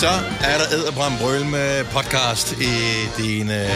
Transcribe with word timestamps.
Så 0.00 0.08
er 0.44 0.58
der 0.58 0.72
Æderbram 0.72 1.12
Brøl 1.18 1.46
med 1.46 1.84
podcast 1.84 2.52
i 2.52 2.74
dine 3.22 3.68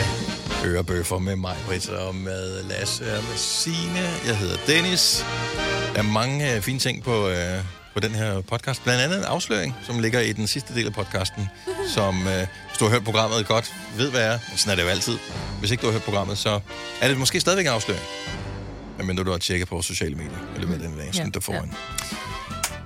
ørebøffer 0.65 1.19
med 1.19 1.37
mig, 1.37 1.57
Britt, 1.67 1.89
og 1.89 2.15
med 2.15 2.63
Lasse 2.63 3.17
og 3.17 3.25
med 3.25 3.37
Signe. 3.37 4.09
Jeg 4.27 4.37
hedder 4.37 4.57
Dennis. 4.67 5.25
Der 5.95 5.99
er 5.99 6.03
mange 6.03 6.55
øh, 6.55 6.63
fine 6.63 6.79
ting 6.79 7.03
på, 7.03 7.29
øh, 7.29 7.59
på 7.95 8.01
den 8.01 8.11
her 8.11 8.41
podcast. 8.41 8.85
Blandt 8.85 9.03
andet 9.03 9.19
en 9.19 9.25
afsløring, 9.25 9.75
som 9.83 9.99
ligger 9.99 10.21
i 10.21 10.33
den 10.33 10.47
sidste 10.47 10.75
del 10.75 10.87
af 10.87 10.93
podcasten, 10.93 11.49
som 11.89 12.27
øh, 12.27 12.47
hvis 12.69 12.79
du 12.79 12.85
har 12.85 12.91
hørt 12.91 13.05
programmet 13.05 13.47
godt, 13.47 13.75
ved 13.97 14.11
hvad 14.11 14.23
er. 14.23 14.39
Sådan 14.57 14.73
er 14.73 14.77
det 14.77 14.83
jo 14.83 14.89
altid. 14.89 15.19
Hvis 15.59 15.71
ikke 15.71 15.81
du 15.81 15.87
har 15.87 15.93
hørt 15.93 16.03
programmet, 16.03 16.39
så 16.39 16.61
er 17.01 17.09
det 17.09 17.19
måske 17.19 17.41
stadigvæk 17.41 17.67
en 17.67 17.73
afsløring. 17.73 18.05
Men 19.05 19.17
du 19.17 19.31
har 19.31 19.39
tjekket 19.39 19.69
på 19.69 19.75
vores 19.75 19.87
sociale 19.87 20.15
medier, 20.15 20.39
eller 20.55 20.67
hvad 20.67 20.79
den 20.79 20.97
dag, 20.99 21.15
sådan 21.15 21.31
der 21.31 21.41
foran. 21.41 21.75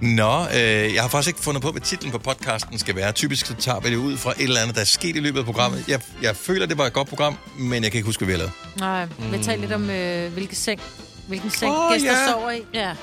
Nå, 0.01 0.41
øh, 0.55 0.95
jeg 0.95 1.03
har 1.03 1.09
faktisk 1.09 1.29
ikke 1.29 1.41
fundet 1.41 1.63
på, 1.63 1.71
hvad 1.71 1.81
titlen 1.81 2.13
på 2.13 2.19
podcasten 2.19 2.79
skal 2.79 2.97
være. 2.97 3.13
Typisk 3.13 3.47
så 3.47 3.55
tager 3.55 3.81
vi 3.81 3.91
det 3.91 3.97
ud 3.97 4.17
fra 4.17 4.31
et 4.31 4.43
eller 4.43 4.61
andet, 4.61 4.75
der 4.75 4.81
er 4.81 4.85
sket 4.85 5.17
i 5.17 5.21
løbet 5.21 5.39
af 5.39 5.45
programmet. 5.45 5.89
Jeg, 5.89 6.01
jeg 6.23 6.37
føler, 6.37 6.67
det 6.67 6.79
var 6.79 6.87
et 6.87 6.93
godt 6.93 7.09
program, 7.09 7.39
men 7.59 7.83
jeg 7.83 7.93
kan 7.93 7.99
ikke 7.99 8.07
huske, 8.07 8.25
hvad 8.25 8.35
vi 8.35 8.41
har 8.41 8.49
lavet. 8.49 8.53
Nej, 8.81 9.37
vi 9.39 9.45
taler 9.45 9.61
lidt 9.61 9.73
om, 9.73 9.91
øh, 9.91 10.33
hvilke 10.33 10.57
seng, 10.57 10.81
hvilken 11.29 11.51
seng 11.51 11.73
oh, 11.73 11.93
gæster 11.93 12.13
ja. 12.13 12.31
sover 12.31 12.51
i. 12.51 12.63
Ja. 12.75 12.95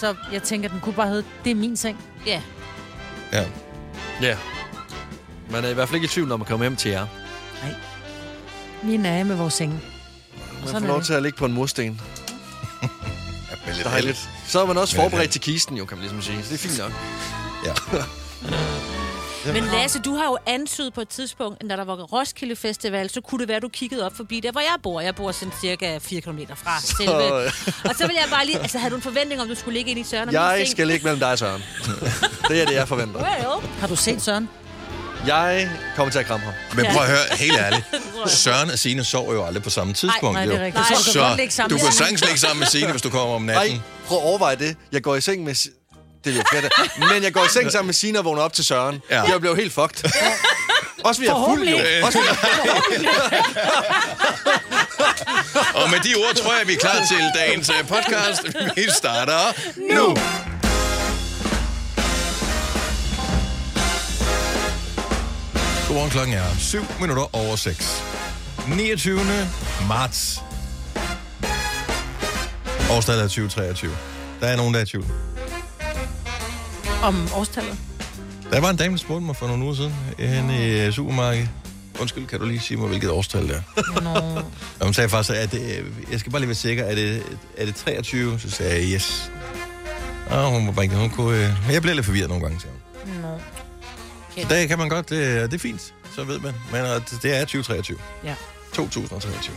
Så 0.00 0.14
jeg 0.32 0.42
tænker, 0.42 0.68
den 0.68 0.80
kunne 0.80 0.94
bare 0.94 1.08
hedde, 1.08 1.24
det 1.44 1.50
er 1.50 1.54
min 1.54 1.76
seng. 1.76 1.98
Ja. 2.26 2.42
Ja. 3.32 3.44
Ja. 4.22 4.36
Man 5.50 5.64
er 5.64 5.68
i 5.68 5.74
hvert 5.74 5.88
fald 5.88 5.94
ikke 5.94 6.04
i 6.04 6.08
tvivl, 6.08 6.28
når 6.28 6.36
man 6.36 6.46
kommer 6.46 6.64
hjem 6.64 6.76
til 6.76 6.90
jer. 6.90 7.06
Vi 8.82 8.94
er 8.94 8.98
nære 8.98 9.24
med 9.24 9.36
vores 9.36 9.54
senge. 9.54 9.80
Man 10.60 10.68
får 10.68 10.76
er 10.76 10.80
lov 10.80 10.98
det. 10.98 11.06
til 11.06 11.12
at 11.12 11.22
ligge 11.22 11.38
på 11.38 11.44
en 11.44 11.52
mursten. 11.52 12.00
Men 13.66 13.74
lidt 13.74 13.84
Dejligt. 13.84 14.28
Så 14.46 14.60
er 14.60 14.66
man 14.66 14.78
også 14.78 14.96
forberedt 14.96 15.30
til 15.30 15.40
kisten, 15.40 15.76
jo, 15.76 15.84
kan 15.84 15.98
man 15.98 16.02
ligesom 16.02 16.22
sige. 16.22 16.44
Så 16.44 16.48
det 16.48 16.54
er 16.54 16.68
fint 16.68 16.78
nok. 16.78 16.92
Ja. 17.66 17.72
Men 19.46 19.64
Lasse, 19.64 19.98
du 19.98 20.14
har 20.14 20.24
jo 20.24 20.38
antydet 20.46 20.94
på 20.94 21.00
et 21.00 21.08
tidspunkt, 21.08 21.62
når 21.62 21.76
der 21.76 21.84
var 21.84 21.94
Roskilde 21.94 22.56
Festival, 22.56 23.10
så 23.10 23.20
kunne 23.20 23.38
det 23.38 23.48
være, 23.48 23.56
at 23.56 23.62
du 23.62 23.68
kiggede 23.68 24.06
op 24.06 24.16
forbi 24.16 24.40
der, 24.40 24.52
hvor 24.52 24.60
jeg 24.60 24.74
bor. 24.82 25.00
Jeg 25.00 25.14
bor 25.14 25.32
sådan 25.32 25.54
cirka 25.60 25.98
4 25.98 26.20
km 26.20 26.38
fra 26.56 26.80
selve. 26.80 27.44
Og 27.90 27.94
så 27.96 28.06
vil 28.06 28.16
jeg 28.20 28.26
bare 28.30 28.46
lige... 28.46 28.58
Altså, 28.58 28.78
havde 28.78 28.90
du 28.90 28.96
en 28.96 29.02
forventning 29.02 29.40
om, 29.40 29.48
du 29.48 29.54
skulle 29.54 29.74
ligge 29.74 29.90
ind 29.90 30.00
i 30.00 30.04
Søren 30.04 30.28
og 30.28 30.34
Jeg 30.34 30.66
skal 30.68 30.86
ligge 30.86 31.04
mellem 31.04 31.20
dig 31.20 31.32
og 31.32 31.38
Søren. 31.38 31.62
Det 32.48 32.62
er 32.62 32.66
det, 32.66 32.74
jeg 32.74 32.88
forventer. 32.88 33.20
Well. 33.20 33.68
Har 33.80 33.86
du 33.86 33.96
set 33.96 34.22
Søren? 34.22 34.48
Jeg 35.26 35.70
kommer 35.96 36.12
til 36.12 36.18
at 36.18 36.26
kramme 36.26 36.44
ham. 36.44 36.54
Men 36.76 36.86
prøv 36.92 37.02
at 37.02 37.08
høre, 37.08 37.18
helt 37.36 37.58
ærligt. 37.58 37.84
Søren 38.42 38.70
og 38.70 38.78
Signe 38.78 39.04
sover 39.04 39.32
jo 39.34 39.46
aldrig 39.46 39.62
på 39.62 39.70
samme 39.70 39.94
tidspunkt. 39.94 40.34
Nej, 40.34 40.46
det 40.46 40.54
er 40.54 40.64
rigtigt. 40.64 40.86
Så 40.86 40.94
du 40.94 41.36
kan 41.36 41.50
Så 41.50 41.62
du 41.62 41.74
med 41.74 41.80
kan 41.80 41.80
Signe. 41.80 41.92
sagtens 41.92 42.20
ligge 42.24 42.38
sammen 42.40 42.58
med 42.58 42.66
Signe, 42.66 42.90
hvis 42.90 43.02
du 43.02 43.10
kommer 43.10 43.34
om 43.34 43.42
Nej, 43.42 43.54
natten. 43.54 43.82
prøv 44.06 44.18
at 44.18 44.24
overveje 44.24 44.56
det. 44.56 44.76
Jeg 44.92 45.02
går 45.02 45.16
i 45.16 45.20
seng 45.20 45.44
med... 45.44 45.54
Det 46.24 46.32
er 46.32 46.36
jo 46.36 46.42
fedt. 46.52 46.72
Men 46.98 47.22
jeg 47.22 47.32
går 47.32 47.44
i 47.44 47.48
seng 47.48 47.72
sammen 47.72 47.86
med 47.86 47.94
Sina 47.94 48.18
og 48.18 48.24
vågner 48.24 48.42
op 48.42 48.52
til 48.52 48.64
Søren. 48.64 49.00
Ja. 49.10 49.16
Ja. 49.16 49.22
Jeg 49.32 49.40
blev 49.40 49.56
helt 49.56 49.72
fucked. 49.72 50.10
Også 51.04 51.20
vi 51.20 51.26
er 51.26 51.44
fuld, 51.48 51.68
jo. 51.68 51.76
Også 52.06 52.18
vi 52.18 52.24
er 52.28 52.34
Og 55.74 55.90
med 55.90 55.98
de 56.00 56.14
ord 56.14 56.34
tror 56.34 56.58
jeg, 56.58 56.68
vi 56.68 56.72
er 56.74 56.78
klar 56.78 56.96
til 57.08 57.40
dagens 57.40 57.70
øh, 57.70 57.88
podcast. 57.88 58.42
Vi 58.76 58.86
starter 58.98 59.52
nu. 59.94 60.16
Godmorgen 65.90 66.10
klokken 66.10 66.34
er 66.34 66.44
7 66.58 66.78
minutter 67.00 67.36
over 67.36 67.56
6. 67.56 68.02
29. 68.68 69.20
marts. 69.88 70.40
Årstallet 72.90 73.24
er 73.24 73.28
2023. 73.28 73.90
Der 74.40 74.46
er 74.46 74.56
nogen, 74.56 74.74
der 74.74 74.80
er 74.80 74.84
i 74.84 74.86
tvivl. 74.86 75.04
Om 77.02 77.28
årstallet. 77.34 77.78
Der 78.52 78.60
var 78.60 78.70
en 78.70 78.76
dame, 78.76 78.92
der 78.92 78.98
spurgte 78.98 79.26
mig 79.26 79.36
for 79.36 79.46
nogle 79.46 79.64
uger 79.64 79.74
siden 79.74 79.94
henne 80.18 80.66
i 80.66 80.86
øh, 80.86 80.92
supermarkedet. 80.92 81.48
Undskyld, 82.00 82.26
kan 82.26 82.38
du 82.38 82.46
lige 82.46 82.60
sige 82.60 82.78
mig, 82.78 82.88
hvilket 82.88 83.10
årstal 83.10 83.48
det 83.48 83.56
er? 83.56 84.00
Nå. 84.00 84.40
Og 84.80 84.84
hun 84.84 84.94
sagde 84.94 85.08
faktisk, 85.08 85.38
at 85.38 85.52
det, 85.52 85.84
jeg 86.10 86.20
skal 86.20 86.32
bare 86.32 86.40
lige 86.40 86.48
være 86.48 86.54
sikker, 86.54 86.84
er 86.84 86.94
det, 86.94 87.22
er 87.56 87.64
det 87.64 87.74
23? 87.74 88.40
Så 88.40 88.50
sagde 88.50 88.72
jeg, 88.74 88.94
yes. 88.94 89.30
Og 90.30 90.50
hun 90.50 90.66
var 90.66 90.72
bare 90.72 90.84
ikke, 90.84 90.96
hun 90.96 91.10
kunne, 91.10 91.36
øh, 91.36 91.72
jeg 91.72 91.82
bliver 91.82 91.94
lidt 91.94 92.06
forvirret 92.06 92.28
nogle 92.28 92.44
gange, 92.44 92.60
siger 92.60 92.72
hun. 92.72 92.79
Så 94.38 94.46
der 94.48 94.66
kan 94.66 94.78
man 94.78 94.88
godt, 94.88 95.08
det, 95.10 95.50
det 95.50 95.54
er 95.54 95.58
fint, 95.58 95.94
så 96.14 96.24
ved 96.24 96.38
man. 96.38 96.54
Men 96.72 96.84
det- 96.84 97.18
det 97.22 97.36
er 97.36 97.40
2023. 97.40 97.98
Ja. 98.24 98.34
2023. 98.74 99.54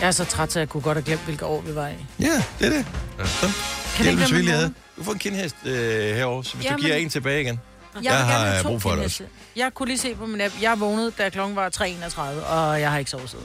Jeg 0.00 0.06
er 0.06 0.10
så 0.10 0.24
træt, 0.24 0.52
så 0.52 0.58
jeg 0.58 0.68
kunne 0.68 0.80
godt 0.82 0.96
have 0.96 1.04
glemt, 1.04 1.20
hvilke 1.24 1.44
år 1.46 1.60
vi 1.60 1.74
var 1.74 1.88
i. 1.88 1.92
Ja, 2.20 2.42
det 2.58 2.66
er 2.66 2.70
det. 2.70 2.86
Ja. 3.18 3.26
Så 3.26 3.50
Kan 3.96 4.06
det 4.18 4.32
ikke 4.32 4.46
være? 4.50 4.72
Du 4.98 5.04
får 5.04 5.12
en 5.12 5.18
kindhest 5.18 5.56
øh, 5.64 6.14
herovre, 6.16 6.44
så 6.44 6.54
hvis 6.54 6.64
Jamen- 6.64 6.78
du 6.80 6.84
giver 6.84 6.96
en 6.96 7.08
tilbage 7.10 7.40
igen. 7.42 7.60
Jeg, 7.94 8.04
Jeg 8.04 8.26
har, 8.26 8.62
brug 8.62 8.82
for 8.82 8.90
det 8.90 8.98
kindheste. 8.98 9.24
Jeg 9.56 9.74
kunne 9.74 9.86
lige 9.88 9.98
se 9.98 10.14
på 10.14 10.26
min 10.26 10.40
app. 10.40 10.54
Jeg 10.62 10.80
vågnede, 10.80 11.10
da 11.18 11.28
klokken 11.28 11.56
var 11.56 11.68
3.31, 11.70 12.20
og 12.46 12.80
jeg 12.80 12.90
har 12.90 12.98
ikke 12.98 13.10
sovet 13.10 13.30
siden. 13.30 13.44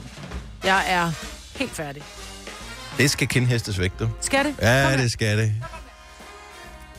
Jeg 0.64 0.84
er 0.88 1.12
helt 1.56 1.72
færdig. 1.72 2.02
Det 2.98 3.10
skal 3.10 3.28
kindhestes 3.28 3.78
væk, 3.80 3.92
du. 3.98 4.08
Skal 4.20 4.44
det? 4.44 4.54
Ja, 4.62 4.82
Kom 4.82 4.90
her. 4.90 4.96
det 4.96 5.12
skal 5.12 5.38
det. 5.38 5.54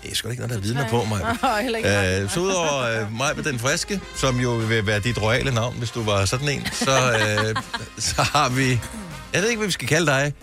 Det 0.04 0.12
er 0.12 0.16
sgu 0.16 0.28
da 0.28 0.32
ikke 0.32 0.42
noget, 0.48 0.56
der 0.56 0.62
vidner 0.68 0.88
på 0.90 1.04
mig. 1.06 1.22
Øh, 2.24 2.30
så 2.30 2.40
udover 2.40 2.82
øh, 3.02 3.18
mig 3.18 3.36
med 3.36 3.44
den 3.44 3.60
friske, 3.60 4.02
som 4.16 4.40
jo 4.40 4.50
vil 4.52 4.88
være 4.88 5.00
dit 5.00 5.22
royale 5.22 5.52
navn, 5.54 5.76
hvis 5.78 5.92
du 5.92 6.04
var 6.04 6.26
sådan 6.26 6.50
en, 6.50 6.68
så, 6.74 6.92
øh, 7.48 7.56
så 7.98 8.22
har 8.22 8.50
vi... 8.50 8.80
Jeg 9.34 9.42
ved 9.42 9.50
ikke, 9.50 9.58
hvad 9.60 9.68
vi 9.68 9.72
skal 9.72 9.88
kalde 9.88 10.06
dig. 10.12 10.34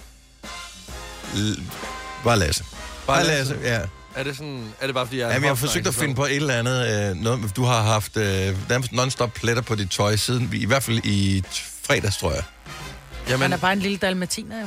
L- 1.35 1.61
bare 2.25 2.39
Lasse. 2.39 2.65
Bare 3.07 3.27
Lasse, 3.27 3.57
ja. 3.65 3.81
Er 4.15 4.23
det, 4.25 4.37
sådan, 4.37 4.73
er 4.81 4.87
det 4.87 4.95
bare, 4.95 5.07
fordi 5.07 5.19
jeg 5.19 5.25
er 5.25 5.29
Jamen, 5.33 5.43
jeg 5.45 5.51
har 5.51 5.55
forsøgt 5.55 5.87
at 5.87 5.95
finde 5.95 6.15
på 6.15 6.25
et 6.25 6.37
eller 6.37 6.55
andet. 6.55 7.11
Øh, 7.11 7.17
noget, 7.17 7.57
du 7.57 7.65
har 7.65 7.83
haft 7.83 8.17
øh, 8.17 8.57
non-stop 8.93 9.33
pletter 9.35 9.63
på 9.63 9.75
dit 9.75 9.91
tøj 9.91 10.17
siden, 10.17 10.51
i 10.53 10.67
hvert 10.67 10.83
fald 10.83 10.99
i 11.05 11.45
t- 11.53 11.65
fredags, 11.87 12.17
tror 12.17 12.33
jeg. 12.33 12.43
Han 13.27 13.29
Jamen, 13.29 13.53
er 13.53 13.57
bare 13.57 13.73
en 13.73 13.79
lille 13.79 13.97
dalmatiner, 13.99 14.61
jo. 14.61 14.67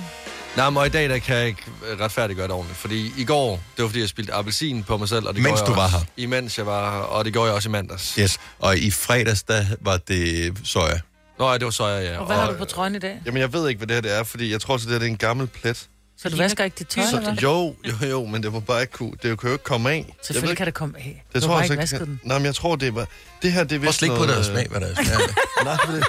Nej, 0.57 0.69
men 0.69 0.77
og 0.77 0.85
i 0.85 0.89
dag 0.89 1.09
der 1.09 1.17
kan 1.19 1.35
jeg 1.35 1.47
ikke 1.47 1.63
retfærdiggøre 1.99 2.47
det 2.47 2.53
ordentligt. 2.55 2.79
Fordi 2.79 3.13
i 3.17 3.25
går, 3.25 3.59
det 3.75 3.81
var 3.83 3.89
fordi, 3.89 3.99
jeg 3.99 4.09
spildte 4.09 4.33
appelsin 4.33 4.83
på 4.83 4.97
mig 4.97 5.09
selv. 5.09 5.27
Og 5.27 5.35
det 5.35 5.43
Mens 5.43 5.61
du 5.61 5.65
jeg 5.71 5.75
var 5.77 5.83
også, 5.85 5.97
Imens 6.17 6.57
jeg 6.57 6.65
var 6.65 6.91
her, 6.91 6.99
og 6.99 7.25
det 7.25 7.33
gjorde 7.33 7.47
jeg 7.47 7.55
også 7.55 7.69
i 7.69 7.71
mandags. 7.71 8.15
Yes. 8.15 8.37
Og 8.59 8.77
i 8.77 8.91
fredags, 8.91 9.43
der 9.43 9.65
var 9.81 9.97
det 9.97 10.53
soja. 10.63 10.99
Nå, 11.39 11.49
ja, 11.51 11.57
det 11.57 11.65
var 11.65 11.71
så 11.71 11.87
jeg, 11.87 12.05
ja. 12.05 12.19
Og 12.19 12.25
hvad 12.25 12.35
har 12.35 12.51
du 12.51 12.57
på 12.57 12.65
trøjen 12.65 12.95
i 12.95 12.99
dag? 12.99 13.21
Jamen, 13.25 13.41
jeg 13.41 13.53
ved 13.53 13.69
ikke, 13.69 13.77
hvad 13.77 13.87
det 13.87 13.95
her 13.95 14.01
det 14.01 14.13
er, 14.19 14.23
fordi 14.23 14.51
jeg 14.51 14.61
tror, 14.61 14.75
at 14.75 14.81
det 14.81 14.89
her 14.89 14.99
det 14.99 15.05
er 15.05 15.09
en 15.09 15.17
gammel 15.17 15.47
plet. 15.47 15.87
Så 16.17 16.29
du 16.29 16.35
vasker 16.37 16.63
ikke 16.63 16.75
dit 16.79 16.87
tøj, 16.87 17.03
Så, 17.05 17.17
eller 17.17 17.35
jo, 17.43 17.75
jo, 17.87 18.07
jo, 18.07 18.25
men 18.25 18.43
det 18.43 18.53
var 18.53 18.59
bare 18.59 18.81
ikke 18.81 18.93
kunne, 18.93 19.11
det 19.11 19.39
kan 19.39 19.47
jo 19.49 19.51
ikke 19.51 19.63
komme 19.63 19.89
af. 19.89 19.95
Jeg 19.95 20.05
ved 20.07 20.13
Selvfølgelig 20.23 20.51
ikke- 20.51 20.57
kan 20.57 20.65
det 20.65 20.73
komme 20.73 20.97
af. 20.97 21.23
det 21.33 21.41
du 21.41 21.47
tror 21.47 21.61
jeg 21.61 21.71
ikke 21.71 21.97
den. 21.99 22.19
Nej, 22.23 22.37
men 22.37 22.45
jeg 22.45 22.55
tror, 22.55 22.75
det 22.75 22.95
var... 22.95 23.07
Det 23.41 23.51
her, 23.51 23.63
det 23.63 23.75
er 23.75 23.79
Prøv 23.79 23.87
vist 23.87 23.97
slik 23.97 24.09
på 24.09 24.15
noget, 24.15 24.29
det 24.29 24.35
og 24.37 24.41
øh, 24.41 24.45
smag, 24.51 24.67
hvad 24.69 24.81
der 24.81 24.87
er. 24.87 24.93
Nej, 25.63 25.77
det, 25.95 26.05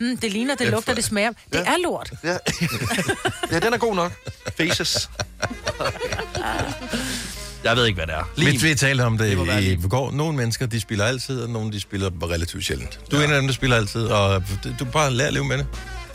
Mm, 0.00 0.16
det 0.16 0.32
ligner, 0.32 0.54
det 0.54 0.64
Ja, 0.64 0.70
lugter, 0.70 0.94
det 0.94 1.04
smager. 1.04 1.28
Det 1.52 1.58
Ja. 1.58 1.60
er 1.64 1.76
lort. 1.82 2.10
ja. 2.24 2.36
ja, 3.52 3.58
den 3.58 3.72
er 3.72 3.78
god 3.78 3.94
nok. 3.94 4.12
Faces. 4.56 5.10
Jeg 7.64 7.76
ved 7.76 7.86
ikke, 7.86 7.96
hvad 7.96 8.06
det 8.06 8.14
er. 8.14 8.30
Vi, 8.36 8.56
vi 8.68 8.74
talte 8.74 9.02
om 9.02 9.18
det, 9.18 9.38
Det 9.38 9.62
i 9.62 9.88
går. 9.88 10.10
Nogle 10.12 10.36
mennesker, 10.36 10.66
de 10.66 10.80
spiller 10.80 11.04
altid, 11.04 11.40
og 11.42 11.50
nogle, 11.50 11.72
de 11.72 11.80
spiller 11.80 12.10
relativt 12.30 12.64
sjældent. 12.64 13.00
Du 13.10 13.16
er 13.16 13.24
en 13.24 13.30
af 13.30 13.36
dem, 13.40 13.46
der 13.46 13.54
spiller 13.54 13.76
altid, 13.76 14.04
og 14.06 14.42
du 14.78 14.84
bare 14.84 15.10
lærer 15.14 15.28
at 15.28 15.34
leve 15.34 15.44
med 15.44 15.58
det. 15.58 15.66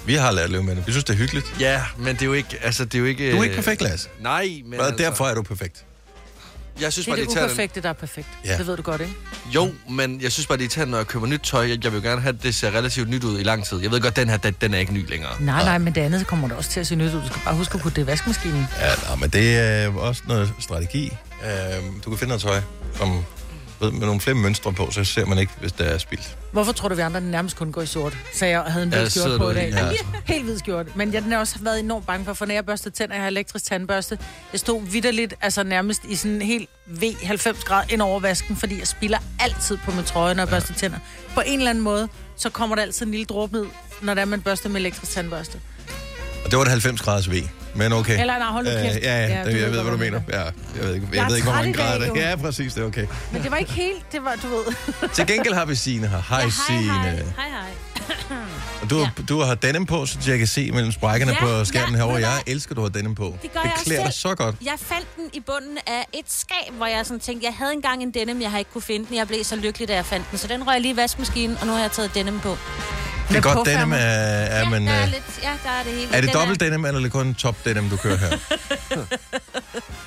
Vi 0.05 0.13
har 0.15 0.31
lært 0.31 0.43
at 0.43 0.49
leve 0.51 0.63
med 0.63 0.75
det. 0.75 0.87
Vi 0.87 0.91
synes, 0.91 1.03
det 1.03 1.13
er 1.13 1.17
hyggeligt. 1.17 1.45
Ja, 1.59 1.81
men 1.97 2.15
det 2.15 2.21
er 2.21 2.25
jo 2.25 2.33
ikke... 2.33 2.57
Altså, 2.61 2.85
det 2.85 2.95
er 2.95 2.99
jo 2.99 3.05
ikke... 3.05 3.31
Du 3.31 3.37
er 3.39 3.43
ikke 3.43 3.55
perfekt, 3.55 3.81
Lasse. 3.81 4.09
Nej, 4.19 4.61
men 4.65 4.79
Og 4.79 4.85
altså, 4.87 5.03
derfor 5.03 5.25
er 5.27 5.35
du 5.35 5.41
perfekt. 5.41 5.85
Jeg 6.81 6.93
synes 6.93 7.05
Det 7.05 7.11
er 7.11 7.15
bare, 7.15 7.21
det 7.21 7.27
det 7.29 7.35
irriterende. 7.35 7.53
uperfekte, 7.53 7.81
der 7.81 7.89
er 7.89 7.93
perfekt. 7.93 8.27
Ja. 8.45 8.57
Det 8.57 8.67
ved 8.67 8.77
du 8.77 8.81
godt, 8.81 9.01
ikke? 9.01 9.13
Jo, 9.55 9.71
men 9.89 10.21
jeg 10.21 10.31
synes 10.31 10.47
bare, 10.47 10.57
det 10.57 10.61
er 10.63 10.65
irriterende, 10.65 10.91
når 10.91 10.97
jeg 10.97 11.07
køber 11.07 11.27
nyt 11.27 11.39
tøj. 11.43 11.61
Jeg, 11.69 11.83
jeg 11.83 11.91
vil 11.93 12.01
jo 12.01 12.07
gerne 12.09 12.21
have, 12.21 12.35
at 12.35 12.43
det 12.43 12.55
ser 12.55 12.71
relativt 12.71 13.09
nyt 13.09 13.23
ud 13.23 13.39
i 13.39 13.43
lang 13.43 13.65
tid. 13.65 13.77
Jeg 13.81 13.91
ved 13.91 14.01
godt, 14.01 14.15
den 14.15 14.29
her, 14.29 14.37
den, 14.37 14.55
den 14.61 14.73
er 14.73 14.77
ikke 14.79 14.93
ny 14.93 15.09
længere. 15.09 15.31
Nej, 15.41 15.63
nej, 15.63 15.77
men 15.77 15.95
det 15.95 16.01
andet 16.01 16.27
kommer 16.27 16.47
der 16.47 16.55
også 16.55 16.69
til 16.69 16.79
at 16.79 16.87
se 16.87 16.95
nyt 16.95 17.13
ud. 17.13 17.21
Du 17.21 17.27
skal 17.27 17.41
bare 17.45 17.55
huske 17.55 17.75
at 17.75 17.81
putte 17.81 17.95
det 17.95 18.01
i 18.01 18.07
vaskemaskinen. 18.07 18.67
Ja, 18.79 18.87
nej, 19.07 19.15
men 19.15 19.29
det 19.29 19.57
er 19.57 19.93
også 19.95 20.21
noget 20.27 20.53
strategi. 20.59 21.05
Øhm, 21.43 21.99
Du 21.99 22.09
kan 22.09 22.19
finde 22.19 22.27
noget 22.27 22.41
tøj, 22.41 22.61
som 22.97 23.23
ved, 23.83 23.91
med 23.91 24.05
nogle 24.05 24.21
flere 24.21 24.35
mønstre 24.35 24.73
på, 24.73 24.91
så 24.91 25.03
ser 25.03 25.25
man 25.25 25.37
ikke, 25.37 25.53
hvis 25.59 25.71
det 25.71 25.91
er 25.93 25.97
spildt. 25.97 26.37
Hvorfor 26.51 26.71
tror 26.71 26.89
du, 26.89 26.95
vi 26.95 27.01
andre 27.01 27.21
nærmest 27.21 27.55
kun 27.55 27.71
går 27.71 27.81
i 27.81 27.85
sort? 27.85 28.17
Så 28.33 28.45
jeg 28.45 28.61
havde 28.61 28.83
en 28.83 28.89
Ja, 28.91 28.95
hvid 28.97 29.05
det 29.05 29.11
skjort 29.13 29.39
på 29.39 29.49
i 29.49 29.53
dag. 29.53 29.69
ja. 29.71 29.85
Ja. 29.85 29.91
Helt 30.33 30.43
hvid 30.45 30.57
skjort. 30.59 30.95
Men 30.95 31.13
jeg 31.13 31.21
den 31.21 31.31
har 31.31 31.39
også 31.39 31.55
været 31.61 31.79
enormt 31.79 32.05
bange 32.05 32.25
for, 32.25 32.33
for 32.33 32.45
når 32.45 32.53
jeg 32.53 32.65
børster 32.65 32.89
tænder, 32.89 33.15
jeg 33.15 33.21
har 33.21 33.27
elektrisk 33.29 33.65
tandbørste. 33.65 34.17
Jeg 34.51 34.59
stod 34.59 34.81
vidderligt, 34.83 35.33
altså 35.41 35.63
nærmest 35.63 36.01
i 36.09 36.15
sådan 36.15 36.35
en 36.35 36.41
helt 36.41 36.69
V90 36.87 37.63
grad 37.65 37.83
ind 37.89 38.01
over 38.01 38.19
vasken, 38.19 38.55
fordi 38.55 38.79
jeg 38.79 38.87
spiller 38.87 39.17
altid 39.39 39.77
på 39.85 39.91
min 39.91 40.03
trøje, 40.03 40.33
når 40.33 40.41
jeg 40.43 40.49
børster 40.49 40.73
tænder. 40.73 40.97
På 41.33 41.41
en 41.45 41.57
eller 41.59 41.69
anden 41.69 41.83
måde, 41.83 42.07
så 42.37 42.49
kommer 42.49 42.75
der 42.75 42.83
altid 42.83 43.05
en 43.05 43.11
lille 43.11 43.25
dråbe 43.25 43.53
ned, 43.53 43.65
når 44.01 44.13
det 44.13 44.21
er, 44.21 44.25
man 44.25 44.41
børster 44.41 44.69
med 44.69 44.79
elektrisk 44.79 45.11
tandbørste. 45.11 45.59
Og 46.45 46.51
det 46.51 46.57
var 46.57 46.63
et 46.63 46.69
90 46.71 47.01
graders 47.01 47.29
V, 47.31 47.33
men 47.75 47.93
okay. 47.93 48.19
Eller 48.21 48.37
nej, 48.37 48.47
hold 48.47 48.65
nu 48.65 48.71
Øh, 48.71 48.81
kæft. 48.81 49.03
ja, 49.03 49.19
ja, 49.21 49.27
Ja, 49.37 49.43
det, 49.43 49.53
du 49.53 49.57
jeg 49.59 49.71
ved, 49.71 49.81
hvad 49.81 49.91
du 49.91 49.97
mener. 49.97 50.21
jeg 50.29 50.35
Ja, 50.35 50.43
jeg 50.79 50.87
ved 50.87 50.93
ikke, 50.95 51.07
jeg 51.11 51.15
Jeg 51.17 51.23
er 51.23 51.27
ved 51.29 51.35
ikke 51.35 51.47
hvor 51.47 51.55
mange 51.57 51.73
grader 51.73 51.99
det 52.13 52.23
er. 52.23 52.29
Ja, 52.29 52.35
præcis, 52.35 52.73
det 52.73 52.83
er 52.83 52.87
okay. 52.87 53.05
Men 53.31 53.43
det 53.43 53.51
var 53.51 53.57
ikke 53.57 53.71
helt, 53.71 54.11
det 54.11 54.23
var, 54.23 54.35
du 54.43 54.47
ved. 54.47 54.63
Til 55.15 55.27
gengæld 55.27 55.53
har 55.53 55.65
vi 55.65 55.75
Signe 55.75 56.07
her. 56.07 56.21
Hej, 56.29 56.41
Hej, 56.41 56.49
Signe. 56.67 56.93
hej. 56.93 57.09
Hej, 57.09 57.49
hej. 57.49 58.37
Og 58.81 58.89
du, 58.89 58.99
Ja. 58.99 59.07
du 59.29 59.41
har 59.41 59.55
denim 59.55 59.85
på, 59.85 60.05
så 60.05 60.17
jeg 60.27 60.37
kan 60.37 60.47
se 60.47 60.71
mellem 60.71 60.91
sprækkerne 60.91 61.31
Ja, 61.31 61.39
på 61.45 61.65
skærmen 61.65 61.91
ja, 61.91 61.97
herovre. 61.97 62.15
Jeg 62.21 62.41
elsker, 62.47 62.71
at 62.71 62.77
du 62.77 62.81
har 62.81 62.89
denim 62.89 63.15
på. 63.15 63.37
Det 63.41 63.53
gør 63.53 63.59
det 63.59 63.65
jeg 63.69 63.73
klæder 63.85 64.03
dig 64.03 64.13
selv. 64.13 64.29
så 64.29 64.35
godt. 64.35 64.55
Jeg 64.65 64.73
fandt 64.77 65.07
den 65.15 65.29
i 65.33 65.39
bunden 65.39 65.77
af 65.87 66.05
et 66.13 66.25
skab, 66.27 66.73
hvor 66.77 66.85
jeg 66.85 67.05
sådan 67.05 67.19
tænkte, 67.19 67.45
jeg 67.45 67.53
havde 67.57 67.73
engang 67.73 68.03
en 68.03 68.11
denim, 68.11 68.41
jeg 68.41 68.51
har 68.51 68.59
ikke 68.59 68.71
kunne 68.71 68.81
finde 68.81 69.05
den. 69.09 69.15
Jeg 69.17 69.27
blev 69.27 69.43
så 69.43 69.55
lykkelig, 69.55 69.87
da 69.87 69.93
jeg 69.95 70.05
fandt 70.05 70.25
den. 70.31 70.37
Så 70.39 70.47
den 70.47 70.67
røg 70.67 70.73
jeg 70.73 70.81
lige 70.81 70.93
i 70.93 70.97
vaskemaskinen, 70.97 71.57
og 71.61 71.67
nu 71.67 71.73
har 71.73 71.79
jeg 71.79 71.91
taget 71.91 72.15
denim 72.15 72.39
på. 72.39 72.57
Det 73.33 73.37
er 73.37 73.41
godt, 73.53 73.57
påfærmer. 73.57 73.79
denim 73.79 73.93
er, 73.93 73.97
er, 73.97 74.59
ja, 74.59 74.69
men, 74.69 74.87
der 74.87 74.93
er 74.93 75.03
øh, 75.03 75.09
lidt, 75.11 75.23
ja, 75.43 75.49
der 75.63 75.69
er 75.69 75.83
det 75.83 75.91
hele. 75.93 76.07
er 76.15 76.21
det 76.21 76.29
Den 76.29 76.33
dobbelt 76.39 76.59
denim, 76.59 76.85
eller 76.85 76.99
er 76.99 77.03
det 77.03 77.11
kun 77.11 77.33
top 77.35 77.55
denim, 77.65 77.89
du 77.89 77.97
kører 77.97 78.17
her? 78.17 78.29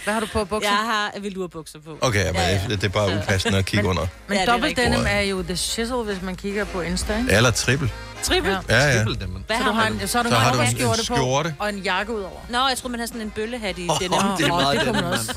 Hvad 0.05 0.15
har 0.15 0.21
du 0.21 0.27
på 0.33 0.45
bukser? 0.45 0.71
Jeg 0.71 0.79
har 0.79 1.13
velurbukser 1.21 1.79
på. 1.79 1.99
Okay, 2.01 2.27
men 2.27 2.35
Ja, 2.35 2.49
ja. 2.53 2.61
det 2.69 2.85
er 2.85 2.89
bare 2.89 3.19
upassende 3.19 3.59
at 3.59 3.65
kigge 3.67 3.89
under. 3.89 4.07
Men 4.29 4.37
Ja, 4.39 4.43
er 4.43 4.47
dobbelt 4.47 4.77
denim 4.77 5.05
er 5.09 5.21
jo 5.21 5.43
the 5.43 5.57
shizzle, 5.57 6.03
hvis 6.03 6.23
man 6.23 6.37
kigger 6.37 6.65
på 6.65 6.81
Insta, 6.81 7.19
ikke? 7.19 7.33
Eller 7.33 7.51
triple. 7.51 7.91
Triple. 8.23 8.51
Ja. 8.51 8.59
Ja. 8.77 8.85
Ja, 8.85 8.91
ja. 8.99 9.05
Triple. 9.05 9.27
Hvad 9.47 9.57
Så, 9.57 9.63
har 9.63 9.71
du 9.71 9.77
har 9.77 9.87
en, 9.87 10.09
så 10.09 10.19
har 10.19 10.23
du, 10.23 10.29
Så 10.31 10.35
har 10.37 10.53
en 10.53 10.59
du 10.59 10.63
en 10.65 10.71
skjorte, 10.71 11.05
skjorte. 11.05 11.55
på, 11.59 11.63
og 11.65 11.69
en 11.69 11.79
jakke 11.79 12.13
ud 12.13 12.21
over. 12.21 12.41
Nå, 12.49 12.69
jeg 12.69 12.79
tror 12.79 12.89
man 12.89 13.01
har 13.01 13.07
sådan 13.07 13.21
en 13.21 13.31
bøllehat 13.31 13.79
i 13.79 13.89
oh, 13.91 13.97
denim. 14.01 14.11
det 14.39 14.45
er 14.45 14.49
meget 14.49 14.77
det 14.79 14.85
kunne 14.87 14.93
man 14.93 15.03
denim, 15.05 15.19
også. 15.19 15.35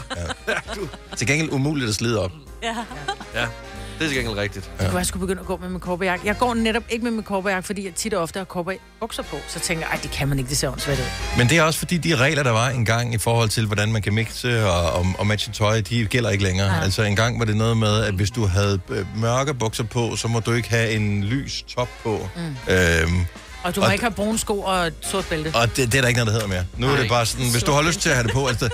Til 1.18 1.28
gengæld 1.28 1.52
umuligt 1.52 1.90
at 1.90 1.96
slide 1.96 2.24
op. 2.24 2.32
Ja. 2.64 2.76
Ja, 3.36 3.46
det 4.00 4.06
er 4.06 4.10
til 4.10 4.18
gengæld 4.18 4.38
rigtigt. 4.38 4.70
Ja. 4.82 4.98
Jeg 4.98 5.06
skulle 5.06 5.22
begynde 5.28 5.40
at 5.42 5.46
gå 5.48 5.58
med 5.58 5.70
min 5.70 5.80
korperjakke. 5.80 6.28
Jeg 6.28 6.38
går 6.38 6.54
netop 6.54 6.84
ikke 6.90 7.04
med 7.04 7.12
min 7.12 7.24
korperjakke, 7.24 7.66
fordi 7.66 7.86
jeg 7.86 7.94
tit 7.94 8.14
og 8.14 8.22
ofte 8.22 8.38
har 8.38 8.44
korperbukser 8.44 9.24
på. 9.24 9.38
Så 9.48 9.60
tænker 9.60 9.86
jeg, 9.92 10.00
det 10.04 10.12
kan 10.12 10.28
man 10.28 10.40
ikke, 10.40 10.50
det 10.50 10.58
ser 10.58 10.70
åndssvagt 10.70 11.00
ud. 11.00 11.06
Men 11.38 11.50
det 11.50 11.58
er 11.58 11.64
også 11.64 11.80
fordi, 11.80 11.98
de 11.98 12.16
regler, 12.16 12.44
der 12.44 12.52
var 12.52 12.70
engang 12.70 13.14
i 13.14 13.18
forhold 13.18 13.50
til, 13.50 13.66
hvordan 13.66 13.92
man 13.92 14.02
kan 14.02 14.14
mixe 14.14 14.66
og, 14.70 14.92
og, 14.92 15.06
og 15.20 15.28
matche 15.28 15.52
tøj, 15.54 15.82
de 15.82 16.06
gælder 16.06 16.30
ikke 16.30 16.44
længere. 16.44 16.76
Ja. 16.76 16.82
Altså 16.84 17.04
engang 17.04 17.40
var 17.40 17.46
det 17.46 17.58
noget 17.58 17.78
med, 17.78 18.04
at 18.04 18.14
hvis 18.14 18.32
du 18.32 18.46
havde 18.46 18.80
øh, 18.90 19.06
mørke 19.18 19.54
bukser 19.54 19.84
på, 19.84 20.16
så 20.16 20.28
må 20.28 20.40
du 20.40 20.52
ikke 20.54 20.70
have 20.70 20.92
en 20.92 21.24
lys 21.24 21.64
top 21.76 21.90
på. 22.04 22.30
Mm. 22.36 22.74
Øhm, 22.74 23.26
Og 23.64 23.76
du 23.76 23.80
må 23.82 23.86
Og 23.86 23.92
ikke 23.94 24.04
have 24.04 24.14
brune 24.14 24.40
sko 24.40 24.60
og 24.62 24.88
et 24.88 24.94
sort 25.02 25.26
bælte. 25.26 25.52
og 25.56 25.68
det, 25.76 25.92
det 25.92 25.96
er 25.98 26.02
der 26.02 26.08
ikke 26.08 26.18
noget, 26.20 26.28
der 26.28 26.34
hedder 26.34 26.48
mere. 26.48 26.66
Nu 26.78 26.88
er 26.88 26.92
Nej. 26.92 27.00
det 27.02 27.10
bare 27.10 27.26
sådan, 27.26 27.52
hvis 27.52 27.64
du 27.64 27.72
har 27.72 27.82
lyst 27.82 28.00
til 28.02 28.10
at 28.10 28.16
have 28.16 28.24
det 28.28 28.34
på, 28.34 28.48
altså... 28.48 28.70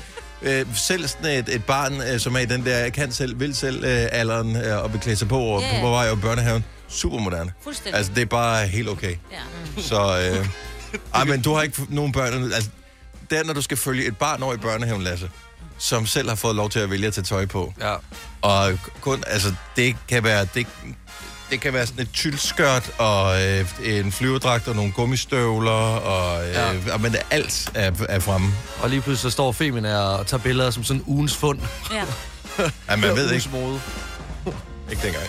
Øh, 0.46 0.66
selv 0.76 1.08
sådan 1.08 1.40
et, 1.40 1.56
et 1.56 1.64
barn, 1.64 2.02
øh, 2.02 2.20
som 2.20 2.36
er 2.36 2.40
i 2.40 2.46
den 2.46 2.66
der, 2.66 2.78
jeg 2.78 2.94
kan 2.94 3.12
selv, 3.12 3.40
vil 3.40 3.56
selv 3.56 3.84
øh, 3.84 4.08
alderen 4.12 4.56
øh, 4.56 4.84
og 4.84 4.92
beklæde 4.92 5.18
sig 5.18 5.28
på, 5.28 5.40
og 5.40 5.62
ja. 5.62 5.82
på 5.82 5.90
vej 5.90 6.08
over 6.08 6.16
børnehaven, 6.22 6.66
super 6.88 7.18
moderne. 7.18 7.54
Fuldstændig. 7.64 7.98
Altså, 7.98 8.12
det 8.16 8.22
er 8.22 8.26
bare 8.26 8.68
helt 8.68 8.90
okay. 8.90 9.16
Ja. 9.32 9.82
Så, 9.82 10.20
øh, 10.20 10.48
ej, 11.14 11.24
men 11.24 11.42
du 11.42 11.54
har 11.54 11.62
ikke 11.62 11.82
nogen 11.90 12.12
børn. 12.12 12.44
Altså, 12.54 12.70
der, 13.30 13.44
når 13.44 13.54
du 13.54 13.62
skal 13.62 13.78
følge 13.78 14.08
et 14.08 14.18
barn 14.18 14.44
over 14.44 14.54
i 14.54 14.58
børnehaven, 14.58 15.02
Lasse, 15.02 15.30
som 15.78 16.06
selv 16.06 16.30
har 16.30 16.36
fået 16.36 16.56
lov 16.56 16.70
til 16.70 16.80
at 16.80 16.90
vælge 16.90 17.08
at 17.08 17.14
tage 17.14 17.26
tøj 17.26 17.46
på. 17.46 17.74
Ja. 17.82 17.96
Og 18.42 18.80
kun, 19.02 19.24
altså, 19.28 19.54
det 19.76 19.96
kan 20.08 20.24
være, 20.24 20.48
det, 20.54 20.68
det 21.50 21.62
kan 21.62 21.74
være 21.74 21.88
sådan 21.88 22.02
et 22.02 22.12
tyldskørt, 22.14 22.92
og 22.98 23.44
øh, 23.44 23.66
en 23.84 24.12
flyverdragt, 24.12 24.68
og 24.68 24.76
nogle 24.76 24.92
gummistøvler, 24.92 25.72
og, 25.72 26.48
øh, 26.48 26.54
Ja. 26.54 26.72
ja. 26.88 26.98
men 26.98 27.16
alt 27.32 27.70
er, 27.74 27.92
er 28.10 28.20
fremme. 28.20 28.54
Og 28.82 28.90
lige 28.90 29.02
pludselig 29.02 29.32
så 29.32 29.36
står 29.36 29.52
Femina 29.52 29.98
og 29.98 30.28
tager 30.28 30.44
billeder 30.44 30.72
som 30.72 30.84
sådan 30.84 31.04
ugens 31.06 31.36
fund. 31.36 31.60
ja. 31.92 32.04
Ja, 32.90 32.96
man 32.96 33.16
ved 33.16 33.30
ugens 33.30 33.46
ikke, 33.46 33.58
mode. 33.58 33.80
ikke 34.92 35.02
dengang. 35.04 35.26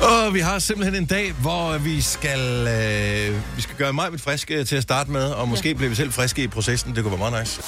Og 0.00 0.34
vi 0.34 0.40
har 0.40 0.58
simpelthen 0.58 0.94
en 1.02 1.06
dag, 1.06 1.32
hvor 1.32 1.78
vi 1.78 2.00
skal, 2.00 2.40
øh, 2.68 3.56
vi 3.56 3.62
skal 3.62 3.76
gøre 3.76 3.92
mig 3.92 4.12
mit 4.12 4.20
friske 4.20 4.64
til 4.64 4.76
at 4.76 4.82
starte 4.82 5.10
med, 5.10 5.24
og 5.24 5.48
måske 5.48 5.68
ja. 5.68 5.74
bliver 5.74 5.88
vi 5.88 5.94
selv 5.94 6.12
friske 6.12 6.42
i 6.42 6.48
processen. 6.48 6.94
Det 6.94 7.02
kunne 7.02 7.20
være 7.20 7.30
meget 7.30 7.42
nice. 7.42 7.62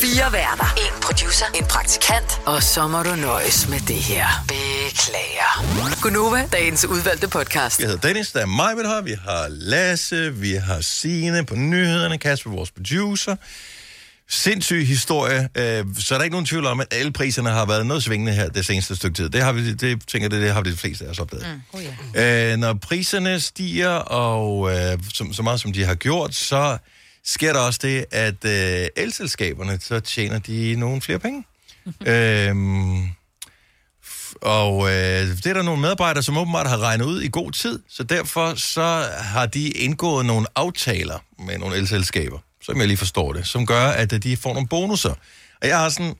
Fire 0.00 0.32
værter. 0.32 0.74
En 0.76 1.02
producer. 1.02 1.46
En 1.54 1.64
praktikant. 1.64 2.40
Og 2.46 2.62
så 2.62 2.88
må 2.88 3.02
du 3.02 3.14
nøjes 3.14 3.68
med 3.68 3.80
det 3.80 3.96
her. 3.96 4.26
Beklager. 4.48 6.00
Gunova, 6.02 6.48
dagens 6.52 6.84
udvalgte 6.84 7.28
podcast. 7.28 7.80
Jeg 7.80 7.88
hedder 7.88 8.08
Dennis, 8.08 8.32
der 8.32 8.40
er 8.40 8.46
mig, 8.46 8.76
vi 8.76 8.82
har. 8.84 9.00
Vi 9.00 9.16
har 9.28 9.46
Lasse, 9.48 10.34
vi 10.34 10.54
har 10.54 10.80
Signe 10.80 11.46
på 11.46 11.54
nyhederne, 11.54 12.18
Kasper, 12.18 12.50
vores 12.50 12.70
producer. 12.70 13.36
Sindssyg 14.30 14.86
historie. 14.86 15.48
Øh, 15.54 15.84
så 15.98 16.14
er 16.14 16.18
der 16.18 16.24
ikke 16.24 16.34
nogen 16.34 16.46
tvivl 16.46 16.66
om, 16.66 16.80
at 16.80 16.86
alle 16.90 17.12
priserne 17.12 17.50
har 17.50 17.66
været 17.66 17.86
noget 17.86 18.02
svingende 18.02 18.32
her 18.32 18.48
det 18.48 18.66
seneste 18.66 18.96
stykke 18.96 19.14
tid. 19.16 19.28
Det 19.30 19.42
har 19.42 19.52
vi, 19.52 19.72
det 19.72 20.06
tænker 20.06 20.28
jeg, 20.32 20.40
det 20.42 20.52
har 20.52 20.60
vi 20.62 20.72
de 20.72 20.76
fleste 20.76 21.04
af 21.04 21.10
os 21.10 21.18
opdaget. 21.18 21.46
Mm. 21.72 21.78
Oh, 21.78 21.82
ja. 22.14 22.52
Øh, 22.52 22.58
når 22.58 22.74
priserne 22.74 23.40
stiger, 23.40 23.88
og 23.90 24.70
øh, 24.70 24.98
så, 25.14 25.28
så 25.32 25.42
meget 25.42 25.60
som 25.60 25.72
de 25.72 25.84
har 25.84 25.94
gjort, 25.94 26.34
så 26.34 26.78
sker 27.24 27.52
der 27.52 27.60
også 27.60 27.80
det, 27.82 28.04
at 28.10 28.44
øh, 28.44 28.88
elselskaberne, 28.96 29.78
så 29.80 30.00
tjener 30.00 30.38
de 30.38 30.76
nogle 30.76 31.00
flere 31.00 31.18
penge. 31.18 31.44
øhm, 32.06 33.04
f- 34.04 34.34
og 34.42 34.88
øh, 34.88 35.28
det 35.36 35.46
er 35.46 35.52
der 35.54 35.62
nogle 35.62 35.80
medarbejdere, 35.80 36.22
som 36.22 36.36
åbenbart 36.38 36.68
har 36.68 36.78
regnet 36.78 37.04
ud 37.04 37.20
i 37.22 37.28
god 37.32 37.52
tid, 37.52 37.78
så 37.88 38.02
derfor 38.02 38.54
så 38.54 39.08
har 39.18 39.46
de 39.46 39.68
indgået 39.68 40.26
nogle 40.26 40.46
aftaler 40.54 41.18
med 41.38 41.58
nogle 41.58 41.76
elselskaber, 41.76 42.38
som 42.68 42.78
jeg 42.78 42.86
lige 42.86 42.96
forstår 42.96 43.32
det, 43.32 43.46
som 43.46 43.66
gør, 43.66 43.86
at 43.86 44.12
øh, 44.12 44.22
de 44.22 44.36
får 44.36 44.52
nogle 44.54 44.68
bonusser. 44.68 45.14
Og 45.62 45.68
jeg 45.68 45.78
har 45.78 45.88
sådan, 45.88 46.14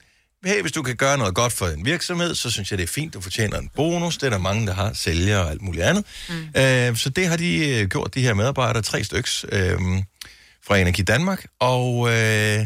hey, 0.45 0.61
hvis 0.61 0.71
du 0.71 0.81
kan 0.81 0.95
gøre 0.95 1.17
noget 1.17 1.35
godt 1.35 1.53
for 1.53 1.67
en 1.67 1.85
virksomhed, 1.85 2.35
så 2.35 2.51
synes 2.51 2.71
jeg, 2.71 2.77
det 2.77 2.83
er 2.83 2.87
fint, 2.87 3.13
du 3.13 3.21
fortjener 3.21 3.57
en 3.57 3.69
bonus. 3.75 4.17
Det 4.17 4.25
er 4.25 4.29
der 4.29 4.37
mange, 4.37 4.67
der 4.67 4.73
har, 4.73 4.93
sælgere 4.93 5.41
og 5.43 5.49
alt 5.49 5.61
muligt 5.61 5.83
andet. 5.83 6.05
Mm. 6.29 6.61
Øh, 6.61 6.97
så 6.97 7.09
det 7.09 7.27
har 7.27 7.37
de 7.37 7.69
øh, 7.69 7.87
gjort, 7.89 8.15
de 8.15 8.21
her 8.21 8.33
medarbejdere, 8.33 8.81
tre 8.83 9.03
styks 9.03 9.45
øh, 9.51 9.77
fra 10.67 10.77
Energi 10.77 11.01
Danmark. 11.01 11.45
Og 11.59 12.09
øh, 12.13 12.65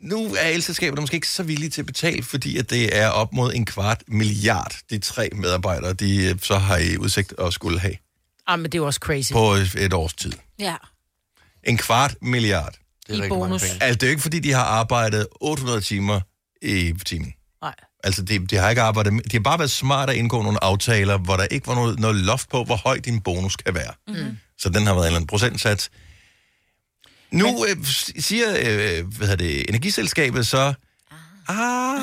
nu 0.00 0.34
er 0.38 0.46
elselskaberne 0.48 1.00
måske 1.00 1.14
ikke 1.14 1.28
så 1.28 1.42
villige 1.42 1.70
til 1.70 1.82
at 1.82 1.86
betale, 1.86 2.22
fordi 2.22 2.58
at 2.58 2.70
det 2.70 2.96
er 2.96 3.08
op 3.08 3.32
mod 3.32 3.54
en 3.54 3.64
kvart 3.66 4.02
milliard, 4.08 4.76
de 4.90 4.98
tre 4.98 5.28
medarbejdere, 5.34 5.92
de 5.92 6.24
øh, 6.26 6.34
så 6.42 6.58
har 6.58 6.76
i 6.76 6.96
udsigt 6.96 7.34
at 7.38 7.52
skulle 7.52 7.80
have 7.80 7.94
Ah, 8.48 8.58
men 8.58 8.64
det 8.64 8.74
er 8.74 8.78
jo 8.78 8.86
også 8.86 8.98
crazy. 9.02 9.32
på 9.32 9.52
et 9.78 9.92
års 9.92 10.14
tid. 10.14 10.32
ja. 10.58 10.74
En 11.66 11.76
kvart 11.76 12.14
milliard. 12.22 12.72
Det 12.72 13.12
er 13.12 13.14
I 13.14 13.16
rigtig 13.16 13.28
bonus. 13.28 13.62
mange 13.62 13.72
penge. 13.72 13.84
Altså, 13.84 13.94
det 13.94 14.02
er 14.02 14.06
jo 14.06 14.10
ikke, 14.10 14.22
fordi 14.22 14.38
de 14.38 14.52
har 14.52 14.64
arbejdet 14.64 15.26
800 15.40 15.80
timer 15.80 16.20
i 16.62 16.94
timen. 17.06 17.34
Nej. 17.62 17.74
Altså, 18.04 18.22
de, 18.22 18.46
de 18.46 18.56
har 18.56 18.70
ikke 18.70 18.82
arbejdet... 18.82 19.12
De 19.12 19.36
har 19.36 19.40
bare 19.40 19.58
været 19.58 19.70
smart 19.70 20.10
at 20.10 20.16
indgå 20.16 20.42
nogle 20.42 20.64
aftaler, 20.64 21.18
hvor 21.18 21.36
der 21.36 21.44
ikke 21.44 21.66
var 21.66 21.74
noget, 21.74 21.98
noget 21.98 22.16
loft 22.16 22.48
på, 22.48 22.64
hvor 22.64 22.76
høj 22.76 22.98
din 22.98 23.20
bonus 23.20 23.56
kan 23.56 23.74
være. 23.74 23.92
Mm. 24.08 24.36
Så 24.58 24.68
den 24.68 24.86
har 24.86 24.94
været 24.94 25.02
en 25.02 25.06
eller 25.06 25.16
anden 25.16 25.26
procentsats. 25.26 25.90
Nu 27.30 27.66
øh, 27.66 27.76
siger 28.18 28.48
øh, 28.50 29.06
hvad 29.06 29.28
hedder 29.28 29.36
det, 29.36 29.68
energiselskabet 29.68 30.46
så, 30.46 30.74
ah, 31.48 32.02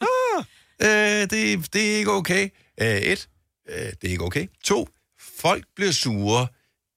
ah, 0.00 0.44
øh, 0.82 1.30
det, 1.30 1.72
det 1.72 1.92
er 1.92 1.96
ikke 1.96 2.12
okay. 2.12 2.48
Øh, 2.80 2.86
et, 2.88 3.28
øh, 3.68 3.76
det 3.76 4.04
er 4.04 4.08
ikke 4.08 4.24
okay. 4.24 4.46
To, 4.64 4.88
folk 5.40 5.64
bliver 5.76 5.92
sure. 5.92 6.46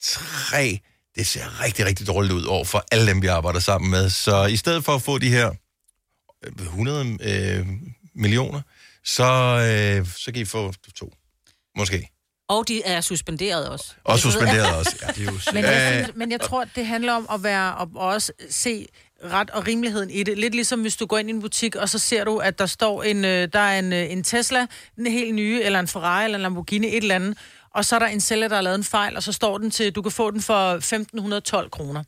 Tre, 0.01 0.79
det 1.15 1.27
ser 1.27 1.63
rigtig, 1.63 1.85
rigtig 1.85 2.07
dårligt 2.07 2.33
ud 2.33 2.44
over 2.44 2.65
for 2.65 2.85
alle 2.91 3.07
dem, 3.07 3.21
vi 3.21 3.27
arbejder 3.27 3.59
sammen 3.59 3.91
med. 3.91 4.09
Så 4.09 4.45
i 4.45 4.57
stedet 4.57 4.85
for 4.85 4.95
at 4.95 5.01
få 5.01 5.18
de 5.18 5.30
her 5.30 5.51
øh, 6.45 6.66
100 6.66 7.18
øh, 7.21 7.68
millioner, 8.16 8.61
så, 9.06 9.23
øh, 9.23 10.07
så 10.18 10.31
kan 10.31 10.42
I 10.42 10.45
få 10.45 10.73
to. 10.95 11.13
Måske. 11.78 12.09
Og 12.49 12.68
de 12.68 12.83
er 12.83 13.01
suspenderet 13.01 13.69
også. 13.69 13.94
Og 14.04 14.19
suspenderet 14.19 14.78
også. 14.78 14.95
Ja. 15.01 15.07
Det 15.07 15.21
er 15.21 15.25
jo 15.25 15.31
Men 15.54 15.66
Øh, 15.66 15.71
jeg, 15.71 16.04
synes, 16.04 16.18
men 16.18 16.31
jeg 16.31 16.42
tror, 16.42 16.66
det 16.75 16.85
handler 16.85 17.13
om 17.13 17.28
at 17.33 17.44
være 17.44 17.75
og 17.75 17.90
også 17.95 18.31
se 18.49 18.87
ret 19.23 19.49
og 19.49 19.68
rimeligheden 19.68 20.09
i 20.09 20.23
det. 20.23 20.37
Lidt 20.37 20.56
ligesom 20.56 20.81
hvis 20.81 20.95
du 20.95 21.06
går 21.06 21.18
ind 21.18 21.30
i 21.30 21.33
en 21.33 21.42
butik, 21.42 21.75
og 21.75 21.90
så 21.90 21.99
ser 21.99 22.23
du, 22.23 22.37
at 22.37 22.59
der 22.59 22.66
står 22.66 23.04
en, 23.04 23.25
øh, 23.25 23.47
der 23.54 23.59
er 23.59 23.80
en, 23.80 23.94
øh, 23.94 24.11
en 24.11 24.23
Tesla, 24.23 24.66
den 24.95 25.07
helt 25.07 25.35
nye, 25.35 25.61
eller 25.63 25.80
en 25.80 25.87
Ferrari, 25.87 26.23
eller 26.23 26.37
en 26.37 26.42
Lamborghini, 26.42 26.87
et 26.87 26.95
eller 26.97 27.16
andet, 27.16 27.37
og 27.75 27.85
så 27.85 27.95
er 27.95 27.99
der 27.99 28.07
en 28.07 28.21
sælger, 28.21 28.47
der 28.47 28.55
har 28.55 28.61
lavet 28.61 28.77
en 28.77 28.83
fejl, 28.83 29.15
og 29.15 29.23
så 29.23 29.31
står 29.31 29.57
den 29.57 29.71
til, 29.71 29.91
du 29.91 30.01
kan 30.01 30.11
få 30.11 30.31
den 30.31 30.41
for 30.41 30.77
1.512 31.63 31.69
kroner. 31.69 32.03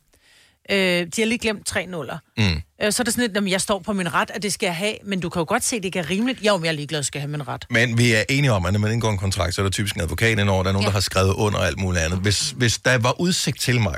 Øh, 0.70 0.76
de 0.76 1.22
har 1.22 1.24
lige 1.24 1.38
glemt 1.38 1.66
tre 1.66 1.86
nuller. 1.86 2.18
Mm. 2.38 2.44
Øh, 2.82 2.92
så 2.92 3.02
er 3.02 3.04
det 3.04 3.14
sådan 3.14 3.28
lidt, 3.28 3.36
at 3.36 3.50
jeg 3.50 3.60
står 3.60 3.78
på 3.78 3.92
min 3.92 4.14
ret, 4.14 4.30
at 4.34 4.42
det 4.42 4.52
skal 4.52 4.66
jeg 4.66 4.76
have, 4.76 4.94
men 5.04 5.20
du 5.20 5.28
kan 5.28 5.40
jo 5.40 5.44
godt 5.48 5.64
se, 5.64 5.76
at 5.76 5.82
det 5.82 5.86
ikke 5.86 5.98
er 5.98 6.10
rimeligt. 6.10 6.42
Jo, 6.42 6.56
men 6.56 6.64
jeg 6.64 6.70
er 6.70 6.76
ligeglad, 6.76 7.02
skal 7.02 7.18
jeg 7.18 7.22
have 7.22 7.30
min 7.30 7.48
ret. 7.48 7.66
Men 7.70 7.98
vi 7.98 8.12
er 8.12 8.22
enige 8.28 8.52
om, 8.52 8.66
at 8.66 8.72
når 8.72 8.80
man 8.80 8.92
indgår 8.92 9.10
en 9.10 9.18
kontrakt, 9.18 9.54
så 9.54 9.60
er 9.60 9.62
der 9.62 9.70
typisk 9.70 9.94
en 9.94 10.00
advokat 10.00 10.38
indover, 10.38 10.62
der 10.62 10.70
er 10.70 10.72
nogen, 10.72 10.84
ja. 10.84 10.88
der 10.88 10.92
har 10.92 11.00
skrevet 11.00 11.34
under 11.34 11.58
og 11.58 11.66
alt 11.66 11.78
muligt 11.78 12.04
andet. 12.04 12.18
Hvis, 12.18 12.50
hvis 12.50 12.78
der 12.78 12.98
var 12.98 13.20
udsigt 13.20 13.60
til 13.60 13.80
mig, 13.80 13.94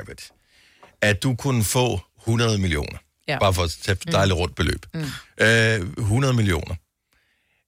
at 1.01 1.23
du 1.23 1.35
kunne 1.35 1.63
få 1.63 1.99
100 2.19 2.57
millioner. 2.57 2.97
Ja. 3.27 3.39
bare 3.39 3.53
for 3.53 3.63
at 3.63 3.69
tage 3.81 3.93
et 3.93 4.11
dejligt 4.11 4.37
rundt 4.39 4.55
beløb, 4.55 4.85
mm. 4.93 5.05
øh, 5.37 5.79
100 5.97 6.33
millioner, 6.33 6.75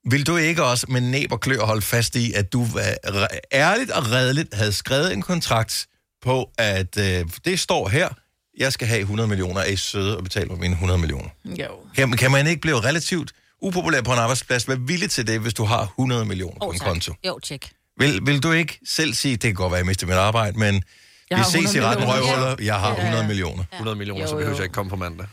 vil 0.09 0.27
du 0.27 0.37
ikke 0.37 0.63
også 0.63 0.85
med 0.89 1.01
næb 1.01 1.31
og 1.31 1.39
klør 1.41 1.65
holde 1.65 1.81
fast 1.81 2.15
i, 2.15 2.33
at 2.33 2.53
du 2.53 2.61
øh, 2.63 3.13
ærligt 3.53 3.91
og 3.91 4.11
redeligt 4.11 4.53
havde 4.53 4.71
skrevet 4.73 5.13
en 5.13 5.21
kontrakt 5.21 5.85
på, 6.21 6.49
at 6.57 6.97
øh, 6.97 7.25
det 7.45 7.59
står 7.59 7.87
her, 7.89 8.09
jeg 8.57 8.73
skal 8.73 8.87
have 8.87 8.99
100 9.01 9.27
millioner, 9.29 9.61
er 9.61 9.65
I 9.65 9.75
søde 9.75 10.17
og 10.17 10.23
betale 10.23 10.47
mig 10.49 10.59
mine 10.59 10.73
100 10.73 10.99
millioner? 10.99 11.29
Jo. 11.45 11.67
Kan, 11.95 12.11
kan 12.11 12.31
man 12.31 12.47
ikke 12.47 12.61
blive 12.61 12.79
relativt 12.81 13.31
upopulær 13.61 14.01
på 14.01 14.11
en 14.13 14.19
arbejdsplads? 14.19 14.67
Vær 14.67 14.75
villig 14.75 15.09
til 15.11 15.27
det, 15.27 15.39
hvis 15.39 15.53
du 15.53 15.63
har 15.63 15.81
100 15.81 16.25
millioner 16.25 16.59
på 16.59 16.65
Oh, 16.67 16.73
en 16.75 16.79
tak. 16.79 16.87
konto. 16.87 17.13
Jo, 17.27 17.39
tjek. 17.39 17.69
Vil, 17.99 18.19
vil 18.25 18.43
du 18.43 18.51
ikke 18.51 18.79
selv 18.87 19.13
sige, 19.13 19.31
det 19.31 19.41
kan 19.41 19.53
godt 19.53 19.71
være, 19.71 19.79
at 19.79 19.83
jeg 19.83 19.87
mister 19.87 20.07
mit 20.07 20.15
arbejde, 20.15 20.59
men 20.59 20.83
Jeg 21.29 21.37
vi 21.39 21.43
ses 21.43 21.55
100 21.75 21.77
i 21.77 21.81
retten 21.81 22.07
røvhuller, 22.07 22.55
jeg 22.61 22.75
har 22.79 22.95
100 22.95 23.27
millioner. 23.27 23.63
100 23.73 23.97
millioner, 23.97 24.21
Jo, 24.21 24.27
så 24.27 24.33
jo. 24.33 24.37
behøver 24.37 24.55
jeg 24.57 24.63
ikke 24.63 24.73
komme 24.73 24.89
på 24.89 24.95
mandag. 24.95 25.27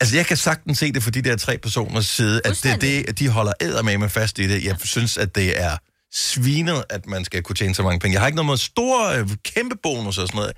Altså, 0.00 0.16
jeg 0.16 0.26
kan 0.26 0.36
sagtens 0.36 0.78
se 0.78 0.92
det 0.92 1.02
for 1.02 1.10
de 1.10 1.22
der 1.22 1.36
tre 1.36 1.58
personers 1.58 2.06
side, 2.06 2.40
at 2.44 2.50
det, 2.62 3.06
det, 3.06 3.18
de 3.18 3.28
holder 3.28 3.52
æder 3.60 3.82
med 3.82 4.08
fast 4.08 4.38
i 4.38 4.48
det. 4.48 4.64
Jeg 4.64 4.76
synes, 4.84 5.16
at 5.16 5.34
det 5.34 5.62
er 5.62 5.76
svinet, 6.14 6.84
at 6.90 7.06
man 7.06 7.24
skal 7.24 7.42
kunne 7.42 7.56
tjene 7.56 7.74
så 7.74 7.82
mange 7.82 8.00
penge. 8.00 8.12
Jeg 8.14 8.20
har 8.20 8.26
ikke 8.26 8.36
noget 8.36 8.46
med 8.50 8.56
store, 8.56 9.18
øh, 9.18 9.28
kæmpe 9.44 9.76
bonus 9.82 10.18
og 10.18 10.28
sådan 10.28 10.38
noget. 10.38 10.52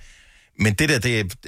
Men 0.59 0.75
det 0.75 0.89
der, 0.89 0.99
det 0.99 1.21
er... 1.21 1.25
det- 1.25 1.47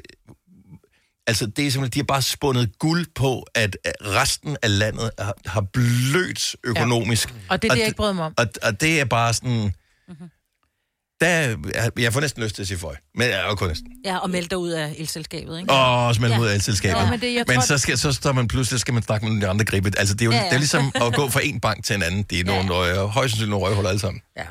Altså, 1.27 1.47
det 1.47 1.67
er 1.67 1.71
simpelthen, 1.71 1.93
de 1.93 1.99
har 1.99 2.05
bare 2.15 2.23
spundet 2.23 2.79
guld 2.79 3.07
på, 3.15 3.47
at 3.55 3.77
at 3.85 3.93
resten 4.03 4.57
af 4.63 4.79
landet 4.79 5.11
har, 5.19 5.35
har 5.47 5.61
blødt 5.61 6.57
økonomisk. 6.65 7.29
Ja. 7.29 7.35
Og 7.49 7.63
det 7.63 7.69
er 7.69 7.73
det, 7.75 7.79
jeg 7.81 7.87
ikke 7.87 7.97
bryder 7.97 8.13
mig 8.13 8.25
om. 8.25 8.35
Og, 8.37 8.47
og 8.63 8.81
det 8.81 9.01
er 9.01 9.05
bare 9.05 9.35
sådan... 9.35 9.51
Mhm. 9.51 9.71
Mm-hmm. 10.09 10.29
Der, 11.21 11.57
jeg, 11.99 12.13
får 12.13 12.21
næsten 12.21 12.43
lyst 12.43 12.55
til 12.55 12.63
at 12.63 12.69
sige 12.69 12.79
føj. 12.79 12.95
Men 13.15 13.29
jeg 13.29 13.51
er 13.51 13.55
kun 13.55 13.69
næsten. 13.69 13.87
Ja, 14.05 14.17
og 14.19 14.31
melde 14.31 14.49
dig 14.49 14.59
ud 14.59 14.71
af 14.71 14.95
elselskabet, 14.99 15.59
ikke? 15.61 15.73
Åh, 15.73 16.07
oh, 16.07 16.15
smelt 16.15 16.31
Ja. 16.31 16.37
ja. 16.37 16.43
ud 16.43 16.47
af 16.47 16.55
elselskabet. 16.55 17.01
Ja, 17.01 17.11
men 17.11 17.21
det- 17.21 17.35
jeg 17.35 17.45
men 17.49 17.55
tror- 17.57 17.63
så, 17.67 17.79
skal, 17.79 17.99
så 17.99 18.13
står 18.13 18.33
man 18.33 18.49
pludselig, 18.49 18.81
skal 18.81 18.95
man 18.95 19.03
snakke 19.03 19.27
med 19.29 19.41
de 19.41 19.49
andre 19.49 19.65
gribe. 19.65 19.91
Altså, 19.99 20.15
det 20.15 20.21
er 20.21 20.27
jo 20.27 20.31
Ja, 20.33 20.39
ja. 20.39 20.45
Det 20.45 20.53
er 20.53 20.59
ligesom 20.59 20.93
at 21.07 21.15
gå 21.15 21.29
fra 21.29 21.41
en 21.45 21.61
bank 21.61 21.85
til 21.85 21.97
en 21.97 22.03
anden. 22.03 22.23
Det 22.23 22.41
er 22.41 22.45
nogle 22.45 22.75
ja. 22.75 22.81
røg, 22.81 22.97
højst 23.09 23.31
sandsynligt 23.33 23.51
nogle 23.51 23.67
røghuller 23.67 23.89
alle 23.91 24.01
sammen. 24.01 24.21
Ja. 24.39 24.43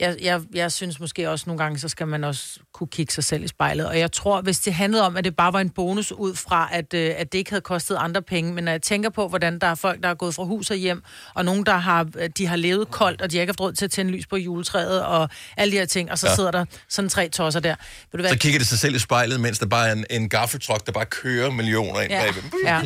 Jeg, 0.00 0.16
jeg, 0.22 0.40
jeg 0.54 0.72
synes 0.72 1.00
måske 1.00 1.30
også 1.30 1.44
nogle 1.46 1.62
gange, 1.62 1.78
så 1.78 1.88
skal 1.88 2.06
man 2.08 2.24
også 2.24 2.60
kunne 2.74 2.86
kigge 2.88 3.12
sig 3.12 3.24
selv 3.24 3.44
i 3.44 3.48
spejlet. 3.48 3.86
Og 3.86 3.98
jeg 3.98 4.12
tror, 4.12 4.40
hvis 4.40 4.58
det 4.58 4.74
handlede 4.74 5.06
om, 5.06 5.16
at 5.16 5.24
det 5.24 5.36
bare 5.36 5.52
var 5.52 5.60
en 5.60 5.70
bonus 5.70 6.12
ud 6.12 6.34
fra, 6.34 6.68
at, 6.72 6.94
øh, 6.94 7.12
at 7.16 7.32
det 7.32 7.38
ikke 7.38 7.50
havde 7.50 7.60
kostet 7.60 7.96
andre 8.00 8.22
penge, 8.22 8.52
men 8.52 8.64
når 8.64 8.72
jeg 8.72 8.82
tænker 8.82 9.10
på, 9.10 9.28
hvordan 9.28 9.58
der 9.58 9.66
er 9.66 9.74
folk, 9.74 10.02
der 10.02 10.08
er 10.08 10.14
gået 10.14 10.34
fra 10.34 10.44
hus 10.44 10.70
og 10.70 10.76
hjem, 10.76 11.02
og 11.34 11.44
nogen, 11.44 11.66
der 11.66 11.76
har, 11.76 12.06
øh, 12.18 12.30
de 12.38 12.46
har 12.46 12.56
levet 12.56 12.90
koldt, 12.90 13.22
og 13.22 13.30
de 13.30 13.36
har 13.36 13.40
ikke 13.40 13.50
haft 13.50 13.60
råd 13.60 13.72
til 13.72 13.84
at 13.84 13.90
tænde 13.90 14.12
lys 14.12 14.26
på 14.26 14.36
juletræet, 14.36 15.04
og 15.04 15.28
alle 15.56 15.72
de 15.72 15.76
her 15.78 15.86
ting, 15.86 16.10
og 16.10 16.18
så 16.18 16.28
ja. 16.28 16.34
Sidder 16.34 16.50
der 16.50 16.64
sådan 16.88 17.08
tre 17.08 17.28
tosser 17.28 17.60
der. 17.60 17.74
Ved 18.12 18.18
du 18.18 18.22
hvad? 18.22 18.30
Så 18.30 18.38
kigger 18.38 18.58
det 18.58 18.68
sig 18.68 18.78
selv 18.78 18.94
i 18.94 18.98
spejlet, 18.98 19.40
mens 19.40 19.58
der 19.58 19.66
bare 19.66 19.88
er 19.88 19.92
en, 19.92 20.04
en 20.10 20.28
gaffeltruck, 20.28 20.86
der 20.86 20.92
bare 20.92 21.06
kører 21.06 21.50
millioner 21.50 22.00
ind 22.00 22.10
Ja. 22.12 22.22
bagved. 22.22 22.42
Ja. 22.64 22.82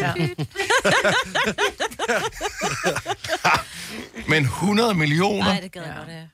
ja. 0.00 0.26
Men 4.28 4.42
100 4.42 4.94
millioner? 4.94 5.44
Nej, 5.44 5.60
det 5.60 5.72
gad 5.72 5.82
jeg 5.82 5.94
ja. 6.08 6.26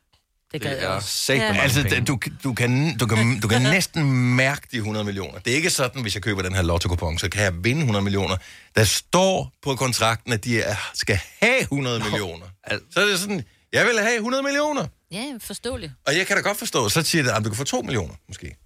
Det 0.52 0.62
Det 0.62 0.70
jeg 0.70 0.78
er 0.78 0.88
også. 0.88 1.08
sagt 1.08 1.38
Ja. 1.38 1.56
Altså, 1.62 1.82
du, 2.06 2.18
du, 2.44 2.54
kan, 2.54 2.96
du, 2.98 3.06
kan, 3.06 3.40
du 3.40 3.48
kan 3.48 3.62
næsten 3.62 4.34
mærke 4.36 4.68
de 4.72 4.76
100 4.76 5.04
millioner. 5.04 5.38
Det 5.38 5.50
er 5.50 5.56
ikke 5.56 5.70
sådan, 5.70 6.02
hvis 6.02 6.14
jeg 6.14 6.22
køber 6.22 6.42
den 6.42 6.54
her 6.54 6.62
lotto 6.62 6.88
så 7.18 7.28
kan 7.28 7.42
jeg 7.42 7.64
vinde 7.64 7.80
100 7.80 8.02
millioner. 8.02 8.36
Der 8.74 8.84
står 8.84 9.52
på 9.62 9.74
kontrakten, 9.74 10.32
at 10.32 10.44
de 10.44 10.62
er, 10.62 10.76
skal 10.94 11.18
have 11.40 11.60
100 11.60 11.98
millioner. 12.00 12.46
Så 12.90 13.00
er 13.00 13.04
det 13.04 13.18
sådan, 13.18 13.44
jeg 13.72 13.86
vil 13.86 13.98
have 14.00 14.14
100 14.14 14.42
millioner. 14.42 14.86
Ja, 15.10 15.24
forståeligt. 15.40 15.92
Og 16.06 16.16
jeg 16.16 16.26
kan 16.26 16.36
da 16.36 16.42
godt 16.42 16.58
forstå, 16.58 16.88
så 16.88 17.02
siger 17.02 17.22
det, 17.22 17.30
at 17.30 17.44
du 17.44 17.48
kan 17.50 17.56
få 17.56 17.64
2 17.64 17.82
millioner, 17.82 18.14
måske. 18.28 18.56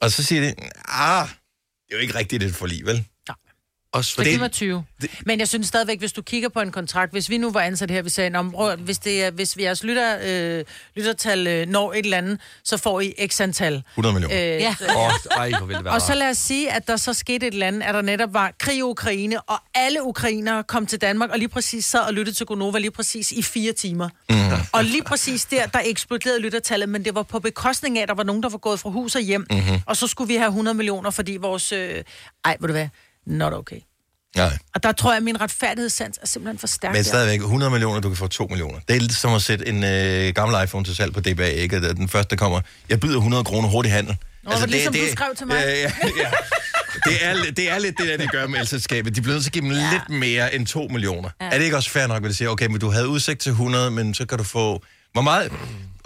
Og 0.00 0.10
så 0.10 0.22
siger 0.24 0.40
det, 0.40 0.54
ah, 0.88 1.28
det 1.28 1.92
er 1.92 1.96
jo 1.96 1.98
ikke 1.98 2.14
rigtigt 2.14 2.42
et 2.42 2.54
forlig, 2.54 2.86
vel? 2.86 3.04
Også 3.92 4.10
Så 4.10 4.16
fordi... 4.16 4.32
det 4.32 4.40
var 4.40 4.48
20. 4.48 4.84
Men 5.26 5.38
jeg 5.38 5.48
synes 5.48 5.66
stadigvæk, 5.66 5.98
hvis 5.98 6.12
du 6.12 6.22
kigger 6.22 6.48
på 6.48 6.60
en 6.60 6.72
kontrakt, 6.72 7.12
hvis 7.12 7.30
vi 7.30 7.38
nu 7.38 7.50
var 7.50 7.60
ansat 7.60 7.90
her, 7.90 8.02
vi 8.02 8.10
sagde, 8.10 8.30
"Nå, 8.30 8.42
men 8.42 8.52
prøv, 8.52 8.70
at- 8.70 8.78
hvis, 8.78 8.98
det 8.98 9.24
er, 9.24 9.30
hvis 9.30 9.56
vi 9.56 9.62
jeres 9.62 9.84
lytter, 9.84 10.18
øh, 10.58 10.64
lyttertal 10.96 11.46
øh, 11.46 11.66
når 11.68 11.92
et 11.92 11.98
eller 11.98 12.16
andet, 12.18 12.40
så 12.64 12.76
får 12.76 13.00
I 13.00 13.14
x 13.26 13.40
antal. 13.40 13.82
100 13.90 14.12
millioner. 14.14 14.36
Øh, 14.56 14.60
Ja. 14.62 14.74
Åh, 14.96 15.04
oh, 15.04 15.10
ej, 15.36 15.50
hvor 15.58 15.66
vil 15.66 15.76
det 15.76 15.84
være 15.84 15.94
og 15.94 16.00
så 16.02 16.14
lad 16.14 16.30
os 16.30 16.38
sige, 16.38 16.72
at 16.72 16.88
der 16.88 16.96
så 16.96 17.12
skete 17.12 17.46
et 17.46 17.52
eller 17.52 17.66
andet, 17.66 17.82
at 17.82 17.94
der 17.94 18.02
netop 18.02 18.34
var 18.34 18.52
krig 18.58 18.76
i 18.78 18.82
Ukraine, 18.82 19.40
og 19.40 19.58
alle 19.74 20.02
ukrainere 20.02 20.64
kom 20.64 20.86
til 20.86 21.00
Danmark, 21.00 21.30
og 21.30 21.38
lige 21.38 21.48
præcis 21.48 21.84
sad 21.84 22.00
og 22.00 22.14
lyttede 22.14 22.36
til 22.36 22.46
Gonova 22.46 22.78
lige 22.78 22.90
præcis 22.90 23.32
i 23.32 23.42
fire 23.42 23.72
timer. 23.72 24.08
Mm. 24.30 24.36
Og 24.72 24.84
lige 24.84 25.02
præcis 25.02 25.44
der, 25.44 25.66
der 25.66 25.80
eksploderede 25.84 26.40
lyttertallet, 26.40 26.88
men 26.88 27.04
det 27.04 27.14
var 27.14 27.22
på 27.22 27.38
bekostning 27.38 27.98
af, 27.98 28.02
at 28.02 28.08
der 28.08 28.14
var 28.14 28.22
nogen, 28.22 28.42
der 28.42 28.48
var 28.48 28.58
gået 28.58 28.80
fra 28.80 28.90
hus 28.90 29.14
og 29.14 29.20
hjem, 29.22 29.46
mm-hmm. 29.50 29.80
og 29.86 29.96
så 29.96 30.06
skulle 30.06 30.28
vi 30.28 30.34
have 30.36 30.48
100 30.48 30.74
millioner, 30.76 31.10
fordi 31.10 31.36
vores... 31.36 31.72
Øh, 31.72 32.04
ej, 32.44 32.56
ved 32.60 32.68
du 32.68 32.72
hvad? 32.72 32.88
Not 33.28 33.52
okay. 33.52 33.80
Nej. 34.36 34.58
Og 34.74 34.82
der 34.82 34.92
tror 34.92 35.10
jeg, 35.10 35.16
at 35.16 35.22
min 35.22 35.40
retfærdighedssans 35.40 36.18
er 36.22 36.26
simpelthen 36.26 36.58
for 36.58 36.66
stærk. 36.66 36.94
Men 36.94 37.04
stadigvæk 37.04 37.40
100 37.40 37.70
millioner, 37.70 38.00
du 38.00 38.08
kan 38.08 38.16
få 38.16 38.26
2 38.26 38.46
millioner. 38.46 38.78
Det 38.88 38.96
er 38.96 39.00
lidt 39.00 39.12
som 39.12 39.34
at 39.34 39.42
sætte 39.42 39.68
en 39.68 39.84
øh, 39.84 40.34
gammel 40.34 40.64
iPhone 40.64 40.84
til 40.84 40.96
salg 40.96 41.12
på 41.12 41.20
DBA, 41.20 41.44
ikke? 41.44 41.76
At 41.76 41.96
Den 41.96 42.08
første, 42.08 42.30
der 42.30 42.36
kommer, 42.36 42.60
jeg 42.88 43.00
byder 43.00 43.16
100 43.16 43.44
kroner 43.44 43.68
hurtig 43.68 43.92
handel. 43.92 44.16
Nå, 44.42 44.52
det, 44.52 44.70
ligesom 44.70 44.94
du 44.94 45.00
skrev 45.12 45.34
til 45.36 45.46
mig. 45.46 45.54
Ja, 45.54 45.70
ja, 45.70 45.92
ja. 46.22 46.30
Det 47.04 47.16
er, 47.24 47.52
det 47.56 47.70
er 47.70 47.78
lidt 47.78 47.98
det, 47.98 48.08
der 48.08 48.16
de 48.16 48.26
gør 48.26 48.46
med 48.46 48.60
elselskabet. 48.60 49.16
De 49.16 49.20
bliver 49.20 49.34
nødt 49.34 49.44
til 49.44 49.48
at 49.48 49.52
give 49.52 49.64
dem 49.64 49.72
ja. 49.72 49.90
lidt 49.92 50.20
mere 50.20 50.54
end 50.54 50.66
2 50.66 50.88
millioner. 50.90 51.30
Ja. 51.40 51.46
Er 51.46 51.58
det 51.58 51.64
ikke 51.64 51.76
også 51.76 51.90
fair 51.90 52.06
nok, 52.06 52.24
at 52.24 52.30
de 52.30 52.34
siger, 52.34 52.48
okay, 52.48 52.66
men 52.66 52.80
du 52.80 52.90
havde 52.90 53.08
udsigt 53.08 53.40
til 53.40 53.50
100, 53.50 53.90
men 53.90 54.14
så 54.14 54.26
kan 54.26 54.38
du 54.38 54.44
få... 54.44 54.82
Hvor 55.12 55.22
meget... 55.22 55.52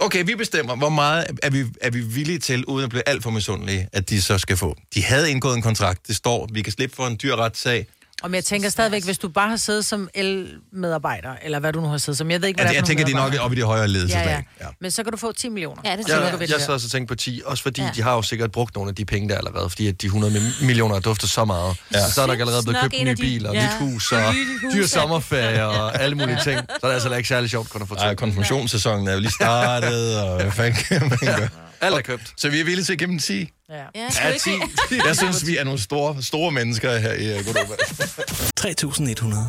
Okay, 0.03 0.25
vi 0.25 0.35
bestemmer, 0.35 0.75
hvor 0.75 0.89
meget 0.89 1.25
er 1.43 1.49
vi, 1.49 1.65
er 1.81 1.89
vi 1.89 1.99
villige 1.99 2.39
til, 2.39 2.65
uden 2.65 2.83
at 2.83 2.89
blive 2.89 3.09
alt 3.09 3.23
for 3.23 3.29
misundelige, 3.29 3.89
at 3.93 4.09
de 4.09 4.21
så 4.21 4.37
skal 4.37 4.57
få. 4.57 4.75
De 4.93 5.03
havde 5.03 5.31
indgået 5.31 5.55
en 5.55 5.61
kontrakt. 5.61 6.07
Det 6.07 6.15
står, 6.15 6.49
vi 6.53 6.61
kan 6.61 6.73
slippe 6.73 6.95
for 6.95 7.07
en 7.07 7.19
dyr 7.23 7.35
retssag. 7.35 7.87
Og 8.23 8.33
jeg 8.33 8.43
tænker 8.45 8.69
stadigvæk, 8.69 9.03
hvis 9.05 9.17
du 9.17 9.27
bare 9.29 9.49
har 9.49 9.55
siddet 9.57 9.85
som 9.85 10.09
el-medarbejder, 10.13 11.29
eller 11.43 11.59
hvad 11.59 11.73
du 11.73 11.81
nu 11.81 11.87
har 11.87 11.97
siddet 11.97 12.17
som, 12.17 12.31
jeg 12.31 12.41
ved 12.41 12.47
ikke, 12.47 12.57
hvad 12.57 12.65
Altså, 12.65 12.71
det 12.71 12.77
er 12.77 12.81
jeg 12.81 13.05
tænker, 13.05 13.05
de 13.05 13.11
er 13.11 13.39
nok 13.39 13.43
oppe 13.43 13.57
i 13.57 13.59
de 13.59 13.65
højere 13.65 13.87
ledelseslag. 13.87 14.25
Ja, 14.25 14.65
ja. 14.65 14.67
Men 14.81 14.91
så 14.91 15.03
kan 15.03 15.11
du 15.11 15.17
få 15.17 15.31
10 15.31 15.49
millioner. 15.49 15.81
Ja, 15.85 15.91
det 15.95 16.07
jeg. 16.09 16.35
Jeg, 16.39 16.49
jeg 16.49 16.61
så 16.61 16.71
også 16.73 16.87
og 16.87 16.91
tænkt 16.91 17.07
på 17.09 17.15
10, 17.15 17.41
også 17.45 17.63
fordi 17.63 17.81
Ja. 17.81 17.87
ja. 17.87 17.91
de 17.95 18.01
har 18.01 18.13
jo 18.15 18.21
sikkert 18.21 18.51
brugt 18.51 18.75
nogle 18.75 18.89
af 18.89 18.95
de 18.95 19.05
penge 19.05 19.29
der 19.29 19.37
allerede, 19.37 19.69
fordi 19.69 19.87
at 19.87 20.01
de 20.01 20.07
100 20.07 20.33
mi- 20.33 20.65
millioner 20.65 20.99
dufter 20.99 21.27
så 21.27 21.45
meget. 21.45 21.75
Ja. 21.93 22.09
Så 22.09 22.21
er 22.21 22.25
der 22.25 22.33
allerede 22.33 22.63
blevet 22.63 22.81
købt 22.81 22.93
en 22.97 23.07
ny 23.07 23.15
bil 23.15 23.47
og 23.47 23.53
ja. 23.53 23.65
nyt 23.65 23.73
hus 23.79 24.11
og 24.11 24.33
dyr 24.73 24.81
ja. 24.81 24.87
sommerferie 24.87 25.65
og 25.65 25.95
alle 26.03 26.15
mulige 26.15 26.39
ting. 26.43 26.59
Så 26.59 26.75
er 26.83 26.87
det 26.87 26.93
altså 26.93 27.13
ikke 27.15 27.29
særlig 27.29 27.49
sjovt 27.49 27.69
kun 27.69 27.81
at 27.81 27.87
få 27.87 27.95
Ej, 27.95 28.09
to. 28.09 28.15
konfirmationssæsonen 28.15 29.07
er 29.07 29.13
jo 29.13 29.19
lige 29.19 29.31
startet, 29.31 30.19
og 30.19 30.41
hvad 30.41 30.51
fanden 30.51 30.73
kan 30.73 31.01
man 31.09 31.17
gøre? 31.17 31.49
Alt 31.83 31.95
er 31.95 32.01
købt. 32.01 32.33
Så 32.37 32.49
vi 32.49 32.59
er 32.59 32.63
villige 32.63 32.85
til 32.85 32.93
at 32.93 32.99
give 32.99 33.09
dem 33.09 33.19
10. 33.19 33.49
Ja. 33.69 33.75
Ja, 33.75 34.09
Ja, 34.23 34.37
10. 34.37 34.49
Jeg 35.07 35.15
synes, 35.15 35.47
vi 35.47 35.57
er 35.57 35.63
nogle 35.63 35.79
store, 35.79 36.23
store 36.23 36.51
mennesker 36.51 36.97
her 36.97 37.13
i 37.13 37.39
uh, 37.39 37.45
Godova. 37.45 37.75
3100. 38.55 39.47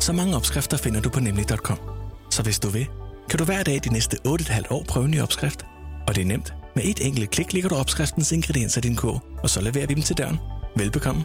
Så 0.00 0.12
mange 0.12 0.36
opskrifter 0.36 0.76
finder 0.76 1.00
du 1.00 1.08
på 1.08 1.20
nemlig.com. 1.20 1.78
Så 2.30 2.42
hvis 2.42 2.58
du 2.58 2.68
vil, 2.68 2.86
kan 3.30 3.38
du 3.38 3.44
hver 3.44 3.62
dag 3.62 3.80
de 3.84 3.92
næste 3.92 4.16
8,5 4.28 4.62
år 4.70 4.84
prøve 4.88 5.04
en 5.04 5.10
ny 5.10 5.20
opskrift. 5.20 5.64
Og 6.08 6.14
det 6.14 6.20
er 6.22 6.26
nemt. 6.26 6.54
Med 6.76 6.84
et 6.84 7.06
enkelt 7.06 7.30
klik 7.30 7.52
ligger 7.52 7.68
du 7.68 7.74
opskriftens 7.76 8.32
ingredienser 8.32 8.78
i 8.78 8.82
din 8.82 8.96
kog, 8.96 9.22
og 9.42 9.50
så 9.50 9.60
leverer 9.60 9.86
vi 9.86 9.94
dem 9.94 10.02
til 10.02 10.16
døren. 10.18 10.38
Velbekomme. 10.76 11.24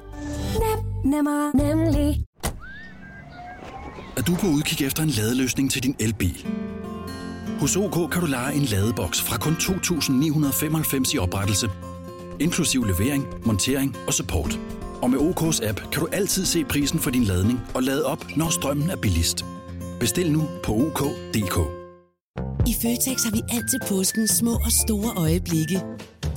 Nemmer, 1.05 1.57
nemlig. 1.57 2.23
Er 4.17 4.21
du 4.21 4.35
på 4.35 4.47
udkig 4.47 4.85
efter 4.87 5.03
en 5.03 5.09
ladeløsning 5.09 5.71
til 5.71 5.83
din 5.83 5.95
elbil? 5.99 6.45
Hos 7.59 7.75
OK 7.75 8.11
kan 8.11 8.21
du 8.21 8.27
lege 8.27 8.55
en 8.55 8.63
ladeboks 8.63 9.21
fra 9.21 9.37
kun 9.37 9.53
2.995 9.53 11.15
i 11.15 11.17
oprettelse, 11.17 11.69
inklusiv 12.39 12.83
levering, 12.83 13.25
montering 13.45 13.97
og 14.07 14.13
support. 14.13 14.59
Og 15.01 15.09
med 15.09 15.19
OK's 15.19 15.67
app 15.67 15.81
kan 15.91 15.99
du 15.99 16.07
altid 16.11 16.45
se 16.45 16.63
prisen 16.63 16.99
for 16.99 17.09
din 17.09 17.23
ladning 17.23 17.59
og 17.73 17.83
lade 17.83 18.05
op, 18.05 18.25
når 18.37 18.49
strømmen 18.49 18.89
er 18.89 18.95
billigst. 18.95 19.45
Bestil 19.99 20.31
nu 20.31 20.43
på 20.63 20.71
OK.dk. 20.73 21.57
I 22.67 22.73
Føtex 22.81 23.23
har 23.23 23.31
vi 23.31 23.41
altid 23.49 23.79
påsken 23.89 24.27
små 24.27 24.53
og 24.53 24.71
store 24.87 25.11
øjeblikke. 25.17 25.81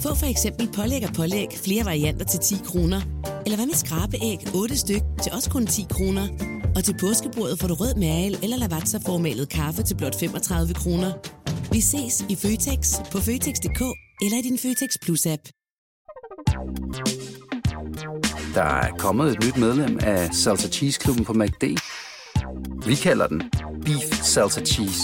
Få 0.01 0.15
for 0.15 0.27
eksempel 0.27 0.69
pålæg 0.77 1.05
og 1.09 1.15
pålæg 1.15 1.49
flere 1.65 1.85
varianter 1.85 2.25
til 2.25 2.41
10 2.41 2.55
kroner. 2.65 3.01
Eller 3.45 3.57
hvad 3.57 3.67
med 3.67 3.75
skrabeæg 3.75 4.39
8 4.55 4.77
styk 4.77 5.03
til 5.23 5.33
også 5.33 5.51
kun 5.51 5.67
10 5.67 5.87
kroner. 5.91 6.29
Og 6.77 6.85
til 6.85 6.95
påskebordet 7.01 7.59
får 7.61 7.69
du 7.69 7.75
rød 7.75 7.95
mal 7.95 8.39
eller 8.43 8.57
lavatserformalet 8.57 9.49
kaffe 9.49 9.83
til 9.83 9.95
blot 9.97 10.21
35 10.21 10.75
kroner. 10.75 11.13
Vi 11.73 11.81
ses 11.81 12.25
i 12.29 12.37
Føtex 12.37 12.95
på 13.13 13.19
Føtex.dk 13.19 13.83
eller 14.25 14.39
i 14.39 14.43
din 14.43 14.59
Føtex 14.59 14.91
Plus-app. 15.03 15.43
Der 18.55 18.63
er 18.63 18.91
kommet 18.99 19.33
et 19.33 19.45
nyt 19.45 19.57
medlem 19.57 19.99
af 20.03 20.35
Salsa 20.35 20.69
Cheese 20.69 21.01
Klubben 21.01 21.25
på 21.25 21.33
MACD. 21.33 21.65
Vi 22.87 22.95
kalder 22.95 23.27
den 23.27 23.43
Beef 23.85 24.23
Salsa 24.23 24.61
Cheese, 24.61 25.03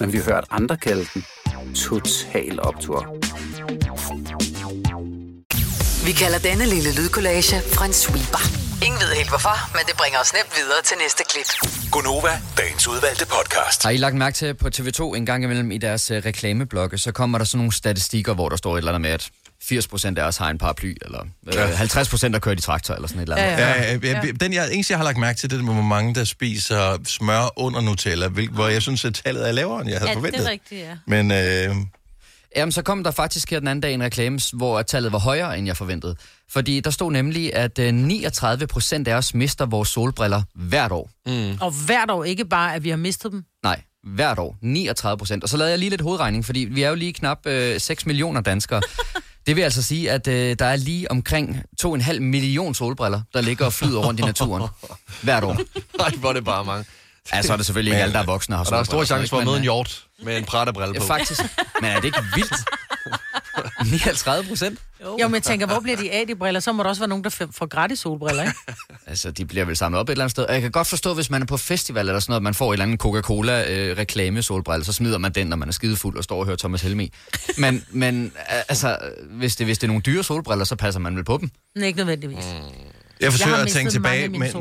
men 0.00 0.12
vi 0.12 0.18
har 0.18 0.24
hørt 0.24 0.46
andre 0.50 0.76
kalde 0.76 1.06
den 1.14 1.24
Total 1.74 2.60
Optor. 2.60 3.16
Vi 6.06 6.12
kalder 6.12 6.38
denne 6.38 6.66
lille 6.66 6.94
lydkollage 6.94 7.60
Frans 7.72 7.96
sweeper. 7.96 8.61
Ingen 8.86 9.00
ved 9.00 9.14
helt 9.16 9.28
hvorfor, 9.28 9.56
men 9.76 9.82
det 9.88 9.96
bringer 9.96 10.18
os 10.18 10.32
nemt 10.32 10.52
videre 10.56 10.82
til 10.84 10.96
næste 11.02 11.22
klip. 11.30 11.48
Gonova, 11.90 12.40
dagens 12.58 12.88
udvalgte 12.88 13.26
podcast. 13.26 13.82
Har 13.82 13.90
I 13.90 13.96
lagt 13.96 14.14
mærke 14.16 14.34
til 14.34 14.54
på 14.54 14.68
TV2 14.76 15.02
en 15.16 15.26
gang 15.26 15.44
imellem 15.44 15.70
i 15.70 15.78
deres 15.78 16.10
uh, 16.10 16.16
reklameblokke, 16.16 16.98
så 16.98 17.12
kommer 17.12 17.38
der 17.38 17.44
sådan 17.44 17.58
nogle 17.58 17.72
statistikker, 17.72 18.34
hvor 18.34 18.48
der 18.48 18.56
står 18.56 18.74
et 18.74 18.78
eller 18.78 18.92
andet 18.92 19.00
med, 19.00 19.10
at 19.10 19.30
80% 19.64 20.18
af 20.20 20.24
os 20.26 20.36
har 20.36 20.50
en 20.50 20.58
paraply, 20.58 20.96
eller 21.02 21.20
øh, 21.46 21.80
50% 21.80 22.28
der 22.32 22.38
kører 22.38 22.54
i 22.54 22.60
traktor, 22.60 22.94
eller 22.94 23.08
sådan 23.08 23.20
et 23.22 23.22
eller 23.22 23.36
andet. 23.36 23.62
Ja, 23.62 23.82
ja, 23.82 23.98
ja. 24.02 24.20
ja. 24.26 24.32
Den 24.40 24.52
jeg, 24.52 24.72
eneste, 24.72 24.92
jeg 24.92 24.98
har 24.98 25.04
lagt 25.04 25.18
mærke 25.18 25.38
til, 25.38 25.50
det 25.50 25.58
er, 25.58 25.62
hvor 25.62 25.82
mange, 25.82 26.14
der 26.14 26.24
spiser 26.24 26.98
smør 27.06 27.58
under 27.58 27.80
Nutella, 27.80 28.28
hvil, 28.28 28.48
hvor 28.50 28.68
jeg 28.68 28.82
synes, 28.82 29.04
at 29.04 29.14
tallet 29.14 29.48
er 29.48 29.52
lavere, 29.52 29.80
end 29.80 29.90
jeg 29.90 29.98
havde 29.98 30.10
Ja, 30.10 30.16
forventet. 30.16 30.40
det 30.40 30.46
er 30.46 30.50
rigtigt, 30.50 30.80
ja. 30.80 30.96
Men 31.06 31.30
øh, 31.30 31.76
Jamen, 32.56 32.72
så 32.72 32.82
kom 32.82 33.04
der 33.04 33.10
faktisk 33.10 33.50
her 33.50 33.58
den 33.58 33.68
anden 33.68 33.80
dag 33.80 33.94
en 33.94 34.02
reklame, 34.02 34.40
hvor 34.52 34.82
tallet 34.82 35.12
var 35.12 35.18
højere, 35.18 35.58
end 35.58 35.66
jeg 35.66 35.76
forventede. 35.76 36.16
Fordi 36.50 36.80
der 36.80 36.90
stod 36.90 37.12
nemlig, 37.12 37.54
at 37.54 37.78
øh, 37.78 37.94
39 37.94 38.66
procent 38.66 39.08
af 39.08 39.14
os 39.14 39.34
mister 39.34 39.66
vores 39.66 39.88
solbriller 39.88 40.42
hvert 40.54 40.92
år. 40.92 41.10
Mm. 41.26 41.58
Og 41.60 41.70
hvert 41.86 42.10
år 42.10 42.24
ikke 42.24 42.44
bare, 42.44 42.74
at 42.74 42.84
vi 42.84 42.90
har 42.90 42.96
mistet 42.96 43.32
dem. 43.32 43.44
Nej, 43.62 43.80
hvert 44.14 44.38
år. 44.38 44.56
39 44.62 45.18
procent. 45.18 45.42
Og 45.42 45.48
så 45.48 45.56
lavede 45.56 45.70
jeg 45.70 45.78
lige 45.78 45.90
lidt 45.90 46.00
hovedregning, 46.00 46.44
fordi 46.44 46.60
vi 46.60 46.82
er 46.82 46.88
jo 46.88 46.94
lige 46.94 47.12
knap 47.12 47.46
øh, 47.46 47.80
6 47.80 48.06
millioner 48.06 48.40
danskere. 48.40 48.82
Det 49.46 49.56
vil 49.56 49.62
altså 49.62 49.82
sige, 49.82 50.10
at 50.10 50.28
øh, 50.28 50.56
der 50.58 50.64
er 50.64 50.76
lige 50.76 51.10
omkring 51.10 51.62
2,5 51.84 52.18
million 52.18 52.74
solbriller, 52.74 53.20
der 53.34 53.40
ligger 53.40 53.66
og 53.66 53.72
flyder 53.72 54.00
rundt 54.06 54.20
i 54.20 54.22
naturen 54.22 54.68
hvert 55.22 55.44
år. 55.44 55.56
Nej, 55.98 56.10
hvor 56.10 56.28
er 56.28 56.32
det 56.32 56.44
bare 56.44 56.64
mange. 56.64 56.84
Ja, 57.32 57.42
så 57.42 57.52
er 57.52 57.56
det 57.56 57.66
selvfølgelig 57.66 57.92
ikke 57.92 58.02
alle, 58.02 58.12
der 58.12 58.20
er 58.20 58.24
voksne 58.24 58.54
og 58.54 58.58
har 58.58 58.64
Og 58.64 58.70
der 58.70 58.78
er 58.78 58.84
stor 58.84 59.04
chance 59.04 59.28
for 59.28 59.38
at 59.38 59.44
møde 59.44 59.56
en 59.56 59.60
Men, 59.60 59.62
hjort 59.62 60.04
med 60.22 60.38
en 60.38 60.44
prætterbrille 60.44 60.94
Ja, 60.94 61.00
på. 61.00 61.06
faktisk. 61.06 61.40
Men 61.80 61.90
er 61.90 61.96
det 61.96 62.04
ikke 62.04 62.18
vildt? 62.34 62.54
39 63.90 64.48
procent? 64.48 64.78
Jo, 65.02 65.16
men 65.28 65.34
jeg 65.34 65.42
tænker, 65.42 65.66
hvor 65.66 65.80
bliver 65.80 65.96
de 65.96 66.12
af, 66.12 66.26
de 66.26 66.34
briller? 66.34 66.60
Så 66.60 66.72
må 66.72 66.82
der 66.82 66.88
også 66.88 67.00
være 67.00 67.08
nogen, 67.08 67.24
der 67.24 67.30
får 67.52 67.66
gratis 67.66 67.98
solbriller, 67.98 68.42
ikke? 68.42 68.54
Altså, 69.06 69.30
de 69.30 69.44
bliver 69.44 69.64
vel 69.64 69.76
samlet 69.76 70.00
op 70.00 70.08
et 70.08 70.12
eller 70.12 70.24
andet 70.24 70.30
sted. 70.30 70.44
Og 70.44 70.52
jeg 70.52 70.62
kan 70.62 70.70
godt 70.70 70.86
forstå, 70.86 71.14
hvis 71.14 71.30
man 71.30 71.42
er 71.42 71.46
på 71.46 71.56
festival 71.56 72.08
eller 72.08 72.20
sådan 72.20 72.30
noget, 72.30 72.42
man 72.42 72.54
får 72.54 72.70
et 72.70 72.74
eller 72.74 72.84
andet 72.84 73.00
Coca-Cola-reklame 73.00 74.42
solbrille, 74.42 74.84
så 74.84 74.92
smider 74.92 75.18
man 75.18 75.32
den, 75.32 75.46
når 75.46 75.56
man 75.56 75.68
er 75.68 75.72
skidefuld 75.72 76.16
og 76.18 76.24
står 76.24 76.38
og 76.40 76.44
hører 76.46 76.56
Thomas 76.56 76.82
Helmi. 76.82 77.12
Men, 77.58 77.84
men 77.90 78.24
øh, 78.24 78.62
altså, 78.68 78.98
hvis 79.30 79.56
det, 79.56 79.66
hvis 79.66 79.78
det 79.78 79.84
er 79.84 79.88
nogle 79.88 80.02
dyre 80.02 80.24
solbriller, 80.24 80.64
så 80.64 80.76
passer 80.76 81.00
man 81.00 81.16
vel 81.16 81.24
på 81.24 81.36
dem. 81.40 81.50
Men 81.74 81.84
ikke 81.84 81.96
nødvendigvis. 81.96 82.44
Jeg 83.22 83.32
forsøger 83.32 83.56
har 83.56 83.62
at 83.64 83.68
tænke 83.68 83.90
tilbage, 83.90 84.28
men 84.28 84.52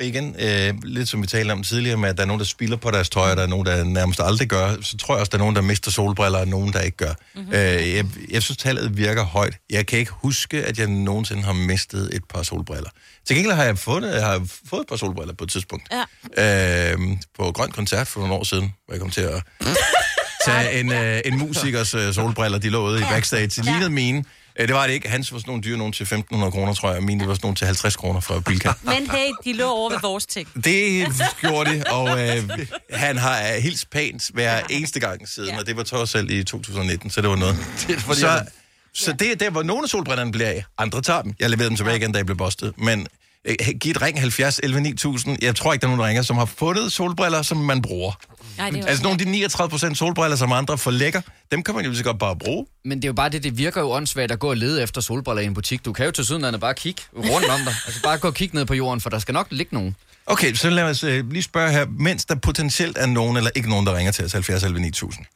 igen, 0.00 0.36
øh, 0.38 0.74
lidt 0.82 1.08
som 1.08 1.22
vi 1.22 1.26
talte 1.26 1.52
om 1.52 1.62
tidligere, 1.62 1.96
med 1.96 2.08
at 2.08 2.16
der 2.16 2.22
er 2.22 2.26
nogen, 2.26 2.40
der 2.40 2.46
spilder 2.46 2.76
på 2.76 2.90
deres 2.90 3.10
tøj, 3.10 3.30
og 3.30 3.36
der 3.36 3.42
er 3.42 3.46
nogen, 3.46 3.66
der 3.66 3.84
nærmest 3.84 4.20
aldrig 4.24 4.48
gør, 4.48 4.76
så 4.82 4.96
tror 4.96 5.14
jeg 5.14 5.20
også, 5.20 5.30
der 5.30 5.36
er 5.36 5.42
nogen, 5.42 5.56
der 5.56 5.62
mister 5.62 5.90
solbriller, 5.90 6.38
og 6.38 6.48
nogen, 6.48 6.72
der 6.72 6.80
ikke 6.80 6.96
gør. 6.96 7.12
Mhm. 7.34 7.42
Mm-hmm. 7.42 7.54
Øh, 7.54 7.94
jeg, 7.94 8.04
jeg 8.30 8.42
synes, 8.42 8.56
tallet 8.56 8.96
virker 8.96 9.24
højt. 9.24 9.56
Jeg 9.70 9.86
kan 9.86 9.98
ikke 9.98 10.12
huske, 10.14 10.64
at 10.64 10.78
jeg 10.78 10.86
nogensinde 10.86 11.42
har 11.42 11.52
mistet 11.52 12.10
et 12.16 12.22
par 12.34 12.42
solbriller. 12.42 12.90
Til 13.26 13.36
gengæld 13.36 13.54
har 13.54 13.64
jeg 13.64 13.78
fået, 13.78 14.02
jeg 14.14 14.24
har 14.24 14.46
fået 14.70 14.80
et 14.80 14.86
par 14.88 14.96
solbriller 14.96 15.34
på 15.34 15.44
et 15.44 15.50
tidspunkt. 15.50 15.88
Ja. 16.36 16.92
Øh, 16.92 16.98
på 17.38 17.52
Grøn 17.52 17.70
Koncert 17.70 18.06
for 18.08 18.20
nogle 18.20 18.34
år 18.34 18.44
siden, 18.44 18.74
hvor 18.86 18.94
jeg 18.94 19.00
kom 19.00 19.10
til 19.10 19.20
at 19.20 19.42
tage 20.46 20.80
en, 20.80 20.92
øh, 20.92 21.20
en 21.24 21.38
musikers 21.38 21.94
øh, 21.94 22.14
solbriller, 22.14 22.58
de 22.58 22.68
lå 22.68 22.86
ude 22.86 23.00
i 23.00 23.02
backstage. 23.02 23.46
De 23.46 23.62
lignede 23.62 23.90
mine. 23.90 24.24
Øh, 24.60 24.68
det 24.68 24.74
var 24.76 24.86
det 24.86 24.94
ikke. 24.94 25.08
Hans 25.08 25.32
var 25.32 25.38
sådan 25.38 25.50
nogle 25.50 25.62
dyre, 25.62 25.76
nogen 25.78 25.92
til 25.92 26.04
1.500 26.04 26.50
kroner, 26.50 26.74
tror 26.74 26.88
jeg. 26.88 26.96
og 26.98 27.02
Mine 27.04 27.20
det 27.20 27.28
var 27.28 27.34
sådan 27.34 27.44
nogle 27.46 27.56
til 27.56 27.66
50 27.66 27.96
kroner 27.96 28.20
fra 28.20 28.40
Bilka. 28.40 28.72
Men 28.82 29.10
hey, 29.10 29.30
de 29.44 29.52
lå 29.52 29.68
over 29.70 29.90
ved 29.90 29.98
vores 30.02 30.26
ting. 30.26 30.48
Det 30.64 31.06
gjorde 31.40 31.70
det, 31.70 31.84
og 31.84 32.08
øh, 32.28 32.48
han 32.92 33.16
har 33.18 33.38
øh, 33.40 33.62
helt 33.62 33.86
pænt 33.92 34.30
hver 34.34 34.60
eneste 34.70 35.00
gang 35.00 35.28
siden, 35.28 35.48
ja. 35.50 35.58
og 35.58 35.66
det 35.66 35.76
var 35.76 35.82
trods 35.82 36.10
selv 36.10 36.30
i 36.30 36.44
2019, 36.44 37.10
så 37.10 37.20
det 37.20 37.30
var 37.30 37.36
noget. 37.36 37.56
Det 37.88 37.96
er 37.96 38.00
fordi, 38.00 38.20
så, 38.20 38.28
han- 38.28 38.46
så 38.94 39.12
det 39.12 39.30
er 39.32 39.36
der, 39.36 39.50
hvor 39.50 39.62
nogle 39.62 39.82
af 39.82 39.88
solbrillerne 39.88 40.32
bliver 40.32 40.48
af, 40.48 40.64
andre 40.78 41.02
tager 41.02 41.22
dem. 41.22 41.34
Jeg 41.40 41.50
leverede 41.50 41.68
dem 41.68 41.76
tilbage 41.76 41.96
igen, 41.96 42.12
da 42.12 42.16
jeg 42.18 42.26
blev 42.26 42.36
bustet. 42.38 42.72
Men 42.78 43.06
øh, 43.44 43.54
giv 43.80 43.90
et 43.90 44.02
ring 44.02 44.20
70 44.20 44.60
11 44.62 44.80
9000. 44.80 45.38
Jeg 45.42 45.56
tror 45.56 45.72
ikke, 45.72 45.80
der 45.82 45.86
er 45.86 45.90
nogen, 45.90 46.00
der 46.00 46.06
ringer, 46.06 46.22
som 46.22 46.36
har 46.36 46.44
fundet 46.44 46.92
solbriller, 46.92 47.42
som 47.42 47.56
man 47.56 47.82
bruger. 47.82 48.12
Nej, 48.60 48.70
det 48.70 48.88
Altså 48.88 49.02
nogle 49.02 49.14
af 49.20 49.26
de 49.26 49.30
39 49.30 49.70
procent 49.70 49.98
solbriller, 49.98 50.36
som 50.36 50.52
andre 50.52 50.78
forlægger, 50.78 51.20
dem 51.52 51.62
kan 51.62 51.74
man 51.74 51.84
jo 51.84 51.90
lige 51.90 51.98
så 51.98 52.04
godt 52.04 52.18
bare 52.18 52.36
bruge. 52.36 52.66
Men 52.84 52.98
det 52.98 53.04
er 53.04 53.08
jo 53.08 53.12
bare 53.12 53.28
det, 53.28 53.42
det 53.44 53.58
virker 53.58 53.80
jo 53.80 53.90
åndssvagt 53.90 54.32
at 54.32 54.38
gå 54.38 54.50
og 54.50 54.56
lede 54.56 54.82
efter 54.82 55.00
solbriller 55.00 55.42
i 55.42 55.46
en 55.46 55.54
butik. 55.54 55.84
Du 55.84 55.92
kan 55.92 56.04
jo 56.06 56.10
til 56.10 56.24
sydenlandet 56.24 56.60
bare 56.60 56.74
kigge 56.74 57.02
rundt 57.16 57.48
om 57.48 57.60
dig. 57.64 57.74
Altså 57.86 58.02
bare 58.02 58.18
gå 58.18 58.28
og 58.28 58.34
kigge 58.34 58.56
ned 58.56 58.64
på 58.64 58.74
jorden, 58.74 59.00
for 59.00 59.10
der 59.10 59.18
skal 59.18 59.32
nok 59.32 59.46
ligge 59.50 59.74
nogen. 59.74 59.96
Okay, 60.26 60.54
så 60.54 60.70
lad 60.70 60.84
os 60.84 61.04
øh, 61.04 61.30
lige 61.30 61.42
spørge 61.42 61.72
her, 61.72 61.86
mens 61.98 62.24
der 62.24 62.34
potentielt 62.34 62.98
er 62.98 63.06
nogen 63.06 63.36
eller 63.36 63.50
ikke 63.54 63.68
nogen, 63.68 63.86
der 63.86 63.96
ringer 63.96 64.12
til 64.12 64.24
os 64.24 64.32
70 64.32 64.62
11 64.62 64.80
9000. 64.80 65.26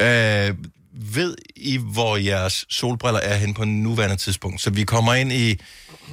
Øh, 0.00 0.54
ved 0.92 1.36
I, 1.56 1.78
hvor 1.82 2.16
jeres 2.16 2.64
solbriller 2.68 3.20
er 3.20 3.36
hen 3.36 3.54
på 3.54 3.64
nuværende 3.64 4.16
tidspunkt? 4.16 4.60
Så 4.60 4.70
vi 4.70 4.84
kommer 4.84 5.14
ind 5.14 5.32
i, 5.32 5.60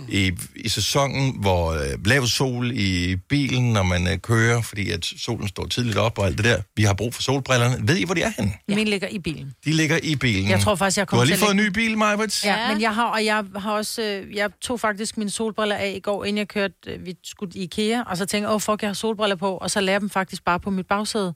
i, 0.09 0.31
i 0.55 0.69
sæsonen, 0.69 1.35
hvor 1.39 1.71
øh, 1.71 2.05
lav 2.05 2.25
sol 2.25 2.71
i 2.73 3.15
bilen, 3.29 3.73
når 3.73 3.83
man 3.83 4.07
øh, 4.07 4.17
kører, 4.17 4.61
fordi 4.61 4.91
at 4.91 5.05
solen 5.05 5.47
står 5.47 5.65
tidligt 5.65 5.97
op 5.97 6.19
og 6.19 6.25
alt 6.25 6.37
det 6.37 6.45
der. 6.45 6.61
Vi 6.75 6.83
har 6.83 6.93
brug 6.93 7.13
for 7.13 7.21
solbrillerne. 7.21 7.87
Ved 7.87 7.97
I, 7.97 8.05
hvor 8.05 8.13
de 8.13 8.21
er 8.21 8.31
henne? 8.37 8.51
Ja. 8.69 8.75
Min 8.75 8.87
ligger 8.87 9.07
i 9.07 9.19
bilen. 9.19 9.53
De 9.65 9.73
ligger 9.73 9.99
i 10.03 10.15
bilen. 10.15 10.49
Jeg 10.49 10.59
tror 10.59 10.75
faktisk, 10.75 10.97
jeg 10.97 11.05
Du 11.05 11.09
kommer 11.09 11.21
har 11.21 11.27
lige 11.27 11.37
fået 11.37 11.51
en 11.51 11.57
ny 11.57 11.67
bil, 11.67 11.97
Majbert? 11.97 12.45
Ja, 12.45 12.71
men 12.73 12.81
jeg 12.81 12.95
har, 12.95 13.05
og 13.05 13.25
jeg 13.25 13.43
har 13.55 13.71
også, 13.71 14.01
øh, 14.01 14.35
jeg 14.35 14.49
tog 14.61 14.79
faktisk 14.79 15.17
mine 15.17 15.29
solbriller 15.29 15.75
af 15.75 15.93
i 15.95 15.99
går, 15.99 16.25
inden 16.25 16.37
jeg 16.37 16.47
kørte, 16.47 16.73
øh, 16.87 17.05
vi 17.05 17.15
skulle 17.23 17.59
i 17.59 17.63
IKEA, 17.63 18.01
og 18.01 18.17
så 18.17 18.25
tænkte 18.25 18.41
jeg, 18.43 18.49
åh 18.49 18.55
oh, 18.55 18.61
fuck, 18.61 18.81
jeg 18.81 18.89
har 18.89 18.93
solbriller 18.93 19.35
på, 19.35 19.57
og 19.57 19.71
så 19.71 19.81
lagde 19.81 19.93
jeg 19.93 20.01
dem 20.01 20.09
faktisk 20.09 20.45
bare 20.45 20.59
på 20.59 20.69
mit 20.69 20.87
bagsæde. 20.87 21.33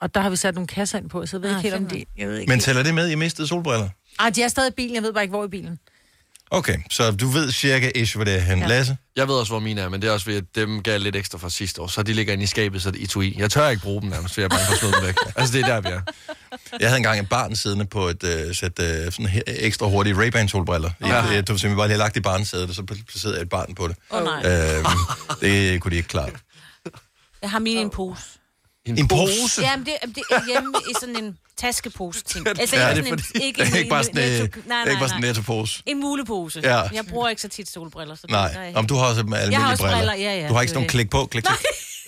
Og 0.00 0.14
der 0.14 0.20
har 0.20 0.30
vi 0.30 0.36
sat 0.36 0.54
nogle 0.54 0.68
kasser 0.68 0.98
ind 0.98 1.08
på, 1.10 1.26
så 1.26 1.36
jeg 1.36 1.42
ved 1.42 1.50
Ah, 1.50 1.56
ikke 1.56 1.62
helt 1.62 1.74
om 1.74 1.90
fedt 1.90 2.08
de... 2.16 2.20
Jeg 2.22 2.28
ved 2.28 2.38
ikke 2.38 2.50
Men 2.50 2.60
tæller 2.60 2.82
det 2.82 2.94
med, 2.94 3.06
at 3.06 3.12
I 3.12 3.14
mistede 3.14 3.48
solbriller? 3.48 3.88
Ej, 4.20 4.30
de 4.30 4.42
er 4.42 4.48
stadig 4.48 4.68
i 4.68 4.74
bilen, 4.74 4.94
jeg 4.94 5.02
ved 5.02 5.12
bare 5.12 5.24
ikke, 5.24 5.32
hvor 5.32 5.44
i 5.44 5.48
bilen. 5.48 5.78
Okay, 6.50 6.76
så 6.90 7.10
du 7.10 7.28
ved 7.28 7.52
cirka 7.52 7.90
ish, 7.94 8.16
hvor 8.16 8.24
det 8.24 8.34
er 8.34 8.40
hen. 8.40 8.58
Ja. 8.58 8.66
Lasse? 8.66 8.96
Jeg 9.16 9.28
ved 9.28 9.34
også, 9.34 9.52
hvor 9.52 9.60
mine 9.60 9.80
er, 9.80 9.88
men 9.88 10.02
det 10.02 10.08
er 10.08 10.12
også 10.12 10.26
ved, 10.26 10.36
at 10.36 10.44
dem 10.54 10.82
gav 10.82 10.92
jeg 10.92 11.00
lidt 11.00 11.16
ekstra 11.16 11.38
fra 11.38 11.50
sidste 11.50 11.82
år. 11.82 11.86
Så 11.86 12.02
de 12.02 12.12
ligger 12.12 12.32
inde 12.32 12.44
i 12.44 12.46
skabet, 12.46 12.82
så 12.82 12.90
det 12.90 13.16
er 13.16 13.20
i. 13.20 13.34
Jeg 13.38 13.50
tør 13.50 13.68
ikke 13.68 13.82
bruge 13.82 14.02
dem 14.02 14.10
nærmest, 14.10 14.34
for 14.34 14.40
jeg 14.40 14.44
er 14.44 14.48
bange 14.48 14.66
for 14.66 14.72
at 14.72 14.78
smide 14.78 14.92
dem 14.92 15.06
væk. 15.06 15.16
Altså, 15.36 15.58
det 15.58 15.62
er 15.62 15.66
der, 15.66 15.80
vi 15.80 15.88
er. 15.88 16.00
Jeg 16.80 16.88
havde 16.88 16.96
engang 16.96 17.20
et 17.20 17.28
barn 17.28 17.56
siddende 17.56 17.84
på 17.84 18.06
et 18.08 18.22
uh, 18.22 18.54
sæt 18.54 18.78
uh, 18.78 19.12
sådan 19.12 19.26
her, 19.26 19.42
ekstra 19.46 19.86
hurtige 19.86 20.14
Ray-Ban 20.14 20.48
solbriller. 20.48 20.90
Ja. 21.00 21.08
Ja. 21.08 21.22
Det, 21.22 21.30
det 21.30 21.36
var 21.36 21.42
simpelthen 21.42 21.76
bare 21.76 21.88
lige 21.88 21.98
lagt 21.98 22.16
i 22.16 22.20
barnesædet, 22.20 22.68
og 22.68 22.74
så 22.74 22.82
placerede 22.82 23.36
jeg 23.36 23.42
et 23.42 23.48
barn 23.48 23.74
på 23.74 23.88
det. 23.88 23.96
Åh 24.10 24.18
oh, 24.18 24.24
nej. 24.24 24.78
Uh, 24.78 25.40
det 25.40 25.80
kunne 25.80 25.90
de 25.90 25.96
ikke 25.96 26.08
klare. 26.08 26.30
Jeg 27.42 27.50
har 27.50 27.58
mine 27.58 27.80
i 27.80 27.82
en 27.82 27.90
pose. 27.90 28.33
En, 28.86 28.98
en 28.98 29.08
pose? 29.08 29.62
Jamen, 29.62 29.86
det, 29.86 29.94
det 30.14 30.22
er 30.30 30.40
hjemme 30.46 30.72
i 30.90 30.92
sådan 31.00 31.16
en 31.16 31.38
taskepose-ting. 31.56 32.46
Altså, 32.60 32.76
Ja, 32.76 32.88
ikke 32.90 33.02
det 33.02 33.12
er 33.12 33.16
sådan 33.16 33.24
en, 33.34 33.42
ikke, 33.42 33.62
en, 33.62 33.76
ikke 33.78 33.90
bare 33.90 34.04
sådan, 34.04 34.22
netto- 34.22 34.42
øh, 34.58 34.66
nej, 34.66 34.80
ikke 34.80 34.92
nej, 34.92 34.98
bare 35.00 35.08
sådan 35.08 35.16
en 35.16 35.20
nej. 35.20 35.28
nettopose. 35.28 35.82
En 35.86 36.00
mulepose. 36.00 36.60
Ja. 36.64 36.80
Jeg 36.92 37.06
bruger 37.10 37.28
ikke 37.28 37.42
så 37.42 37.48
tit 37.48 37.70
solbriller. 37.70 38.14
Så 38.14 38.26
Nej, 38.30 38.48
det, 38.66 38.76
om 38.76 38.86
du 38.86 38.94
har 38.94 39.06
også 39.06 39.20
almindelige 39.20 39.52
Jeg 39.52 39.60
har 39.60 39.70
også 39.70 39.82
briller. 39.82 39.96
briller, 39.98 40.14
ja, 40.14 40.40
ja, 40.40 40.48
du 40.48 40.54
har 40.54 40.60
ikke 40.60 40.70
sådan 40.70 40.76
nogle 40.78 40.88
klik 40.88 41.10
på, 41.10 41.26
klik, 41.26 41.44
klik. 41.44 41.56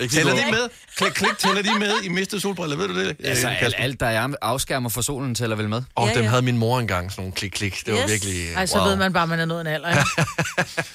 Tæller 0.01 0.35
lige 0.35 0.47
de 0.47 0.51
med? 0.51 0.69
Klik, 0.97 1.13
klik, 1.13 1.39
tæller 1.39 1.63
de 1.63 1.79
med 1.79 1.93
i 2.05 2.09
mistede 2.09 2.41
solbriller, 2.41 2.77
ved 2.77 2.89
du 2.89 3.01
det? 3.01 3.17
Altså, 3.25 3.49
Øh, 3.49 3.63
alt, 3.63 3.75
alt 3.79 4.01
der 4.01 4.07
er 4.07 4.29
afskærmer 4.43 4.89
for 4.89 5.01
solen, 5.01 5.35
tæller 5.35 5.57
vel 5.57 5.69
med? 5.69 5.83
Og 5.95 6.09
Ja, 6.09 6.15
dem 6.15 6.23
ja. 6.23 6.29
havde 6.29 6.43
min 6.43 6.59
mor 6.59 6.79
engang, 6.79 7.11
sådan 7.11 7.23
nogle 7.23 7.33
klik-klik. 7.33 7.83
Det 7.87 7.95
var 7.95 8.01
Yes. 8.03 8.11
virkelig... 8.11 8.53
Ej, 8.57 8.67
så 8.67 8.79
wow. 8.79 8.89
ved 8.89 8.97
man 8.97 9.13
bare, 9.13 9.23
at 9.23 9.29
man 9.29 9.41
er 9.41 9.45
nået 9.45 9.61
en 9.61 9.67
alder, 9.67 9.89
ja. 9.89 10.03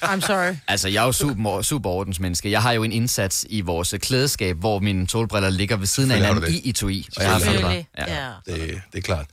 I'm 0.14 0.20
sorry. 0.20 0.54
Altså, 0.68 0.88
jeg 0.88 1.00
er 1.02 1.06
jo 1.06 1.12
super, 1.12 1.62
super 1.62 1.90
ordensmenneske. 1.90 2.50
Jeg 2.50 2.62
har 2.62 2.72
jo 2.72 2.82
en 2.82 2.92
indsats 2.92 3.46
i 3.48 3.60
vores 3.60 3.94
klædeskab, 4.02 4.56
hvor 4.56 4.78
mine 4.78 5.08
solbriller 5.08 5.50
ligger 5.50 5.76
ved 5.76 5.86
siden 5.86 6.10
af 6.10 6.16
hinanden 6.16 6.52
i 6.54 6.68
etui. 6.68 7.06
Og 7.16 7.22
jeg 7.22 7.30
har. 7.30 7.40
Ja. 7.98 8.28
Det, 8.46 8.80
det 8.92 8.98
er 8.98 9.02
klart. 9.02 9.26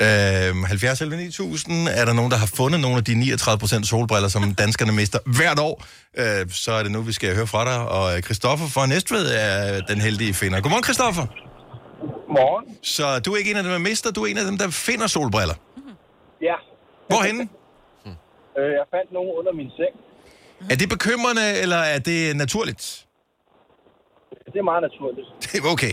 Øhm, 0.00 0.64
70 0.64 1.00
11 1.00 1.16
9000 1.16 1.88
er 1.88 2.04
der 2.04 2.12
nogen, 2.12 2.30
der 2.30 2.36
har 2.36 2.50
fundet 2.56 2.80
nogle 2.80 2.96
af 2.96 3.04
de 3.04 3.12
39% 3.12 3.84
solbriller, 3.84 4.28
som 4.28 4.54
danskerne 4.54 4.92
mister 4.92 5.18
hvert 5.38 5.58
år. 5.58 5.84
Øh, 6.18 6.50
så 6.50 6.72
er 6.72 6.82
det 6.82 6.92
nu, 6.92 7.00
vi 7.00 7.12
skal 7.12 7.34
høre 7.34 7.46
fra 7.46 7.64
dig. 7.64 7.88
Og 7.88 8.16
øh, 8.16 8.22
Christoffer 8.22 8.66
fra 8.66 8.86
Næstved 8.86 9.26
er 9.34 9.80
den 9.80 10.00
heldige 10.00 10.34
finder. 10.34 10.60
Godmorgen, 10.60 10.84
Christoffer. 10.84 11.26
Morgen. 12.28 12.76
Så 12.82 13.18
du 13.18 13.32
er 13.32 13.36
ikke 13.36 13.50
en 13.50 13.56
af 13.56 13.62
dem, 13.62 13.72
der 13.72 13.78
mister, 13.78 14.10
du 14.10 14.22
er 14.22 14.26
en 14.26 14.38
af 14.38 14.44
dem, 14.44 14.58
der 14.58 14.70
finder 14.70 15.06
solbriller. 15.06 15.54
Ja. 16.42 16.56
Hvorhenne? 17.08 17.48
Øh, 18.58 18.70
jeg 18.78 18.84
fandt 18.94 19.12
nogen 19.12 19.30
under 19.38 19.52
min 19.52 19.70
seng. 19.78 19.94
Er 20.70 20.76
det 20.76 20.88
bekymrende, 20.88 21.46
eller 21.62 21.76
er 21.76 21.98
det 21.98 22.36
naturligt? 22.36 23.06
Det 24.52 24.58
er 24.58 24.62
meget 24.62 24.82
naturligt. 24.82 25.26
Det 25.42 25.54
er 25.60 25.72
okay. 25.72 25.92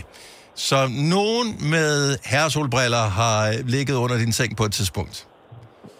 Så 0.54 0.76
nogen 1.14 1.46
med 1.70 2.18
herresolbriller 2.24 3.04
har 3.20 3.52
ligget 3.66 3.94
under 3.94 4.16
din 4.18 4.32
seng 4.32 4.56
på 4.56 4.64
et 4.64 4.72
tidspunkt? 4.72 5.28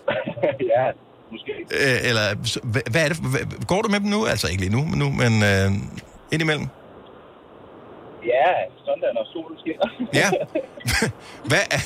ja, 0.75 0.85
måske. 1.33 1.53
Øh, 1.53 2.09
eller, 2.09 2.27
hvad 2.91 3.05
er 3.05 3.09
det? 3.09 3.19
Hvad, 3.33 3.67
går 3.67 3.83
du 3.83 3.89
med 3.89 4.01
dem 4.01 4.09
nu? 4.09 4.27
Altså 4.27 4.47
ikke 4.51 4.63
lige 4.65 4.73
nu, 4.77 4.85
men, 4.85 4.99
nu, 4.99 5.09
men 5.23 5.33
øh, 5.51 5.67
indimellem? 6.33 6.67
Ja, 8.33 8.49
sådan 8.87 9.15
når 9.15 9.27
solen 9.33 9.59
skinner. 9.63 9.89
Ja. 10.21 10.29
Hvad 11.51 11.65
er, 11.77 11.83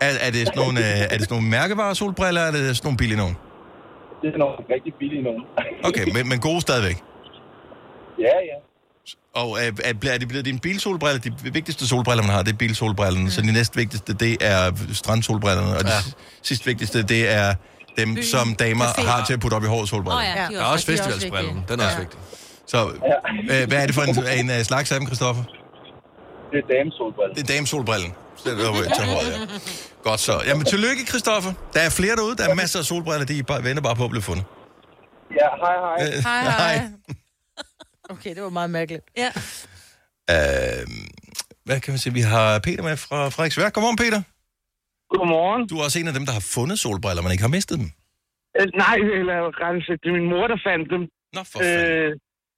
er, 0.00 0.12
er, 0.26 0.30
det 0.30 0.46
sådan 0.46 0.62
nogle, 0.64 0.78
øh, 0.80 1.12
er 1.12 1.16
det 1.18 1.20
sådan 1.20 1.36
nogle 1.36 1.50
mærkevarer 1.50 1.94
solbriller, 1.94 2.42
eller 2.46 2.60
er 2.60 2.66
det 2.66 2.76
sådan 2.76 2.86
nogle 2.88 2.98
billige 2.98 3.18
nogen? 3.18 3.36
det 4.22 4.34
er 4.34 4.38
nogle 4.38 4.56
rigtig 4.70 4.94
billige 4.94 5.22
nogen. 5.22 5.44
Okay, 5.88 6.04
men, 6.14 6.28
men 6.28 6.38
gode 6.40 6.60
stadigvæk. 6.60 6.98
ja, 8.26 8.36
ja. 8.50 8.56
Og 9.34 9.50
er, 9.60 9.70
er, 9.84 9.92
er 10.10 10.18
det 10.18 10.28
blevet 10.28 10.44
dine 10.44 10.58
bilsolbriller? 10.58 11.20
De 11.20 11.52
vigtigste 11.52 11.88
solbriller, 11.88 12.22
man 12.22 12.32
har, 12.32 12.42
det 12.42 12.52
er 12.52 12.56
bilsolbrillerne. 12.56 13.24
Mm. 13.24 13.30
Så 13.30 13.40
de 13.42 13.52
næst 13.52 13.76
vigtigste, 13.76 14.12
det 14.14 14.36
er 14.40 14.72
strandsolbrillerne. 14.92 15.76
Og 15.76 15.84
de 15.84 15.88
ja. 15.88 16.00
sidst 16.42 16.66
vigtigste, 16.66 17.02
det 17.02 17.32
er 17.32 17.54
dem, 17.98 18.14
Byen. 18.14 18.24
som 18.24 18.54
damer 18.54 18.84
Café. 18.84 19.08
har 19.08 19.24
til 19.24 19.32
at 19.32 19.40
putte 19.40 19.54
op 19.54 19.64
i 19.64 19.66
håret 19.66 19.88
solbriller. 19.88 20.18
Åh 20.18 20.24
ja, 20.36 20.46
de 20.48 20.54
Der 20.54 20.60
er 20.60 20.64
også 20.64 20.92
de 20.92 20.92
er 20.92 21.02
også 21.02 21.10
festivalsbrillen. 21.12 21.64
Den 21.68 21.80
er 21.80 21.84
også 21.86 21.98
vigtig. 21.98 22.18
Så 22.66 22.78
øh, 22.86 23.68
hvad 23.68 23.82
er 23.82 23.86
det 23.86 23.94
for 23.94 24.02
en, 24.02 24.38
en, 24.38 24.50
en 24.50 24.64
slags 24.64 24.92
af 24.92 24.98
dem, 25.00 25.06
Christoffer? 25.06 25.42
Det 26.52 26.58
er 26.64 26.66
damesolbriller. 26.76 27.34
Det 27.34 27.50
er 27.50 27.54
damesolbrillen. 27.54 28.12
Så 28.36 28.50
det 28.50 28.56
var 28.58 28.72
til 28.72 29.04
håret, 29.06 29.30
ja. 29.32 29.38
Godt 30.02 30.20
så. 30.20 30.42
Jamen, 30.46 30.64
tillykke, 30.64 31.06
Christoffer. 31.06 31.52
Der 31.74 31.80
er 31.80 31.90
flere 31.90 32.16
derude. 32.16 32.36
Der 32.36 32.48
er 32.48 32.54
masser 32.54 32.78
af 32.78 32.84
solbriller. 32.84 33.26
De 33.26 33.38
er 33.38 33.42
bare, 33.42 33.64
venter 33.64 33.82
bare 33.82 33.96
på 33.96 34.04
at 34.04 34.10
blive 34.10 34.22
fundet. 34.22 34.44
Ja, 35.40 35.48
hej, 35.64 35.76
hej. 35.86 36.08
Øh, 36.16 36.22
Hej, 36.22 36.42
hej. 36.76 36.88
Okay, 38.14 38.32
det 38.36 38.42
var 38.42 38.54
meget 38.60 38.70
mærkeligt. 38.78 39.04
Ja. 39.22 39.30
Øh, 40.34 40.84
hvad 41.66 41.78
kan 41.82 41.90
man 41.92 41.98
sige? 42.02 42.14
Vi 42.20 42.24
har 42.34 42.46
Peter 42.66 42.82
med 42.88 42.96
fra 43.06 43.18
Frederiksværk. 43.34 43.72
Godmorgen, 43.74 44.00
Peter. 44.04 44.20
Godmorgen. 45.14 45.62
Du 45.70 45.74
er 45.78 45.84
også 45.86 45.98
en 46.00 46.10
af 46.12 46.14
dem, 46.18 46.26
der 46.28 46.34
har 46.38 46.44
fundet 46.56 46.76
solbriller, 46.84 47.22
men 47.22 47.30
ikke 47.34 47.46
har 47.48 47.56
mistet 47.58 47.76
dem. 47.82 47.88
Øh, 48.58 48.66
nej, 48.84 48.96
eller 49.20 49.36
sagt, 49.58 50.00
det 50.02 50.08
er 50.10 50.16
min 50.20 50.28
mor, 50.32 50.44
der 50.52 50.58
fandt 50.68 50.86
dem. 50.94 51.02
Nå, 51.36 51.42
for. 51.50 51.58
Øh, 51.66 52.10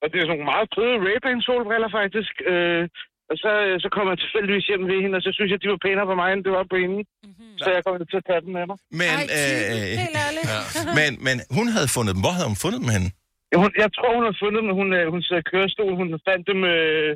og 0.02 0.06
det 0.10 0.16
er 0.18 0.24
sådan 0.24 0.34
nogle 0.34 0.50
meget 0.52 0.66
søde 0.74 0.96
Ray-Ban 1.06 1.38
solbriller, 1.48 1.90
faktisk. 2.00 2.34
Øh, 2.52 2.82
og 3.30 3.36
så, 3.42 3.52
så 3.84 3.88
kom 3.94 4.04
jeg 4.12 4.18
tilfældigvis 4.24 4.64
hjem 4.70 4.82
ved 4.90 4.98
hende, 5.04 5.16
og 5.18 5.22
så 5.26 5.30
synes 5.36 5.50
jeg, 5.52 5.58
de 5.62 5.68
var 5.74 5.80
pænere 5.86 6.06
på 6.10 6.14
mig, 6.20 6.28
end 6.32 6.42
det 6.46 6.52
var 6.58 6.64
på 6.72 6.76
hende. 6.84 6.98
Mm-hmm. 7.04 7.52
Så 7.62 7.66
jeg 7.74 7.80
kom 7.84 7.92
til 8.12 8.20
at 8.22 8.26
tage 8.30 8.42
dem 8.44 8.52
med 8.58 8.64
mig. 8.70 8.78
Men, 9.00 9.14
Ej, 9.18 9.24
øh, 9.38 9.94
helt 10.04 10.18
ærligt. 10.26 10.46
ja. 10.54 10.60
men, 10.98 11.10
men 11.26 11.36
hun 11.56 11.66
havde 11.74 11.88
fundet 11.96 12.12
dem. 12.14 12.22
Hvor 12.24 12.34
havde 12.36 12.48
hun 12.52 12.58
fundet 12.64 12.80
dem 12.84 12.90
henne? 12.96 13.08
Ja, 13.52 13.56
Hun, 13.62 13.70
jeg 13.82 13.88
tror, 13.96 14.10
hun 14.18 14.24
har 14.28 14.36
fundet 14.42 14.58
dem, 14.62 14.70
hun, 14.80 14.88
øh, 14.98 15.04
hun 15.14 15.20
sidder 15.26 15.42
i 15.44 15.48
kørestol. 15.52 15.92
Hun 16.00 16.08
fandt 16.28 16.44
dem... 16.50 16.60
Øh, 16.74 17.10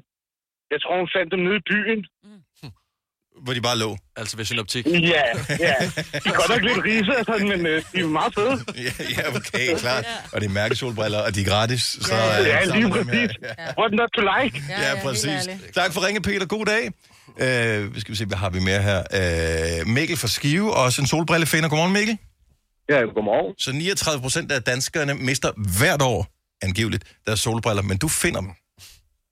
Jeg 0.73 0.79
tror, 0.83 0.95
hun 1.03 1.09
fandt 1.17 1.29
dem 1.35 1.41
nede 1.47 1.59
i 1.63 1.65
byen. 1.73 2.01
Hvor 3.45 3.53
de 3.53 3.61
bare 3.61 3.79
lå. 3.79 3.97
Altså 4.17 4.37
ved 4.37 4.45
synoptik. 4.45 4.87
Ja, 4.87 4.91
ja. 5.67 5.75
De 6.23 6.29
er 6.33 6.37
godt 6.41 6.49
nok 6.49 6.63
lidt 6.69 6.85
rise, 6.85 7.13
sådan, 7.27 7.49
men 7.49 7.67
øh, 7.67 7.83
de 7.93 8.01
er 8.01 8.07
meget 8.07 8.35
fede. 8.35 8.55
Ja, 8.87 8.93
ja, 9.17 9.37
okay, 9.37 9.67
klart. 9.79 10.05
Og 10.33 10.41
det 10.41 10.47
er 10.49 10.53
mærkesolbriller, 10.53 11.19
og 11.27 11.35
de 11.35 11.41
er 11.41 11.45
gratis. 11.45 11.83
Så, 11.83 12.15
Ja, 12.15 12.41
øh, 12.41 12.47
ja, 12.47 12.65
så 12.67 12.75
lige 12.75 12.87
er 12.87 12.91
præcis. 12.91 13.31
What 13.79 13.93
not 14.01 14.11
to 14.17 14.23
like? 14.37 14.63
Ja, 14.69 14.89
ja, 14.89 15.03
præcis. 15.03 15.41
Tak 15.75 15.93
for 15.95 16.07
ringe, 16.07 16.21
Peter. 16.23 16.47
God 16.47 16.65
dag. 16.75 16.85
Øh, 17.45 18.01
skal 18.01 18.13
vi 18.13 18.17
se, 18.17 18.27
hvad 18.27 18.37
har 18.39 18.51
vi 18.51 18.61
mere 18.61 18.83
her? 18.83 18.99
Øh, 19.21 19.87
Mikkel 19.87 20.17
fra 20.17 20.29
Skive, 20.29 20.75
også 20.77 21.03
en 21.03 21.07
solbrillefinder. 21.07 21.69
Godmorgen, 21.69 21.93
Mikkel. 21.93 22.19
Ja, 22.93 22.99
godmorgen. 23.17 23.55
Så 23.59 23.71
39 23.73 24.23
procent 24.27 24.53
af 24.53 24.63
danskerne 24.63 25.15
mister 25.29 25.51
hvert 25.79 26.03
år, 26.13 26.21
angiveligt, 26.67 27.05
deres 27.27 27.41
solbriller, 27.41 27.83
men 27.91 27.99
du 28.05 28.09
finder 28.23 28.41
dem. 28.47 28.53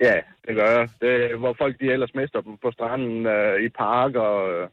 Ja, 0.07 0.17
det 0.47 0.53
gør 0.59 0.71
jeg. 0.77 0.85
Det 1.03 1.11
er, 1.25 1.37
hvor 1.43 1.55
folk 1.63 1.75
de 1.81 1.87
ellers 1.95 2.13
mister 2.21 2.41
dem 2.47 2.55
på 2.65 2.69
stranden, 2.77 3.27
øh, 3.35 3.55
i 3.67 3.69
parker. 3.85 4.29
Øh. 4.51 4.65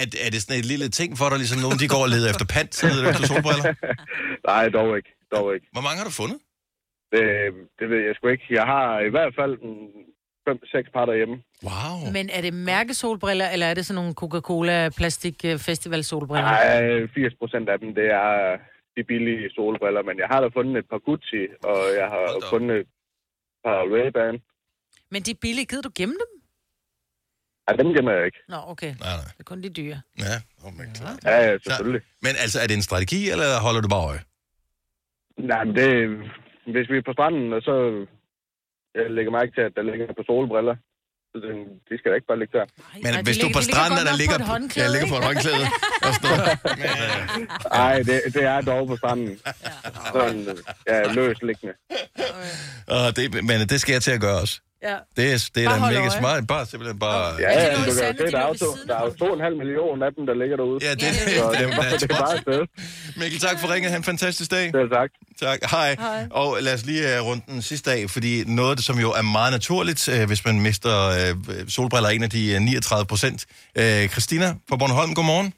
Er, 0.00 0.06
er 0.26 0.30
det 0.34 0.40
sådan 0.42 0.60
et 0.62 0.68
lille 0.72 0.88
ting 1.00 1.10
for 1.18 1.26
dig, 1.30 1.38
ligesom 1.42 1.60
nogen 1.64 1.78
de 1.82 1.88
går 1.94 2.02
og 2.06 2.10
leder 2.14 2.28
efter 2.32 2.46
pant, 2.54 2.72
så 2.74 2.82
leder 2.88 3.02
du 3.04 3.08
efter 3.12 3.26
solbriller? 3.32 3.64
Nej, 4.50 4.64
dog 4.78 4.88
ikke. 4.98 5.10
Dog 5.34 5.46
ikke. 5.54 5.66
Hvor 5.74 5.84
mange 5.86 5.98
har 6.00 6.06
du 6.10 6.14
fundet? 6.22 6.38
Det, 7.12 7.24
det 7.78 7.86
ved 7.92 8.00
jeg 8.06 8.14
sgu 8.14 8.24
ikke. 8.34 8.46
Jeg 8.58 8.66
har 8.74 8.88
i 9.08 9.10
hvert 9.14 9.32
fald 9.38 9.54
fem-seks 10.48 10.88
par 10.94 11.04
derhjemme. 11.10 11.36
Wow. 11.68 12.12
Men 12.12 12.30
er 12.36 12.40
det 12.40 12.54
mærkesolbriller, 12.54 13.48
eller 13.54 13.66
er 13.66 13.74
det 13.74 13.86
sådan 13.86 13.98
nogle 14.00 14.14
Coca-Cola 14.20 14.88
plastik 14.98 15.44
øh, 15.44 15.58
festival 15.58 16.04
solbriller? 16.04 16.50
Nej, 16.50 17.06
80 17.06 17.34
procent 17.40 17.68
af 17.68 17.78
dem, 17.78 17.94
det 17.94 18.06
er 18.10 18.56
de 18.96 19.04
billige 19.04 19.50
solbriller. 19.50 20.02
Men 20.02 20.18
jeg 20.18 20.28
har 20.30 20.40
da 20.40 20.48
fundet 20.58 20.76
et 20.76 20.88
par 20.90 20.98
Gucci, 20.98 21.42
og 21.70 21.80
jeg 22.00 22.06
har 22.14 22.26
fundet 22.52 22.76
et 22.80 22.86
par 23.64 23.78
Ray-Ban. 23.94 24.36
Men 25.10 25.22
de 25.22 25.34
billige, 25.34 25.66
gider 25.66 25.82
du 25.82 25.92
gemme 25.98 26.16
dem? 26.22 26.30
Ja, 27.68 27.72
dem 27.76 27.88
gemmer 27.94 28.12
jeg 28.12 28.24
ikke. 28.26 28.38
Nå, 28.48 28.56
okay. 28.66 28.92
Nej, 29.04 29.14
nej. 29.20 29.30
Det 29.36 29.40
er 29.40 29.50
kun 29.52 29.62
de 29.62 29.70
dyre. 29.80 29.98
Ja, 30.18 30.36
oh, 30.64 30.72
men 30.78 30.86
klart. 30.98 31.18
Ja, 31.24 31.36
ja, 31.46 31.58
selvfølgelig. 31.58 32.02
Men 32.22 32.32
altså, 32.42 32.58
er 32.62 32.66
det 32.66 32.76
en 32.76 32.88
strategi, 32.90 33.20
eller 33.32 33.48
holder 33.66 33.80
du 33.80 33.88
bare 33.88 34.06
øje? 34.10 34.22
Nej, 35.38 35.64
men 35.64 35.74
det, 35.76 35.88
hvis 36.74 36.90
vi 36.90 36.96
er 36.98 37.06
på 37.08 37.12
stranden, 37.12 37.52
og 37.52 37.62
så 37.62 37.74
jeg 38.94 39.04
lægger 39.16 39.32
mærke 39.38 39.52
til, 39.56 39.62
at 39.68 39.72
der 39.76 39.82
ligger 39.82 40.06
på 40.20 40.24
solbriller. 40.30 40.76
Så 41.32 41.36
den- 41.46 41.68
de 41.88 41.92
skal 41.98 42.08
da 42.10 42.14
ikke 42.18 42.26
bare 42.32 42.38
ligge 42.42 42.54
der. 42.58 42.66
Men 43.04 43.12
hvis 43.26 43.38
du 43.42 43.46
er 43.50 43.54
på 43.60 43.64
stranden, 43.70 43.98
der 44.08 44.16
ligger, 44.22 44.36
ja, 44.80 44.86
ligger 44.94 45.08
på 45.12 45.16
et 45.20 45.24
håndklæde. 45.28 45.64
og 46.06 46.10
sådan 46.14 46.28
noget. 46.30 46.46
Nej, 47.80 47.96
det, 48.08 48.16
det 48.34 48.42
er 48.54 48.60
dog 48.70 48.82
på 48.92 48.96
stranden. 49.00 49.38
Sådan, 50.14 50.40
ja, 50.90 51.12
løs 51.18 51.38
liggende. 51.48 51.74
Og 52.96 53.16
det, 53.16 53.24
men 53.48 53.56
det 53.72 53.78
skal 53.80 53.92
jeg 53.92 54.02
til 54.02 54.10
at 54.18 54.20
gøre 54.26 54.38
også. 54.44 54.54
Ja. 54.90 54.96
Det 55.16 55.24
er, 55.32 55.48
det 55.54 55.64
er 55.64 55.68
Bare 55.68 55.78
da 55.80 55.86
mega 55.86 56.00
øje. 56.00 56.10
smart. 56.10 56.46
Bare 56.46 56.66
simpelthen 56.66 56.98
bare... 56.98 57.34
Ja, 57.40 57.50
ja, 57.62 57.76
du 57.76 57.82
kan 57.84 57.92
se, 57.92 58.00
der 58.32 58.38
er 58.38 58.48
jo, 58.48 58.54
to, 58.54 58.66
der 58.88 58.94
er 58.98 59.04
jo 59.04 59.10
to 59.20 59.24
og 59.24 59.34
en 59.34 59.40
halv 59.40 59.56
million 59.56 60.02
af 60.02 60.10
dem, 60.16 60.26
der 60.26 60.34
ligger 60.34 60.56
derude. 60.56 60.78
Ja, 60.86 60.90
det, 60.94 61.02
Så 61.14 61.24
det, 61.26 61.38
er, 61.38 61.76
bare- 61.76 61.90
det 62.00 62.10
er 62.10 62.16
bare 62.20 62.34
et 62.34 62.40
sted. 62.42 62.60
Mikkel, 63.20 63.40
tak 63.40 63.60
for 63.60 63.72
ringet. 63.74 63.90
Ha' 63.90 63.96
en 63.98 64.04
fantastisk 64.04 64.50
dag. 64.50 64.70
Selv 64.74 64.90
tak. 64.90 65.10
Tak. 65.40 65.58
Hej. 65.70 65.96
Hej. 65.98 66.26
Og 66.30 66.56
lad 66.60 66.74
os 66.74 66.86
lige 66.86 67.02
uh, 67.20 67.26
runde 67.26 67.42
den 67.48 67.62
sidste 67.62 67.92
af, 67.92 68.10
fordi 68.10 68.44
noget, 68.46 68.84
som 68.84 68.98
jo 68.98 69.10
er 69.12 69.22
meget 69.22 69.52
naturligt, 69.52 70.08
uh, 70.08 70.22
hvis 70.24 70.44
man 70.44 70.60
mister 70.60 70.94
uh, 71.08 71.68
solbriller, 71.68 72.08
er 72.08 72.12
en 72.12 72.22
af 72.22 72.30
de 72.30 72.52
uh, 72.56 72.62
39 72.62 73.06
procent. 73.06 73.44
Uh, 73.78 74.06
Christina 74.12 74.54
fra 74.68 74.76
Bornholm, 74.76 75.14
godmorgen. 75.14 75.52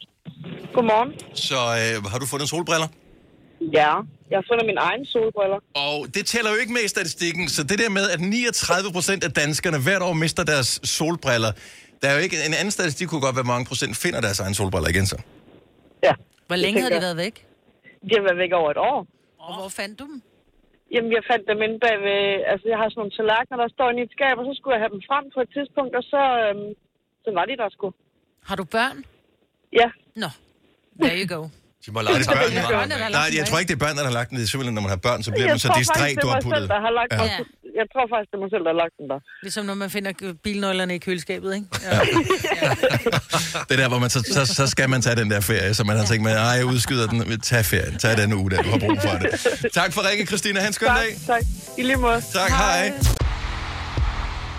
Godmorgen. 0.74 1.12
Så 1.34 1.54
uh, 2.02 2.10
har 2.10 2.18
du 2.18 2.26
fundet 2.26 2.48
solbriller? 2.48 2.86
Ja, 3.61 3.92
jeg 4.31 4.37
har 4.40 4.45
fundet 4.51 4.66
mine 4.66 4.81
egne 4.81 5.07
solbriller. 5.07 5.59
Og 5.75 6.07
det 6.14 6.27
tæller 6.27 6.51
jo 6.51 6.57
ikke 6.57 6.73
med 6.73 6.83
i 6.85 6.88
statistikken, 6.88 7.49
så 7.49 7.62
det 7.62 7.79
der 7.79 7.90
med, 7.90 8.11
at 8.14 8.21
39 8.21 8.92
procent 8.92 9.25
af 9.25 9.33
danskerne 9.33 9.79
hvert 9.87 10.03
år 10.03 10.12
mister 10.12 10.45
deres 10.45 10.81
solbriller, 10.85 11.53
der 12.01 12.09
er 12.09 12.14
jo 12.16 12.21
ikke 12.27 12.37
en 12.49 12.55
anden 12.61 12.71
statistik, 12.71 13.09
kunne 13.09 13.21
godt 13.21 13.37
være, 13.37 13.45
hvor 13.49 13.55
mange 13.57 13.66
procent 13.73 13.97
finder 13.97 14.21
deres 14.21 14.40
egne 14.40 14.55
solbriller 14.55 14.88
igen 14.88 15.07
så. 15.07 15.19
Ja. 16.03 16.14
Hvor 16.47 16.57
længe 16.57 16.83
har 16.83 16.90
de 16.90 17.01
været 17.09 17.16
væk? 17.16 17.35
De 18.09 18.12
har 18.19 18.23
været 18.29 18.38
væk 18.45 18.53
over 18.61 18.71
et 18.71 18.81
år. 18.92 18.99
Og 19.38 19.55
hvor 19.59 19.69
fandt 19.69 19.99
du 20.01 20.05
dem? 20.11 20.23
Jamen, 20.95 21.11
jeg 21.16 21.23
fandt 21.31 21.45
dem 21.51 21.59
inde 21.66 21.79
bag 21.85 21.97
ved... 22.07 22.21
Altså, 22.53 22.66
jeg 22.73 22.79
har 22.81 22.87
sådan 22.88 23.01
nogle 23.01 23.14
tallerkener, 23.19 23.57
der 23.64 23.69
står 23.77 23.87
inde 23.90 24.01
i 24.03 24.07
et 24.09 24.12
skab, 24.16 24.35
og 24.40 24.45
så 24.49 24.53
skulle 24.59 24.75
jeg 24.77 24.83
have 24.85 24.95
dem 24.97 25.03
frem 25.11 25.25
på 25.35 25.40
et 25.45 25.51
tidspunkt, 25.57 25.92
og 26.01 26.05
så, 26.12 26.23
øhm, 26.45 26.71
så 27.25 27.29
var 27.38 27.45
de 27.51 27.57
der 27.61 27.69
sgu. 27.77 27.87
Har 28.49 28.57
du 28.61 28.64
børn? 28.77 28.99
Ja. 29.81 29.88
Nå, 30.23 30.31
there 31.03 31.16
you 31.23 31.29
go. 31.37 31.40
De 31.87 31.92
må 31.92 32.01
lade 32.01 32.25
har 32.25 32.99
lagt 32.99 33.12
Nej, 33.12 33.29
jeg 33.38 33.46
tror 33.49 33.59
ikke, 33.59 33.68
det 33.72 33.75
er 33.83 33.85
børn, 33.87 33.96
der 33.96 34.05
har 34.05 34.11
lagt 34.18 34.29
den. 34.31 34.37
Det 34.38 34.44
er 34.44 34.49
simpelthen, 34.49 34.75
når 34.75 34.83
man 34.83 34.90
har 34.90 34.96
børn, 35.09 35.22
så 35.22 35.31
bliver 35.31 35.44
Jeg 35.46 35.53
man 35.53 35.59
så 35.59 35.72
distræt, 35.79 36.16
du 36.22 36.27
det 36.27 36.35
har 36.35 36.40
puttet. 36.40 36.61
selv, 36.61 36.68
der 36.68 36.81
har 36.87 36.92
lagt 36.99 37.12
Ja. 37.12 37.18
mig. 37.18 37.46
Jeg 37.81 37.87
tror 37.92 38.05
faktisk, 38.12 38.29
det 38.31 38.37
er 38.38 38.42
mig 38.44 38.51
selv, 38.55 38.62
der 38.66 38.72
har 38.75 38.81
lagt 38.85 38.94
den 39.01 39.07
der. 39.12 39.18
Ligesom 39.42 39.62
når 39.70 39.75
man 39.75 39.90
finder 39.90 40.11
bilnøglerne 40.44 40.94
i 40.94 40.99
køleskabet, 40.99 41.55
ikke? 41.55 41.66
Ja. 41.90 41.99
Det 43.68 43.72
er 43.77 43.81
der, 43.83 43.88
hvor 43.88 43.99
man 43.99 44.11
så, 44.11 44.20
så, 44.37 44.55
så 44.55 44.66
skal 44.66 44.90
man 44.90 45.03
tage 45.03 45.16
den 45.16 45.31
der 45.31 45.40
ferie, 45.40 45.75
så 45.75 45.85
man 45.85 45.96
har 45.96 46.05
tænkt, 46.05 46.22
nej, 46.25 46.35
jeg 46.35 46.64
udskyder 46.64 47.07
den. 47.07 47.40
Tag 47.40 47.64
ferien. 47.64 47.99
Tag 47.99 48.16
den 48.16 48.33
uge, 48.33 48.51
der 48.51 48.62
du 48.62 48.70
har 48.70 48.79
brug 48.79 48.99
for 49.03 49.18
det. 49.18 49.31
Tak 49.81 49.92
for 49.92 50.01
ringe, 50.11 50.27
Christina. 50.27 50.61
Han 50.61 50.72
skøn 50.72 50.88
Tak, 50.88 50.99
dag. 50.99 51.16
tak. 51.27 51.42
I 51.79 51.83
lige 51.83 51.96
måde. 51.96 52.20
Tak, 52.33 52.51
hej. 52.51 52.92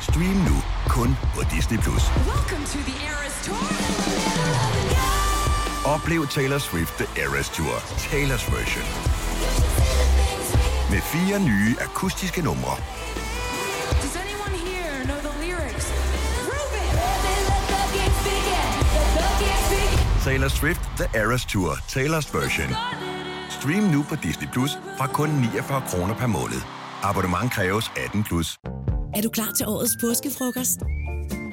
Stream 0.02 0.38
nu 0.50 0.64
kun 0.90 1.18
på 1.36 1.42
Disney+. 1.56 1.78
Plus. 1.78 2.04
Oplev 5.96 6.28
Taylor 6.28 6.58
Swift 6.58 6.94
The 6.98 7.08
Eras 7.24 7.50
Tour, 7.50 7.76
Taylor's 8.12 8.46
version. 8.58 8.86
Med 10.92 11.02
fire 11.02 11.40
nye 11.40 11.76
akustiske 11.80 12.42
numre. 12.42 12.76
Taylor 20.24 20.48
Swift 20.48 20.82
The 20.98 21.20
Eras 21.20 21.46
Tour, 21.46 21.72
Taylor's 21.72 22.38
version. 22.38 22.70
Stream 23.50 23.84
nu 23.84 24.06
på 24.10 24.16
Disney 24.24 24.48
Plus 24.54 24.72
fra 24.98 25.08
kun 25.08 25.30
49 25.30 25.82
kroner 25.88 26.16
per 26.16 26.28
måned. 26.28 26.62
Abonnement 27.04 27.52
kræves 27.52 27.92
18 28.06 28.24
plus. 28.24 28.58
Er 29.16 29.22
du 29.22 29.30
klar 29.30 29.52
til 29.58 29.66
årets 29.68 29.98
påskefrokost? 30.02 30.80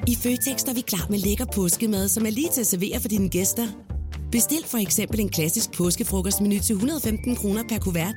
I 0.07 0.15
Føtex 0.23 0.63
er 0.63 0.73
vi 0.73 0.81
klar 0.81 1.05
med 1.09 1.19
lækker 1.19 1.45
påskemad, 1.55 2.09
som 2.09 2.25
er 2.25 2.31
lige 2.31 2.49
til 2.53 2.61
at 2.61 2.67
servere 2.67 2.99
for 3.01 3.07
dine 3.07 3.29
gæster. 3.29 3.84
Bestil 4.31 4.63
for 4.65 4.77
eksempel 4.77 5.19
en 5.19 5.29
klassisk 5.29 5.71
påskefrokostmenu 5.71 6.59
til 6.59 6.73
115 6.73 7.35
kroner 7.35 7.63
per 7.69 7.79
kuvert. 7.79 8.15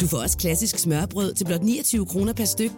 Du 0.00 0.06
får 0.06 0.18
også 0.18 0.38
klassisk 0.38 0.78
smørbrød 0.78 1.34
til 1.34 1.44
blot 1.44 1.62
29 1.62 2.06
kroner 2.06 2.32
per 2.32 2.44
styk. 2.44 2.70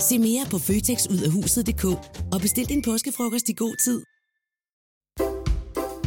Se 0.00 0.18
mere 0.18 0.46
på 0.50 0.58
føtexudafhuset.dk 0.58 1.84
og 2.32 2.40
bestil 2.40 2.68
din 2.68 2.82
påskefrokost 2.82 3.48
i 3.48 3.52
god 3.52 3.76
tid. 3.84 4.02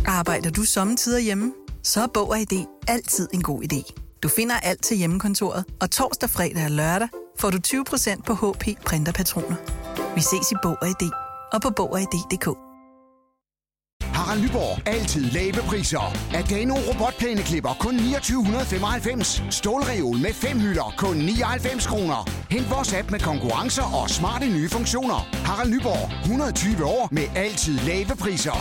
Arbejder 0.05 0.49
du 0.49 0.63
sommetider 0.63 1.19
hjemme? 1.19 1.53
Så 1.83 2.01
er 2.01 2.07
Bog 2.07 2.29
og 2.29 2.39
ID 2.39 2.65
altid 2.87 3.27
en 3.33 3.41
god 3.41 3.63
idé. 3.63 3.93
Du 4.23 4.27
finder 4.29 4.55
alt 4.55 4.83
til 4.83 4.97
hjemmekontoret, 4.97 5.65
og 5.81 5.91
torsdag, 5.91 6.29
fredag 6.29 6.65
og 6.65 6.71
lørdag 6.71 7.07
får 7.39 7.49
du 7.49 7.57
20% 7.67 8.21
på 8.21 8.33
HP 8.33 8.83
printerpatroner. 8.85 9.55
Vi 10.15 10.21
ses 10.21 10.51
i 10.51 10.55
Bog 10.63 10.77
og 10.81 10.87
ID 10.87 11.09
og 11.53 11.61
på 11.61 11.69
Bog 11.69 11.91
og 11.91 12.01
ID.dk. 12.01 12.72
Harald 14.33 14.49
Nyborg. 14.49 14.87
Altid 14.87 15.21
lave 15.31 15.53
priser. 15.53 16.17
Adano 16.33 16.75
robotplæneklipper 16.89 17.73
kun 17.79 17.97
2995. 17.97 19.43
Stålreol 19.49 20.17
med 20.17 20.33
fem 20.33 20.59
hylder 20.59 20.93
kun 20.97 21.15
99 21.17 21.87
kroner. 21.87 22.29
Hent 22.51 22.69
vores 22.69 22.93
app 22.93 23.11
med 23.11 23.19
konkurrencer 23.19 23.83
og 23.83 24.09
smarte 24.09 24.45
nye 24.45 24.69
funktioner. 24.69 25.19
Harald 25.45 25.69
Nyborg. 25.69 26.21
120 26.21 26.85
år 26.85 27.09
med 27.11 27.27
altid 27.35 27.79
lave 27.79 28.15
priser. 28.19 28.57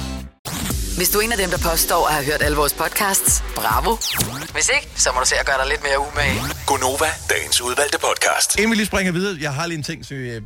Hvis 0.96 1.11
du 1.11 1.18
er 1.18 1.22
en 1.22 1.32
af 1.32 1.38
dem, 1.38 1.50
der 1.50 1.70
påstår 1.70 2.06
at 2.08 2.14
have 2.14 2.26
hørt 2.26 2.42
alle 2.42 2.56
vores 2.56 2.74
podcasts, 2.74 3.44
bravo. 3.56 3.92
Hvis 4.52 4.68
ikke, 4.76 4.88
så 4.96 5.08
må 5.14 5.20
du 5.20 5.26
se 5.26 5.37
at 5.40 5.46
gøre 5.46 5.58
dig 5.62 5.68
lidt 5.68 5.82
mere 5.82 5.98
umage. 5.98 6.38
Gonova, 6.66 7.11
dagens 7.30 7.61
udvalgte 7.61 7.98
podcast. 7.98 8.56
Inden 8.56 8.70
vi 8.70 8.76
lige 8.76 8.87
springer 8.87 9.12
videre, 9.12 9.38
jeg 9.40 9.54
har 9.54 9.66
lige 9.66 9.78
en 9.78 9.85
ting, 9.90 10.06
så 10.06 10.14
øh, 10.14 10.42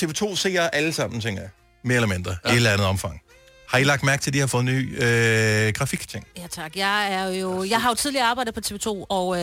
TV2 0.00 0.36
ser 0.36 0.62
alle 0.62 0.92
sammen, 0.92 1.20
tænker 1.20 1.42
jeg. 1.42 1.50
Mere 1.84 1.96
eller 1.96 2.08
mindre, 2.08 2.36
ja. 2.44 2.48
i 2.48 2.52
et 2.52 2.56
eller 2.56 2.72
andet 2.72 2.86
omfang. 2.86 3.22
Har 3.72 3.78
I 3.78 3.84
lagt 3.84 4.02
mærke 4.02 4.22
til, 4.22 4.30
at 4.30 4.34
de 4.34 4.38
har 4.38 4.46
fået 4.46 4.64
ny 4.64 5.02
øh, 5.02 5.72
grafikting? 5.72 6.26
Ja, 6.36 6.42
tak. 6.50 6.76
Jeg, 6.76 7.12
er 7.12 7.28
jo, 7.28 7.64
jeg 7.64 7.80
har 7.82 7.88
jo 7.88 7.94
tidligere 7.94 8.26
arbejdet 8.26 8.54
på 8.54 8.60
TV2, 8.66 8.86
og 9.08 9.36
øh, 9.36 9.42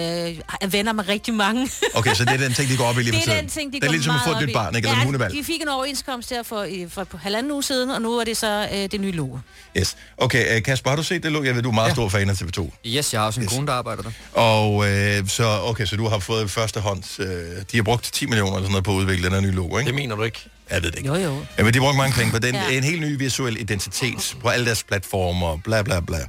er 0.62 0.68
venner 0.68 0.94
med 0.94 1.08
rigtig 1.08 1.34
mange. 1.34 1.70
Okay, 1.94 2.13
så 2.13 2.26
det 2.26 2.34
er 2.34 2.38
den 2.38 2.54
ting, 2.54 2.70
de 2.70 2.78
går 2.78 2.84
op 2.86 2.98
i 2.98 3.02
lige 3.04 3.12
det 3.26 3.28
er 3.34 3.42
den 3.42 3.50
ting, 3.50 3.74
de 3.74 3.76
det 3.80 3.84
er 3.84 3.88
går 3.88 3.94
ligesom 3.94 4.15
at 4.15 4.22
få 4.26 4.32
et 4.32 4.48
nyt 4.48 4.54
barn, 4.54 4.76
ikke? 4.76 4.86
Eller 4.88 4.98
ja, 4.98 5.02
en 5.02 5.06
hundevalg. 5.06 5.34
de 5.34 5.44
fik 5.44 5.62
en 5.62 5.68
overenskomst 5.68 6.30
her 6.30 6.44
for, 6.44 6.63
i- 6.63 6.88
for, 6.89 7.08
for 7.12 7.18
halvanden 7.18 7.52
uge 7.52 7.63
siden, 7.63 7.89
og 7.89 8.02
nu 8.02 8.13
er 8.18 8.24
det 8.24 8.38
så 8.38 8.68
øh, 8.74 8.78
det 8.92 9.02
nye 9.02 9.12
logo. 9.12 9.38
Yes. 9.78 9.98
Okay, 10.18 10.56
øh, 10.56 10.63
Kasper, 10.63 10.89
har 10.89 10.98
du 10.98 11.04
set 11.04 11.24
det? 11.24 11.32
Lu? 11.32 11.44
Jeg 11.44 11.56
ved, 11.56 11.62
du 11.62 11.70
er 11.70 11.74
meget 11.74 11.88
ja. 11.89 11.94
stor 11.94 12.10
fan 12.10 12.30
af 12.30 12.34
TV2. 12.34 12.70
Yes, 12.86 13.13
jeg 13.13 13.22
har 13.22 13.26
også 13.28 13.39
en 13.39 13.46
yes. 13.46 13.54
kone, 13.54 13.68
der 13.68 13.74
arbejder 13.74 14.04
der. 14.04 14.12
Og 14.42 14.89
øh, 14.92 15.28
så, 15.28 15.60
okay, 15.63 15.86
så 15.86 15.96
du 15.96 16.08
har 16.08 16.20
fået 16.20 16.52
første 16.52 16.80
hånd. 16.80 17.04
Øh, 17.20 17.28
de 17.72 17.78
har 17.78 17.84
brugt 17.84 18.04
10 18.13 18.26
millioner 18.26 18.52
eller 18.52 18.62
sådan 18.62 18.72
noget 18.72 18.84
på 18.86 18.92
at 18.92 18.96
udvikle 18.96 19.26
den 19.26 19.34
her 19.34 19.42
nye 19.42 19.52
logo, 19.52 19.78
ikke? 19.78 19.88
Det 19.88 19.96
mener 19.96 20.15
du 20.15 20.24
ikke. 20.24 20.46
Jeg 20.71 20.84
ved 20.84 20.91
det 20.91 20.97
ikke. 20.97 21.10
Jo, 21.10 21.15
jo. 21.15 21.45
Ja, 21.58 21.63
men 21.63 21.73
de 21.73 21.79
har 21.79 21.86
brugt 21.86 21.97
mange 21.97 22.13
penge 22.13 22.32
på 22.32 22.39
den. 22.39 22.55
Ja. 22.55 22.69
En 22.71 22.84
helt 22.84 23.01
ny 23.01 23.17
visuel 23.17 23.58
identitet 23.62 24.38
på 24.41 24.49
alle 24.49 24.65
deres 24.65 24.84
platformer, 24.84 25.58
bla 25.63 25.82
bla 25.82 25.99
bla. 25.99 26.19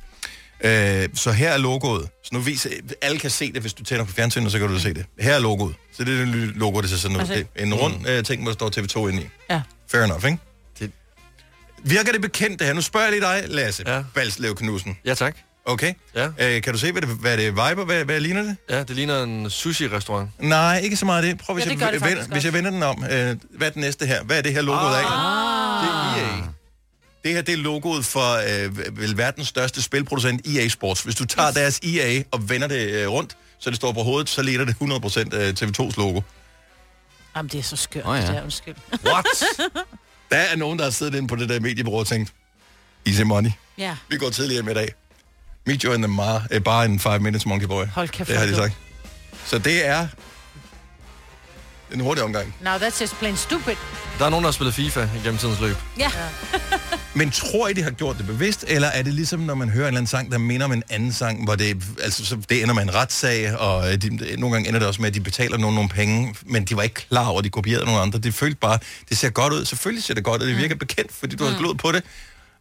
Øh, 0.64 1.08
så 1.14 1.32
her 1.32 1.50
er 1.50 1.58
logoet. 1.58 2.08
Så 2.24 2.30
nu 2.32 2.40
viser, 2.40 2.70
alle 3.02 3.18
kan 3.18 3.30
se 3.30 3.52
det, 3.52 3.60
hvis 3.60 3.72
du 3.74 3.84
tænder 3.84 4.04
på 4.04 4.12
fjernsynet, 4.12 4.52
så 4.52 4.58
kan 4.58 4.68
du 4.68 4.78
se 4.80 4.94
det. 4.94 5.06
Her 5.20 5.34
er 5.34 5.38
logoet. 5.38 5.74
Så 5.96 6.04
det 6.04 6.14
er 6.14 6.18
det 6.18 6.28
nye 6.28 6.52
logo, 6.54 6.80
det 6.80 6.90
ser 6.90 6.96
sådan 6.96 7.16
ud. 7.16 7.20
Altså- 7.20 7.44
en 7.56 7.74
rund 7.74 8.08
øh, 8.08 8.24
ting, 8.24 8.42
hvor 8.42 8.52
der 8.52 8.56
står 8.70 8.70
TV2 9.04 9.08
inde 9.08 9.22
i. 9.22 9.26
Ja. 9.50 9.62
Fair 9.90 10.02
enough, 10.02 10.24
ikke? 10.24 10.38
Det... 10.78 10.90
Virker 11.84 12.12
det 12.12 12.20
bekendt 12.20 12.58
det 12.58 12.66
her? 12.66 12.74
Nu 12.74 12.80
spørger 12.80 13.06
jeg 13.06 13.12
lige 13.12 13.22
dig, 13.30 13.44
Lasse 13.48 13.82
ja. 13.86 14.02
Balslev 14.14 14.54
Knudsen. 14.56 14.98
Ja, 15.04 15.14
tak. 15.14 15.36
Okay. 15.64 15.94
Ja. 16.14 16.28
Øh, 16.38 16.62
kan 16.62 16.72
du 16.72 16.78
se, 16.78 16.92
hvad 16.92 17.02
det, 17.02 17.08
hvad 17.08 17.36
det 17.36 17.46
viber? 17.46 17.84
Hvad, 17.84 18.04
hvad 18.04 18.20
ligner 18.20 18.42
det? 18.42 18.56
Ja, 18.70 18.78
det 18.82 18.90
ligner 18.96 19.22
en 19.22 19.50
sushi-restaurant. 19.50 20.30
Nej, 20.38 20.78
ikke 20.78 20.96
så 20.96 21.06
meget 21.06 21.24
det. 21.24 21.38
Prøv, 21.38 21.54
hvis, 21.54 21.66
Ja, 21.66 21.70
det 21.70 21.80
jeg, 21.80 21.92
det 21.92 22.04
vender, 22.04 22.24
hvis 22.26 22.44
jeg 22.44 22.52
vender 22.52 22.70
den 22.70 22.82
om. 22.82 23.04
Øh, 23.04 23.10
hvad 23.10 23.66
er 23.66 23.70
det 23.70 23.76
næste 23.76 24.06
her? 24.06 24.22
Hvad 24.24 24.38
er 24.38 24.42
det 24.42 24.52
her 24.52 24.62
logoet 24.62 24.94
af? 24.94 25.04
Ah. 25.04 25.84
Det 25.84 26.22
er 26.22 26.28
EA. 26.28 26.42
Det 27.24 27.32
her 27.34 27.42
det 27.42 27.52
er 27.52 27.56
logoet 27.56 28.04
for 28.04 28.64
øh, 28.64 28.98
vel 28.98 29.16
verdens 29.16 29.48
største 29.48 29.82
spilproducent 29.82 30.46
EA 30.46 30.68
Sports. 30.68 31.02
Hvis 31.02 31.14
du 31.14 31.24
tager 31.24 31.48
yes. 31.48 31.54
deres 31.54 31.80
EA 31.82 32.22
og 32.30 32.48
vender 32.48 32.68
det 32.68 32.90
øh, 32.90 33.08
rundt, 33.08 33.36
så 33.58 33.70
det 33.70 33.76
står 33.76 33.92
på 33.92 34.02
hovedet, 34.02 34.28
så 34.28 34.42
ligner 34.42 34.64
det 34.64 34.74
100% 34.74 35.36
øh, 35.36 35.54
TV2's 35.60 35.94
logo. 35.96 36.20
Jamen, 37.36 37.48
det 37.48 37.58
er 37.58 37.62
så 37.62 37.76
skørt, 37.76 38.06
oh, 38.06 38.16
ja. 38.16 38.26
det 38.26 38.34
der, 38.34 38.42
undskyld. 38.42 38.74
What? 39.06 39.26
Der 40.30 40.36
er 40.36 40.56
nogen, 40.56 40.78
der 40.78 40.84
har 40.84 40.90
siddet 40.90 41.14
inde 41.14 41.28
på 41.28 41.36
det 41.36 41.48
der 41.48 41.60
mediebureau 41.60 42.00
og 42.00 42.06
tænkt, 42.06 42.32
easy 43.06 43.22
money. 43.22 43.50
Ja. 43.78 43.96
Vi 44.08 44.16
går 44.16 44.30
tidligere 44.30 44.62
med 44.62 44.72
i 44.72 44.74
dag. 44.74 44.88
Meet 45.70 45.82
you 45.82 45.92
in 45.94 46.02
the 46.02 46.08
mar, 46.08 46.46
eh, 46.50 46.60
bare 46.62 46.84
en 46.84 46.98
5 46.98 47.22
minutes 47.22 47.46
monkey 47.46 47.66
boy. 47.66 47.84
Hold 47.94 48.08
kæft, 48.08 48.28
Det 48.28 48.38
har 48.38 48.46
de 48.46 48.54
sagt. 48.56 48.72
Så 49.46 49.58
det 49.58 49.86
er 49.86 50.06
en 51.94 52.00
hurtig 52.00 52.24
omgang. 52.24 52.54
Now 52.64 52.72
that's 52.76 53.00
just 53.00 53.16
plain 53.18 53.36
stupid. 53.36 53.74
Der 54.18 54.24
er 54.26 54.30
nogen, 54.30 54.42
der 54.44 54.48
har 54.50 54.52
spillet 54.52 54.74
FIFA 54.74 55.08
igennem 55.20 55.38
tidens 55.38 55.60
løb. 55.60 55.76
Ja. 55.98 56.10
Men 57.14 57.30
tror 57.30 57.68
I, 57.68 57.72
de 57.72 57.82
har 57.82 57.90
gjort 57.90 58.18
det 58.18 58.26
bevidst, 58.26 58.64
eller 58.68 58.88
er 58.88 59.02
det 59.02 59.14
ligesom, 59.14 59.40
når 59.40 59.54
man 59.54 59.68
hører 59.68 59.84
en 59.84 59.86
eller 59.88 59.98
anden 59.98 60.06
sang, 60.06 60.32
der 60.32 60.38
minder 60.38 60.64
om 60.66 60.72
en 60.72 60.82
anden 60.90 61.12
sang, 61.12 61.44
hvor 61.44 61.54
det, 61.54 61.82
altså, 62.02 62.24
så 62.26 62.36
det 62.48 62.62
ender 62.62 62.74
med 62.74 62.82
en 62.82 62.94
retssag, 62.94 63.56
og 63.58 63.92
øh, 63.92 63.96
de, 64.02 64.36
nogle 64.40 64.54
gange 64.54 64.68
ender 64.68 64.78
det 64.80 64.88
også 64.88 65.00
med, 65.00 65.08
at 65.08 65.14
de 65.14 65.20
betaler 65.20 65.58
nogen 65.58 65.74
nogle 65.74 65.88
penge, 65.90 66.34
men 66.42 66.64
de 66.64 66.76
var 66.76 66.82
ikke 66.82 67.06
klar 67.08 67.26
over, 67.28 67.38
at 67.38 67.44
de 67.44 67.50
kopierede 67.50 67.84
nogle 67.84 68.00
andre. 68.00 68.18
Det 68.18 68.34
følte 68.34 68.56
bare, 68.56 68.78
det 69.08 69.18
ser 69.18 69.30
godt 69.30 69.52
ud. 69.52 69.64
Selvfølgelig 69.64 70.04
ser 70.04 70.14
det 70.14 70.24
godt 70.24 70.42
ud, 70.42 70.46
det 70.48 70.56
virker 70.56 70.74
bekendt, 70.74 71.12
fordi 71.12 71.36
du 71.36 71.44
har 71.44 71.50
Mm. 71.52 71.58
glået 71.58 71.78
på 71.78 71.92
det. 71.92 72.04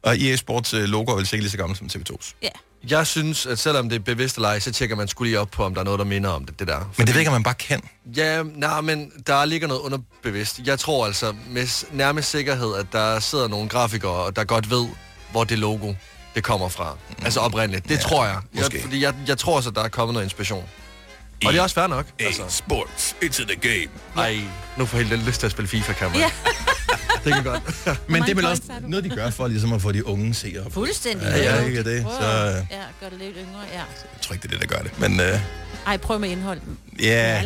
Og 0.04 0.20
EA 0.20 0.36
Sports 0.36 0.74
øh, 0.74 0.84
logo 0.84 1.12
er 1.12 1.16
vel 1.16 1.28
sikkert 1.28 1.44
lige 1.44 1.52
så 1.52 1.58
gammel 1.58 1.78
som 1.78 1.88
TV2's. 1.96 2.34
Ja. 2.42 2.50
Jeg 2.90 3.08
synes, 3.08 3.46
at 3.46 3.60
selvom 3.60 3.90
det 3.90 3.96
er 3.96 4.00
bevidst 4.00 4.36
eller 4.36 4.50
ej, 4.50 4.60
så 4.60 4.72
tjekker 4.72 4.96
man 4.96 5.08
skulle 5.08 5.30
lige 5.30 5.40
op 5.40 5.52
på, 5.52 5.64
om 5.64 5.74
der 5.74 5.82
er 5.82 5.86
noget, 5.86 6.00
der 6.00 6.06
minder 6.06 6.30
om 6.30 6.46
det, 6.46 6.60
det 6.60 6.68
der. 6.68 6.92
Men 6.98 7.08
det 7.08 7.16
virker 7.16 7.32
man 7.32 7.44
bare 7.44 7.54
kan. 7.54 7.82
Ja, 8.16 8.44
nej, 8.44 8.82
men 8.82 9.12
der 9.28 9.46
ligger 9.46 9.68
noget 9.68 9.82
underbevidst. 9.82 10.60
Jeg 10.66 10.80
tror 10.80 11.06
altså 11.06 11.34
med 11.50 11.86
nærmest 11.94 12.30
sikkerhed, 12.30 12.76
at 12.76 12.86
der 12.92 13.20
sidder 13.20 13.48
nogle 13.48 13.70
grafikere, 13.70 14.32
der 14.32 14.44
godt 14.44 14.70
ved, 14.70 14.88
hvor 15.32 15.44
det 15.44 15.60
logo 15.60 15.94
det 16.36 16.44
kommer 16.44 16.70
fra. 16.70 16.98
Mm. 17.10 17.26
Altså 17.26 17.40
oprindeligt. 17.40 17.90
Det 17.90 17.96
ja, 17.96 18.00
tror 18.00 18.26
jeg. 18.26 18.38
måske. 18.54 18.76
jeg. 18.76 18.84
Fordi 18.84 19.04
jeg, 19.04 19.14
jeg 19.28 19.38
tror 19.38 19.62
så, 19.62 19.70
der 19.70 19.84
er 19.84 19.88
kommet 19.88 20.14
noget 20.14 20.26
inspiration. 20.26 20.64
Og 21.46 21.54
det 21.54 21.60
er 21.60 21.64
også 21.64 21.76
fair 21.76 21.88
nok. 21.88 22.06
Altså. 22.20 22.42
Sports, 22.48 23.16
it's 23.24 23.44
the 23.46 23.56
game. 23.56 23.88
Ej, 24.18 24.38
nu 24.78 24.86
får 24.86 24.98
jeg 24.98 25.08
helt 25.08 25.26
lyst 25.26 25.40
til 25.40 25.46
at 25.46 25.52
spille 25.52 25.68
FIFA, 25.70 25.94
kan 25.94 26.12
man. 26.12 26.20
Ja. 26.20 26.30
det 27.26 27.34
kan 27.34 27.44
godt. 27.44 27.62
Men 28.10 28.22
det 28.24 28.30
er 28.30 28.36
vel 28.36 28.46
også 28.46 28.62
noget, 28.88 29.04
de 29.04 29.10
gør 29.10 29.30
for 29.30 29.48
ligesom 29.48 29.74
at 29.74 29.82
få 29.82 29.92
de 29.92 30.08
unge 30.08 30.34
seere. 30.34 30.72
Fuldstændig. 30.72 31.28
Ja, 31.28 31.56
ja, 31.56 31.66
ikke 31.66 31.84
det. 31.84 32.06
Så 32.20 32.26
øh, 32.28 32.66
Ja, 32.72 32.84
gør 33.02 33.10
det 33.10 33.20
lidt 33.20 33.38
yngre, 33.38 33.62
ja. 33.74 33.78
jeg 33.78 33.86
tror 34.22 34.34
ikke, 34.34 34.48
det 34.48 34.56
er 34.56 34.60
det, 34.60 34.70
der 34.70 34.76
gør 34.78 34.84
det. 34.84 35.00
Men 35.00 35.20
øh, 35.20 35.40
Ej, 35.88 35.98
prøv 35.98 36.20
med 36.20 36.30
indhold. 36.30 36.60
ja, 37.00 37.42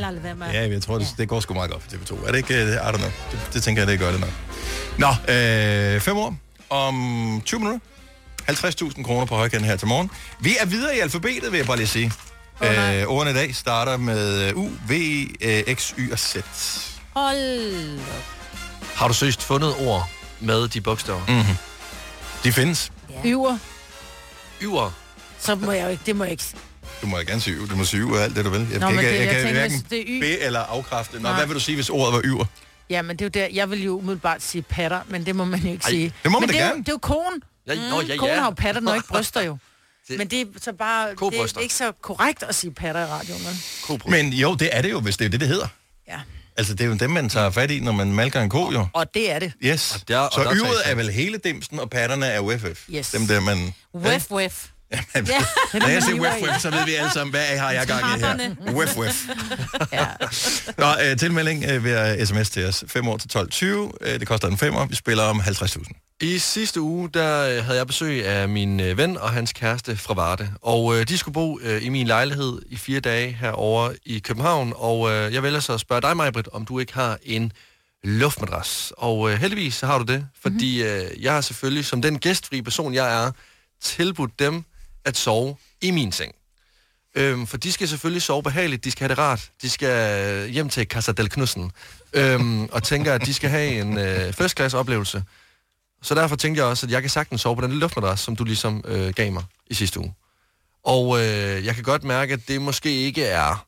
ja, 0.53 0.69
jeg 0.69 0.81
tror, 0.81 0.97
det, 0.97 1.07
det 1.17 1.27
går 1.27 1.39
sgu 1.39 1.53
meget 1.53 1.71
godt 1.71 1.83
for 1.83 1.89
TV2. 1.91 2.27
Er 2.27 2.31
det 2.31 2.37
ikke? 2.37 2.63
øh, 2.63 2.69
I 2.73 2.75
don't 2.75 2.97
know. 2.97 3.09
Det, 3.31 3.39
det 3.53 3.63
tænker 3.63 3.81
jeg, 3.81 3.87
det 3.87 3.99
gør 3.99 4.11
det 4.11 4.19
nok. 4.19 4.29
Nå, 4.97 5.33
øh, 5.33 6.01
fem 6.01 6.17
år 6.17 6.35
om 6.69 7.41
20 7.45 7.59
minutter. 7.59 7.79
50.000 8.49 9.03
kroner 9.03 9.25
på 9.25 9.35
højkant 9.35 9.65
her 9.65 9.75
til 9.75 9.87
morgen. 9.87 10.11
Vi 10.39 10.55
er 10.59 10.65
videre 10.65 10.97
i 10.97 10.99
alfabetet, 10.99 11.51
vil 11.51 11.57
jeg 11.57 11.67
bare 11.67 11.77
lige 11.77 11.87
sige. 11.87 12.11
Oh, 12.61 12.67
øh, 13.01 13.07
ordene 13.07 13.31
i 13.31 13.33
dag 13.33 13.55
starter 13.55 13.97
med 13.97 14.49
øh, 14.49 14.57
U, 14.57 14.69
V, 14.87 14.91
øh, 15.41 15.75
X, 15.75 15.93
Y 15.97 16.11
og 16.11 16.19
Z. 16.19 16.35
Hold 17.15 17.99
op. 17.99 18.23
Har 18.95 19.07
du 19.07 19.13
søgt 19.13 19.41
fundet 19.43 19.75
ord 19.79 20.09
med 20.39 20.67
de 20.67 20.81
bogstaver? 20.81 21.25
Mm-hmm. 21.27 21.55
De 22.43 22.51
findes. 22.51 22.91
Ja. 23.09 23.29
Yver. 23.29 23.57
Yver. 24.61 24.91
Så 25.39 25.55
må 25.55 25.71
jeg 25.71 25.83
jo 25.83 25.89
ikke, 25.89 26.03
det 26.05 26.15
må 26.15 26.23
jeg 26.23 26.31
ikke. 26.31 26.43
Du 27.01 27.07
må 27.07 27.17
gerne 27.17 27.41
sige 27.41 27.67
Du 27.67 27.75
må 27.75 27.83
sige 27.85 28.05
og 28.05 28.23
alt 28.23 28.35
det, 28.35 28.45
du 28.45 28.49
vil. 28.49 28.67
Jeg 28.71 28.79
Nå, 28.79 28.89
kan 28.89 28.99
ikke, 28.99 29.11
det- 29.11 29.17
jeg, 29.17 29.25
jeg 29.25 29.33
kan 29.35 29.43
tænker, 29.43 29.59
hverken 29.59 29.85
det 29.89 29.99
er 29.99 30.03
Y- 30.05 30.19
be- 30.19 30.39
eller 30.39 30.59
afkræfte. 30.59 31.13
Nå, 31.15 31.19
Nej. 31.21 31.33
hvad 31.37 31.45
vil 31.45 31.55
du 31.55 31.59
sige, 31.59 31.75
hvis 31.75 31.89
ordet 31.89 32.13
var 32.13 32.21
yver? 32.23 32.45
Ja, 32.89 33.01
men 33.01 33.17
det 33.19 33.35
er 33.35 33.39
jo 33.41 33.45
der, 33.47 33.53
jeg 33.55 33.69
vil 33.71 33.83
jo 33.83 33.97
umiddelbart 33.97 34.41
sige 34.41 34.61
patter, 34.61 34.99
men 35.07 35.25
det 35.25 35.35
må 35.35 35.45
man 35.45 35.59
jo 35.59 35.71
ikke 35.71 35.83
Ej, 35.83 35.89
sige. 35.89 36.13
det 36.23 36.31
må 36.31 36.39
man 36.39 36.47
men 36.47 36.49
da 36.49 36.53
det 36.55 36.61
er 36.61 36.65
gerne. 36.67 36.77
Jo, 36.77 36.81
det 36.81 36.87
er 36.87 36.91
jo 36.93 36.97
konen. 36.97 37.41
Ja, 37.67 37.75
nå, 37.89 38.01
ja, 38.01 38.17
Konen 38.17 38.33
ja. 38.33 38.39
har 38.39 38.45
jo 38.47 38.53
patter, 38.57 38.81
når 38.81 38.93
ikke 38.93 39.07
bryster 39.07 39.41
jo. 39.41 39.57
Det- 40.07 40.17
Men 40.17 40.27
det 40.27 40.41
er 40.41 40.45
så 40.61 40.73
bare, 40.73 41.09
det 41.09 41.39
er 41.55 41.59
ikke 41.59 41.73
så 41.73 41.91
korrekt 42.01 42.43
at 42.43 42.55
sige 42.55 42.73
patter 42.73 43.01
i 43.01 43.05
radioen. 43.05 43.41
Men 44.07 44.33
jo, 44.33 44.55
det 44.55 44.69
er 44.71 44.81
det 44.81 44.91
jo, 44.91 44.99
hvis 44.99 45.17
det 45.17 45.25
er 45.25 45.29
det, 45.29 45.39
det 45.39 45.47
hedder. 45.47 45.67
Ja. 46.07 46.19
Altså, 46.57 46.73
det 46.73 46.81
er 46.81 46.87
jo 46.87 46.93
dem, 46.93 47.09
man 47.09 47.29
tager 47.29 47.49
fat 47.49 47.71
i, 47.71 47.79
når 47.79 47.91
man 47.91 48.11
malker 48.13 48.41
en 48.41 48.49
ko, 48.49 48.71
jo. 48.71 48.87
Og 48.93 49.13
det 49.13 49.31
er 49.31 49.39
det. 49.39 49.53
Yes. 49.65 49.95
Og 49.95 50.07
der- 50.07 50.17
og 50.19 50.31
så 50.33 50.43
der 50.43 50.91
er 50.91 50.95
vel 50.95 51.09
hele 51.11 51.37
dimsen, 51.37 51.79
og 51.79 51.89
patterne 51.89 52.25
er 52.25 52.39
UFF. 52.39 52.85
Yes. 52.89 53.09
Dem 53.11 53.27
der, 53.27 53.39
man... 53.39 53.73
Wef, 53.95 54.31
wef. 54.31 54.67
Ja. 55.15 55.21
Når 55.79 55.87
jeg 55.87 56.03
siger 56.03 56.19
wef, 56.21 56.41
wef, 56.41 56.61
så 56.61 56.69
ved 56.71 56.85
vi 56.85 56.93
alle 56.95 57.11
sammen, 57.11 57.31
hvad 57.31 57.57
har 57.57 57.71
jeg 57.71 57.87
gang 57.87 58.01
i 58.01 58.19
her. 58.19 58.37
Trapperne. 58.37 58.57
Wef, 58.77 58.97
wef. 58.97 59.25
Nå, 60.77 60.85
øh, 61.05 61.17
tilmelding 61.17 61.63
øh, 61.69 61.83
ved 61.83 62.25
sms 62.25 62.49
til 62.49 62.65
os. 62.65 62.83
5 62.87 63.07
år 63.07 63.17
til 63.17 63.29
12.20. 63.37 63.65
Øh, 64.01 64.19
det 64.19 64.27
koster 64.27 64.47
en 64.47 64.57
5 64.57 64.75
år. 64.75 64.85
Vi 64.85 64.95
spiller 64.95 65.23
om 65.23 65.39
50.000. 65.41 66.17
I 66.21 66.37
sidste 66.37 66.81
uge, 66.81 67.09
der 67.13 67.49
øh, 67.57 67.63
havde 67.65 67.77
jeg 67.77 67.87
besøg 67.87 68.25
af 68.27 68.49
min 68.49 68.79
øh, 68.79 68.97
ven 68.97 69.17
og 69.17 69.29
hans 69.31 69.53
kæreste 69.53 69.97
fra 69.97 70.13
Varde. 70.13 70.49
Og 70.61 70.99
øh, 70.99 71.07
de 71.07 71.17
skulle 71.17 71.33
bo 71.33 71.59
øh, 71.59 71.85
i 71.85 71.89
min 71.89 72.07
lejlighed 72.07 72.61
i 72.69 72.75
fire 72.75 72.99
dage 72.99 73.31
herovre 73.31 73.93
i 74.05 74.19
København. 74.19 74.73
Og 74.75 75.11
øh, 75.11 75.33
jeg 75.33 75.43
vælger 75.43 75.59
så 75.59 75.73
at 75.73 75.79
spørge 75.79 76.01
dig, 76.01 76.17
Majbrit, 76.17 76.47
om 76.53 76.65
du 76.65 76.79
ikke 76.79 76.93
har 76.93 77.17
en 77.23 77.51
luftmadras. 78.03 78.93
Og 78.97 79.31
øh, 79.31 79.37
heldigvis 79.39 79.75
så 79.75 79.85
har 79.85 79.97
du 79.97 80.03
det, 80.03 80.25
fordi 80.41 80.83
Mhm. 80.83 80.91
øh, 80.91 81.23
jeg 81.23 81.33
har 81.33 81.41
selvfølgelig, 81.41 81.85
som 81.85 82.01
den 82.01 82.19
gæstfri 82.19 82.61
person 82.61 82.93
jeg 82.93 83.25
er, 83.25 83.31
tilbudt 83.81 84.39
dem 84.39 84.63
at 85.05 85.17
sove 85.17 85.55
i 85.81 85.91
min 85.91 86.11
seng. 86.11 86.35
Øhm, 87.15 87.47
for 87.47 87.57
de 87.57 87.71
skal 87.71 87.87
selvfølgelig 87.87 88.21
sove 88.21 88.43
behageligt, 88.43 88.83
de 88.83 88.91
skal 88.91 88.99
have 88.99 89.09
det 89.09 89.17
rart, 89.17 89.51
de 89.61 89.69
skal 89.69 90.21
øh, 90.45 90.49
hjem 90.49 90.69
til 90.69 90.87
Casa 90.87 91.11
del 91.11 91.29
Knudsen, 91.29 91.71
øhm, 92.13 92.65
og 92.65 92.83
tænker, 92.83 93.13
at 93.13 93.25
de 93.25 93.33
skal 93.33 93.49
have 93.49 93.81
en 93.81 93.97
øh, 93.97 94.33
first 94.33 94.57
class 94.57 94.75
oplevelse. 94.75 95.23
Så 96.01 96.15
derfor 96.15 96.35
tænkte 96.35 96.59
jeg 96.59 96.67
også, 96.69 96.85
at 96.85 96.91
jeg 96.91 97.01
kan 97.01 97.09
sagtens 97.09 97.41
sove 97.41 97.55
på 97.55 97.61
den 97.61 97.71
luftmadras, 97.71 98.19
som 98.19 98.35
du 98.35 98.43
ligesom 98.43 98.83
øh, 98.87 99.13
gav 99.13 99.31
mig 99.31 99.43
i 99.67 99.73
sidste 99.73 99.99
uge. 99.99 100.13
Og 100.83 101.19
øh, 101.19 101.65
jeg 101.65 101.75
kan 101.75 101.83
godt 101.83 102.03
mærke, 102.03 102.33
at 102.33 102.47
det 102.47 102.61
måske 102.61 102.89
ikke 102.89 103.25
er 103.25 103.65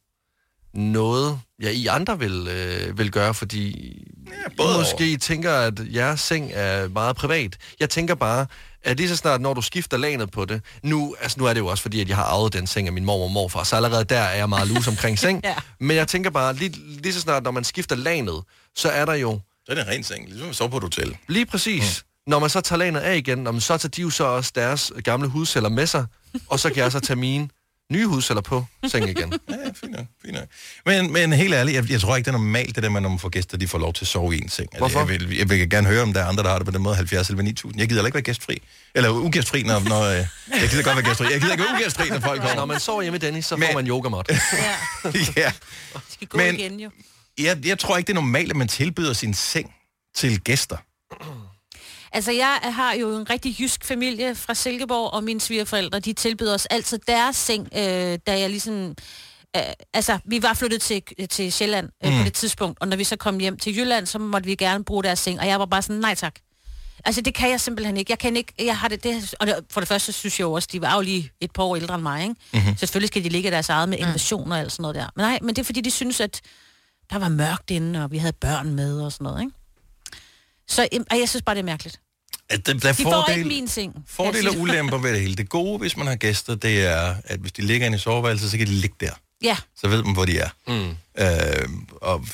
noget, 0.73 1.39
jeg 1.59 1.73
I 1.73 1.87
andre 1.87 2.19
vil, 2.19 2.47
øh, 2.47 2.97
vil 2.97 3.11
gøre, 3.11 3.33
fordi 3.33 3.97
ja, 4.27 4.49
både 4.57 4.75
I 4.75 4.77
måske 4.77 5.17
tænker, 5.17 5.53
at 5.53 5.93
jeres 5.93 6.21
seng 6.21 6.51
er 6.53 6.87
meget 6.87 7.15
privat. 7.15 7.57
Jeg 7.79 7.89
tænker 7.89 8.15
bare, 8.15 8.47
at 8.85 8.97
lige 8.97 9.09
så 9.09 9.15
snart, 9.15 9.41
når 9.41 9.53
du 9.53 9.61
skifter 9.61 9.97
lanet 9.97 10.31
på 10.31 10.45
det, 10.45 10.61
nu, 10.83 11.15
altså 11.21 11.39
nu 11.39 11.45
er 11.45 11.53
det 11.53 11.59
jo 11.59 11.67
også 11.67 11.81
fordi, 11.81 12.01
at 12.01 12.09
jeg 12.09 12.15
har 12.17 12.23
arvet 12.23 12.53
den 12.53 12.67
seng 12.67 12.87
af 12.87 12.93
min 12.93 13.05
mor 13.05 13.23
og 13.23 13.31
morfar, 13.31 13.63
så 13.63 13.75
allerede 13.75 14.03
der 14.03 14.19
er 14.19 14.35
jeg 14.35 14.49
meget 14.49 14.67
lus 14.67 14.87
omkring 14.87 15.19
seng. 15.25 15.41
Ja. 15.43 15.55
Men 15.79 15.97
jeg 15.97 16.07
tænker 16.07 16.29
bare, 16.29 16.53
lige, 16.53 16.69
lige 17.01 17.13
så 17.13 17.21
snart, 17.21 17.43
når 17.43 17.51
man 17.51 17.63
skifter 17.63 17.95
lanet, 17.95 18.43
så 18.75 18.89
er 18.89 19.05
der 19.05 19.13
jo 19.13 19.39
Så 19.65 19.71
er 19.71 19.75
det 19.75 19.81
en 19.81 19.87
ren 19.87 20.03
seng, 20.03 20.29
ligesom 20.29 20.53
sove 20.53 20.69
på 20.69 20.77
et 20.77 20.83
hotel. 20.83 21.17
Lige 21.27 21.45
præcis. 21.45 22.03
Mm. 22.05 22.31
Når 22.31 22.39
man 22.39 22.49
så 22.49 22.61
tager 22.61 22.77
lanet 22.77 22.99
af 22.99 23.17
igen, 23.17 23.61
så 23.61 23.77
tager 23.77 23.89
de 23.89 24.01
jo 24.01 24.09
så 24.09 24.23
også 24.23 24.51
deres 24.55 24.91
gamle 25.03 25.27
hudceller 25.27 25.69
med 25.69 25.87
sig, 25.87 26.05
og 26.47 26.59
så 26.59 26.69
kan 26.69 26.83
jeg 26.83 26.91
så 26.91 26.99
tage 26.99 27.17
mine 27.17 27.49
nye 27.91 28.05
hudceller 28.05 28.41
på 28.41 28.65
sengen 28.87 29.09
igen. 29.09 29.33
Ja, 29.49 29.55
fint 29.81 29.91
nok, 29.91 30.05
fint 30.21 30.33
nok. 30.33 30.43
Men, 30.85 31.13
men 31.13 31.33
helt 31.33 31.53
ærligt, 31.53 31.75
jeg, 31.75 31.91
jeg 31.91 32.01
tror 32.01 32.15
ikke, 32.15 32.25
det 32.25 32.35
er 32.35 32.37
normalt, 32.39 32.75
det 32.75 32.83
der 32.83 32.89
med, 32.89 33.01
når 33.01 33.09
man 33.09 33.19
får 33.19 33.29
gæster, 33.29 33.57
de 33.57 33.67
får 33.67 33.77
lov 33.77 33.93
til 33.93 34.03
at 34.03 34.07
sove 34.07 34.35
i 34.35 34.41
en 34.41 34.49
seng. 34.49 34.67
Altså, 34.71 34.77
Hvorfor? 34.79 34.99
Jeg 34.99 35.19
vil, 35.19 35.37
jeg 35.37 35.49
vil 35.49 35.69
gerne 35.69 35.87
høre, 35.87 36.01
om 36.01 36.13
der 36.13 36.21
er 36.21 36.25
andre, 36.25 36.43
der 36.43 36.49
har 36.49 36.57
det 36.57 36.65
på 36.65 36.71
den 36.71 36.81
måde, 36.81 36.95
70 36.95 37.29
eller 37.29 37.43
9000. 37.43 37.79
Jeg 37.79 37.87
gider 37.89 37.99
heller 37.99 38.07
ikke 38.07 38.15
være 38.15 38.21
gæstfri. 38.23 38.61
Eller 38.95 39.09
ugæstfri, 39.09 39.63
når... 39.63 39.79
når 39.79 40.01
øh, 40.03 40.15
jeg 40.61 40.69
gider 40.69 40.83
godt 40.83 40.95
være 40.95 41.05
gæstfri. 41.05 41.25
Jeg 41.31 41.41
gider 41.41 41.51
ikke 41.53 41.63
være 41.63 41.75
ugæstfri, 41.75 42.09
når 42.09 42.19
folk 42.19 42.41
kommer. 42.41 42.55
Når 42.55 42.65
man 42.65 42.79
sover 42.79 43.01
hjemme 43.01 43.17
i 43.17 43.19
Dennis, 43.19 43.45
så 43.45 43.55
Men- 43.55 43.67
får 43.67 43.73
man 43.73 43.87
yogamat. 43.87 44.29
ja. 45.37 45.51
skal 46.09 46.27
gå 46.27 46.37
Men- 46.37 46.55
igen 46.55 46.79
jo. 46.79 46.89
Jeg, 47.37 47.65
jeg 47.65 47.79
tror 47.79 47.97
ikke, 47.97 48.07
det 48.07 48.13
er 48.13 48.21
normalt, 48.21 48.49
at 48.49 48.55
man 48.55 48.67
tilbyder 48.67 49.13
sin 49.13 49.33
seng 49.33 49.73
til 50.15 50.39
gæster. 50.41 50.77
Altså, 52.15 52.31
jeg 52.31 52.59
har 52.63 52.93
jo 52.93 53.17
en 53.17 53.29
rigtig 53.29 53.59
jysk 53.59 53.85
familie 53.85 54.35
fra 54.35 54.53
Silkeborg, 54.53 55.13
og 55.13 55.23
mine 55.23 55.41
svigerforældre, 55.41 55.99
de 55.99 56.13
tilbyder 56.13 56.53
os 56.53 56.65
altid 56.65 56.99
deres 57.07 57.35
seng, 57.35 57.69
øh, 57.75 58.19
da 58.27 58.39
jeg 58.39 58.49
ligesom... 58.49 58.95
Øh, 59.55 59.61
altså, 59.93 60.19
vi 60.25 60.43
var 60.43 60.53
flyttet 60.53 60.81
til, 60.81 61.01
til 61.29 61.51
Sjælland 61.51 61.89
øh, 62.05 62.11
mm. 62.11 62.17
på 62.17 62.23
det 62.23 62.33
tidspunkt, 62.33 62.81
og 62.81 62.87
når 62.87 62.97
vi 62.97 63.03
så 63.03 63.15
kom 63.15 63.39
hjem 63.39 63.57
til 63.57 63.77
Jylland, 63.77 64.05
så 64.05 64.19
måtte 64.19 64.45
vi 64.45 64.55
gerne 64.55 64.83
bruge 64.83 65.03
deres 65.03 65.19
seng, 65.19 65.39
og 65.39 65.47
jeg 65.47 65.59
var 65.59 65.65
bare 65.65 65.81
sådan, 65.81 65.99
nej 66.01 66.15
tak. 66.15 66.35
Altså, 67.05 67.21
det 67.21 67.33
kan 67.33 67.49
jeg 67.49 67.61
simpelthen 67.61 67.97
ikke. 67.97 68.11
Jeg 68.11 68.19
kan 68.19 68.37
ikke, 68.37 68.53
jeg 68.59 68.77
har 68.77 68.87
det, 68.87 69.03
det 69.03 69.33
og 69.39 69.47
det, 69.47 69.55
for 69.71 69.81
det 69.81 69.87
første 69.87 70.11
synes 70.11 70.39
jeg 70.39 70.45
jo 70.45 70.53
også, 70.53 70.69
de 70.71 70.81
var 70.81 70.95
jo 70.95 71.01
lige 71.01 71.31
et 71.41 71.51
par 71.51 71.63
år 71.63 71.75
ældre 71.75 71.95
end 71.95 72.03
mig, 72.03 72.21
ikke? 72.21 72.35
Mhm. 72.53 72.61
Mm-hmm. 72.61 72.77
Selvfølgelig 72.77 73.07
skal 73.07 73.23
de 73.23 73.29
ligge 73.29 73.49
i 73.49 73.51
deres 73.51 73.69
eget 73.69 73.89
med 73.89 73.97
invasion 73.97 74.51
og 74.51 74.59
alt 74.59 74.71
sådan 74.71 74.81
noget 74.81 74.95
der. 74.95 75.07
Men 75.15 75.23
nej, 75.23 75.39
men 75.41 75.49
det 75.55 75.61
er 75.61 75.65
fordi, 75.65 75.81
de 75.81 75.91
synes, 75.91 76.19
at 76.19 76.41
der 77.09 77.19
var 77.19 77.29
mørkt 77.29 77.71
inde, 77.71 78.03
og 78.03 78.11
vi 78.11 78.17
havde 78.17 78.33
børn 78.33 78.75
med 78.75 79.01
og 79.01 79.11
sådan 79.11 79.23
noget, 79.23 79.41
ikke? 79.41 79.53
Så 80.67 80.87
øhm, 80.93 81.05
og 81.11 81.19
jeg 81.19 81.29
synes 81.29 81.43
bare, 81.43 81.55
det 81.55 81.59
er 81.59 81.65
mærkeligt. 81.65 81.99
At 82.49 82.65
der, 82.67 82.73
der 82.73 82.89
er 82.89 82.93
De 82.93 83.03
får 83.03 83.11
fordel, 83.11 83.37
ikke 83.37 83.47
min 83.47 83.67
seng. 83.67 83.93
fordele 84.07 84.49
og 84.49 84.57
ulemper 84.57 84.97
ved 84.97 85.11
det 85.13 85.21
hele. 85.21 85.35
Det 85.35 85.49
gode, 85.49 85.79
hvis 85.79 85.97
man 85.97 86.07
har 86.07 86.15
gæster, 86.15 86.55
det 86.55 86.85
er, 86.85 87.15
at 87.23 87.39
hvis 87.39 87.51
de 87.51 87.61
ligger 87.61 87.85
inde 87.87 87.95
i 87.95 87.99
soveværelset, 87.99 88.51
så 88.51 88.57
kan 88.57 88.67
de 88.67 88.71
ligge 88.71 88.95
der. 88.99 89.11
Ja. 89.43 89.57
Så 89.77 89.87
ved 89.87 90.03
man, 90.03 90.13
hvor 90.13 90.25
de 90.25 90.37
er. 90.39 90.49
Mm. 90.67 90.89
Øh, 91.23 91.69
og 92.01 92.25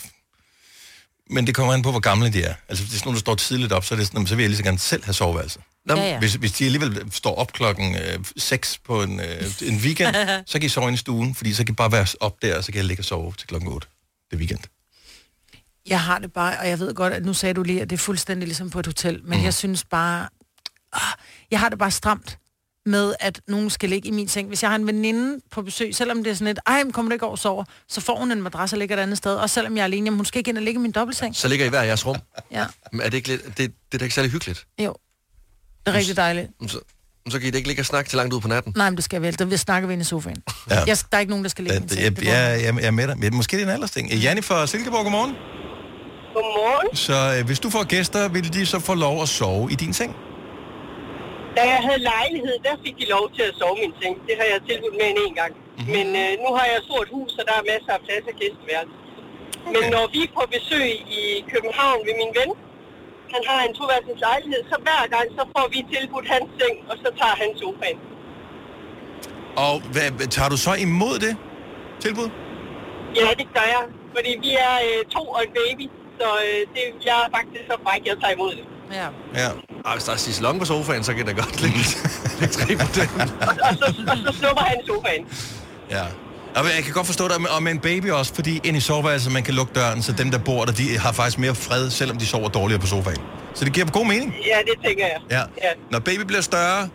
Men 1.30 1.48
det 1.48 1.56
kommer 1.56 1.74
an 1.74 1.82
på, 1.82 1.92
hvor 1.92 2.00
gamle 2.00 2.34
de 2.34 2.44
er. 2.44 2.54
Altså, 2.70 2.84
hvis 2.84 2.90
det 2.92 2.96
er 2.96 3.00
sådan 3.00 3.08
nogle, 3.08 3.16
der 3.16 3.20
står 3.20 3.36
tidligt 3.36 3.72
op, 3.72 3.86
så, 3.86 3.94
er 3.94 3.98
det 3.98 4.08
sådan, 4.08 4.18
"Jamen, 4.18 4.28
så 4.28 4.36
vil 4.36 4.44
jeg 4.44 4.50
lige 4.50 4.58
så 4.58 4.64
gerne 4.64 4.80
selv 4.80 5.04
have 5.06 5.14
soveværelse. 5.14 5.60
Ja, 5.90 5.96
ja. 5.96 6.20
Hvis, 6.20 6.34
hvis 6.34 6.52
de 6.52 6.66
alligevel 6.66 7.12
står 7.12 7.36
op 7.36 7.54
klokken 7.54 7.96
øh, 7.96 8.20
6 8.38 8.78
på 8.86 9.04
en, 9.04 9.20
øh, 9.20 9.52
en 9.62 9.78
weekend, 9.78 10.16
så 10.48 10.60
kan 10.60 10.64
I 10.64 10.70
sove 10.70 10.94
i 10.94 10.98
stuen, 10.98 11.36
fordi 11.36 11.54
så 11.54 11.64
kan 11.66 11.74
I 11.74 11.76
bare 11.76 11.92
være 11.92 12.08
op 12.20 12.42
der, 12.42 12.58
og 12.58 12.64
så 12.64 12.72
kan 12.72 12.78
jeg 12.78 12.86
ligge 12.86 13.02
og 13.02 13.06
sove 13.06 13.34
til 13.38 13.48
klokken 13.48 13.70
8. 13.70 13.88
Det 14.32 14.36
er 14.36 14.40
weekend. 14.40 14.60
Jeg 15.90 16.02
har 16.02 16.20
det 16.20 16.34
bare, 16.34 16.60
og 16.60 16.70
jeg 16.70 16.80
ved 16.80 16.94
godt, 16.94 17.14
at 17.14 17.26
nu 17.26 17.34
sagde 17.34 17.54
du 17.54 17.64
lige, 17.64 17.82
at 17.82 17.90
det 17.90 17.96
er 17.96 18.00
fuldstændig 18.00 18.48
ligesom 18.48 18.70
på 18.70 18.80
et 18.80 18.86
hotel, 18.86 19.22
men 19.24 19.40
mm. 19.40 19.44
jeg 19.46 19.54
synes 19.54 19.84
bare, 19.84 20.28
ah, 20.94 21.02
jeg 21.52 21.60
har 21.60 21.70
det 21.70 21.80
bare 21.80 21.92
stramt 21.92 22.38
med, 22.86 23.14
at 23.20 23.42
nogen 23.48 23.70
skal 23.70 23.90
ligge 23.90 24.08
i 24.08 24.12
min 24.12 24.28
seng. 24.28 24.48
Hvis 24.48 24.64
jeg 24.64 24.70
har 24.72 24.76
en 24.76 24.88
veninde 24.88 25.40
på 25.52 25.62
besøg, 25.62 25.96
selvom 25.96 26.24
det 26.24 26.32
er 26.32 26.34
sådan 26.34 26.48
et, 26.48 26.60
ej, 26.68 26.84
men 26.84 26.94
kommer 26.94 27.10
du 27.10 27.14
ikke 27.14 27.26
over 27.26 27.32
og 27.32 27.40
sover, 27.40 27.64
så 27.88 28.02
får 28.02 28.20
hun 28.20 28.32
en 28.32 28.42
madras 28.42 28.74
og 28.74 28.80
ligger 28.80 28.98
et 28.98 29.00
andet 29.02 29.18
sted. 29.18 29.36
Og 29.36 29.50
selvom 29.50 29.76
jeg 29.76 29.82
er 29.82 29.86
alene, 29.86 30.06
jamen, 30.06 30.18
hun 30.18 30.26
skal 30.26 30.40
ikke 30.40 30.50
ind 30.50 30.58
og 30.58 30.64
ligge 30.64 30.80
i 30.80 30.82
min 30.82 30.92
dobbeltseng. 30.92 31.36
Så 31.36 31.48
ligger 31.48 31.66
I 31.66 31.70
hver 31.70 31.82
jeres 31.84 32.06
rum. 32.06 32.18
Ja, 32.52 32.66
Men 32.92 33.02
er 33.02 33.06
det 33.10 33.14
ikke 33.18 33.28
lidt, 33.28 33.46
det, 33.48 33.58
det 33.58 33.74
er 33.94 33.98
da 33.98 34.04
ikke 34.06 34.16
særlig 34.16 34.32
hyggeligt? 34.32 34.68
jo. 34.80 34.96
Det 35.86 35.92
er 35.94 35.98
rigtig 35.98 36.16
dejligt. 36.18 36.48
Så, 36.68 36.80
så 37.30 37.40
kan 37.40 37.48
I 37.48 37.52
da 37.52 37.58
ikke 37.58 37.70
ligge 37.70 37.82
og 37.82 37.86
snakke 37.86 38.10
til 38.10 38.18
langt 38.18 38.34
ud 38.34 38.42
på 38.42 38.48
natten. 38.48 38.74
Nej, 38.78 38.90
men 38.90 38.98
det 38.98 39.04
skal 39.04 39.16
jeg 39.16 39.22
vel. 39.22 39.40
Der 39.40 39.46
vil 39.46 39.60
snakke 39.60 39.88
vi 39.88 39.94
inde 39.94 40.02
i 40.02 40.06
sofaen. 40.06 40.44
Ja. 40.70 40.76
Jeg, 40.88 40.98
der 41.12 41.18
er 41.18 41.20
ikke 41.20 41.30
nogen, 41.30 41.44
der 41.46 41.50
skal 41.50 41.64
ligge 41.64 41.78
i 41.78 41.80
min 41.80 41.90
Det, 41.90 41.92
seng. 41.98 42.04
jeg, 42.04 42.16
Det 42.18 42.26
går 42.26 42.32
jeg, 42.34 42.64
jeg, 42.64 42.76
jeg 42.76 42.88
er 42.88 42.92
med 42.92 43.08
dig. 43.08 43.18
Men 43.20 43.36
Måske 43.36 43.58
det 43.58 43.64
er 43.64 43.68
en 43.68 43.74
aldersting. 43.74 44.12
Janni 44.14 44.42
fra 44.42 44.68
Silkeborg, 44.68 45.04
godmorgen. 45.04 45.36
Godmorgen. 46.36 46.90
Så 47.08 47.18
øh, 47.34 47.42
hvis 47.50 47.60
du 47.66 47.70
får 47.76 47.84
gæster, 47.96 48.22
vil 48.36 48.48
de 48.58 48.62
så 48.74 48.80
få 48.90 48.94
lov 49.06 49.16
at 49.26 49.30
sove 49.40 49.66
i 49.74 49.76
din 49.84 49.94
seng? 50.00 50.12
Da 51.58 51.62
jeg 51.74 51.80
havde 51.88 52.02
lejlighed, 52.14 52.56
der 52.68 52.74
fik 52.84 52.96
de 53.02 53.06
lov 53.16 53.26
til 53.36 53.44
at 53.50 53.54
sove 53.60 53.76
i 53.78 53.82
min 53.86 53.94
seng. 54.02 54.16
Det 54.28 54.34
har 54.40 54.48
jeg 54.54 54.60
tilbudt 54.70 54.96
med 55.00 55.08
en 55.12 55.18
en 55.28 55.36
gang. 55.42 55.54
Mm-hmm. 55.58 55.92
Men 55.96 56.08
øh, 56.24 56.32
nu 56.44 56.48
har 56.58 56.66
jeg 56.70 56.76
et 56.82 56.86
stort 56.90 57.10
hus, 57.16 57.32
og 57.40 57.44
der 57.50 57.56
er 57.62 57.64
masser 57.72 57.92
af 57.98 58.02
plads 58.08 58.26
og 58.32 58.36
gæsteværelse. 58.42 58.96
Okay. 59.66 59.74
Men 59.74 59.84
når 59.96 60.06
vi 60.16 60.20
er 60.28 60.32
på 60.40 60.44
besøg 60.56 60.90
i 61.20 61.22
København 61.52 62.00
ved 62.08 62.16
min 62.22 62.32
ven, 62.40 62.52
han 63.34 63.42
har 63.50 63.60
en 63.68 63.74
toværelses 63.78 64.20
lejlighed, 64.28 64.62
så 64.72 64.76
hver 64.86 65.04
gang 65.16 65.28
så 65.38 65.44
får 65.54 65.66
vi 65.74 65.80
tilbudt 65.94 66.28
hans 66.34 66.50
seng, 66.60 66.76
og 66.90 66.96
så 67.04 67.10
tager 67.20 67.36
han 67.44 67.50
sofaen. 67.62 68.00
Og 69.66 69.76
hvad, 69.94 70.28
tager 70.36 70.50
du 70.54 70.58
så 70.68 70.74
imod 70.88 71.16
det 71.26 71.34
tilbud? 72.04 72.30
Ja, 73.20 73.28
det 73.40 73.48
gør 73.56 73.68
jeg. 73.76 73.86
Fordi 74.16 74.32
vi 74.46 74.52
er 74.68 74.76
øh, 74.88 75.00
to 75.16 75.24
og 75.36 75.42
en 75.48 75.54
baby, 75.62 75.86
så 76.22 76.30
øh, 76.48 76.60
det, 76.76 76.84
jeg 77.10 77.18
er 77.26 77.30
faktisk 77.38 77.64
så 77.72 77.76
fræk, 77.86 78.02
jeg 78.10 78.16
tager 78.22 78.34
imod 78.38 78.52
det. 78.60 78.66
Ja. 79.00 79.08
Ja. 79.42 79.50
Og 79.86 79.92
hvis 79.94 80.04
der 80.08 80.14
er 80.18 80.18
Cicelon 80.18 80.60
på 80.60 80.66
sofaen, 80.66 81.04
så 81.04 81.14
kan 81.14 81.26
der 81.28 81.34
godt 81.34 81.62
ligge 81.62 81.78
lidt 82.42 82.52
træ 82.58 82.70
på 82.84 82.88
den. 82.96 83.08
Og 83.68 83.74
så, 83.80 83.86
og 84.12 84.18
så 84.26 84.32
snupper 84.40 84.64
han 84.70 84.78
i 84.84 84.86
sofaen. 84.88 85.24
Ja. 85.96 86.06
Og 86.56 86.64
jeg 86.78 86.84
kan 86.86 86.94
godt 86.94 87.08
forstå 87.12 87.24
det, 87.28 87.36
og 87.56 87.64
med 87.64 87.72
en 87.72 87.80
baby 87.80 88.10
også, 88.12 88.32
fordi 88.36 88.62
ind 88.64 88.78
i 88.78 88.80
soveværelset, 88.80 89.32
man 89.34 89.44
kan 89.44 89.54
lukke 89.54 89.74
døren, 89.74 90.02
så 90.04 90.12
dem, 90.12 90.32
der 90.32 90.38
bor 90.38 90.66
der, 90.66 90.74
de 90.74 90.98
har 90.98 91.12
faktisk 91.12 91.40
mere 91.40 91.56
fred, 91.56 91.90
selvom 91.90 92.18
de 92.18 92.26
sover 92.26 92.50
dårligere 92.50 92.82
på 92.82 92.88
sofaen. 92.88 93.22
Så 93.54 93.66
det 93.66 93.74
giver 93.74 93.86
god 93.86 94.06
mening. 94.06 94.36
Ja, 94.52 94.58
det 94.70 94.76
tænker 94.86 95.06
jeg. 95.06 95.20
Ja. 95.32 95.44
ja. 95.66 95.72
Når 95.92 96.00
baby 96.00 96.22
bliver 96.22 96.42
større, 96.42 96.90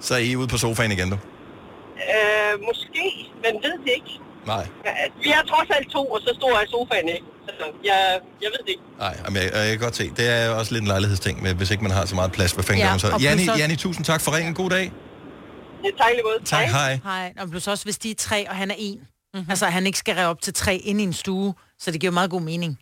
så 0.00 0.14
er 0.14 0.18
I 0.18 0.36
ude 0.36 0.48
på 0.48 0.58
sofaen 0.58 0.92
igen, 0.92 1.10
du. 1.10 1.18
Øh, 2.12 2.52
måske, 2.68 3.04
men 3.44 3.52
ved 3.64 3.74
det 3.84 3.92
ikke. 3.98 4.12
Nej. 4.46 4.66
Vi 5.22 5.28
er 5.38 5.42
trods 5.52 5.70
alt 5.76 5.88
to, 5.90 6.02
og 6.14 6.20
så 6.20 6.30
stor 6.40 6.52
er 6.62 6.66
sofaen 6.66 7.08
ikke. 7.08 7.26
Så 7.48 7.64
jeg, 7.84 8.20
jeg 8.42 8.50
ved 8.52 8.58
det 8.64 8.68
ikke. 8.68 8.82
Nej, 8.98 9.16
men 9.28 9.36
jeg, 9.36 9.50
jeg 9.54 9.68
kan 9.68 9.78
godt 9.78 9.96
se. 9.96 10.10
Det 10.16 10.28
er 10.28 10.48
også 10.48 10.72
lidt 10.72 10.82
en 10.82 10.88
lejlighedsting, 10.88 11.42
med, 11.42 11.54
hvis 11.54 11.70
ikke 11.70 11.82
man 11.82 11.92
har 11.92 12.06
så 12.06 12.14
meget 12.14 12.32
plads. 12.32 12.52
Hvad 12.52 12.64
fanden 12.64 12.78
Ja, 12.80 12.86
gør 12.86 12.90
man 12.92 13.00
så? 13.00 13.18
Janni, 13.22 13.48
også- 13.48 13.60
Janni, 13.60 13.76
tusind 13.76 14.04
tak 14.04 14.20
for 14.20 14.36
ringen. 14.36 14.54
God 14.54 14.70
dag. 14.70 14.92
Ja, 15.84 15.88
tak 15.98 16.10
lige 16.12 16.22
måde. 16.24 16.44
Tak, 16.44 16.66
hej. 16.68 17.00
Hej. 17.04 17.32
Og 17.38 17.50
plus 17.50 17.66
også, 17.68 17.84
hvis 17.84 17.98
de 17.98 18.10
er 18.10 18.14
tre, 18.14 18.48
og 18.48 18.56
han 18.56 18.70
er 18.70 18.74
en. 18.78 18.98
Mm-hmm. 19.34 19.50
Altså, 19.50 19.66
han 19.66 19.86
ikke 19.86 19.98
skal 19.98 20.14
rev 20.14 20.26
op 20.28 20.40
til 20.42 20.54
tre 20.54 20.76
ind 20.76 21.00
i 21.00 21.04
en 21.04 21.12
stue, 21.12 21.54
så 21.78 21.90
det 21.90 22.00
giver 22.00 22.12
meget 22.12 22.30
god 22.30 22.40
mening. 22.40 22.78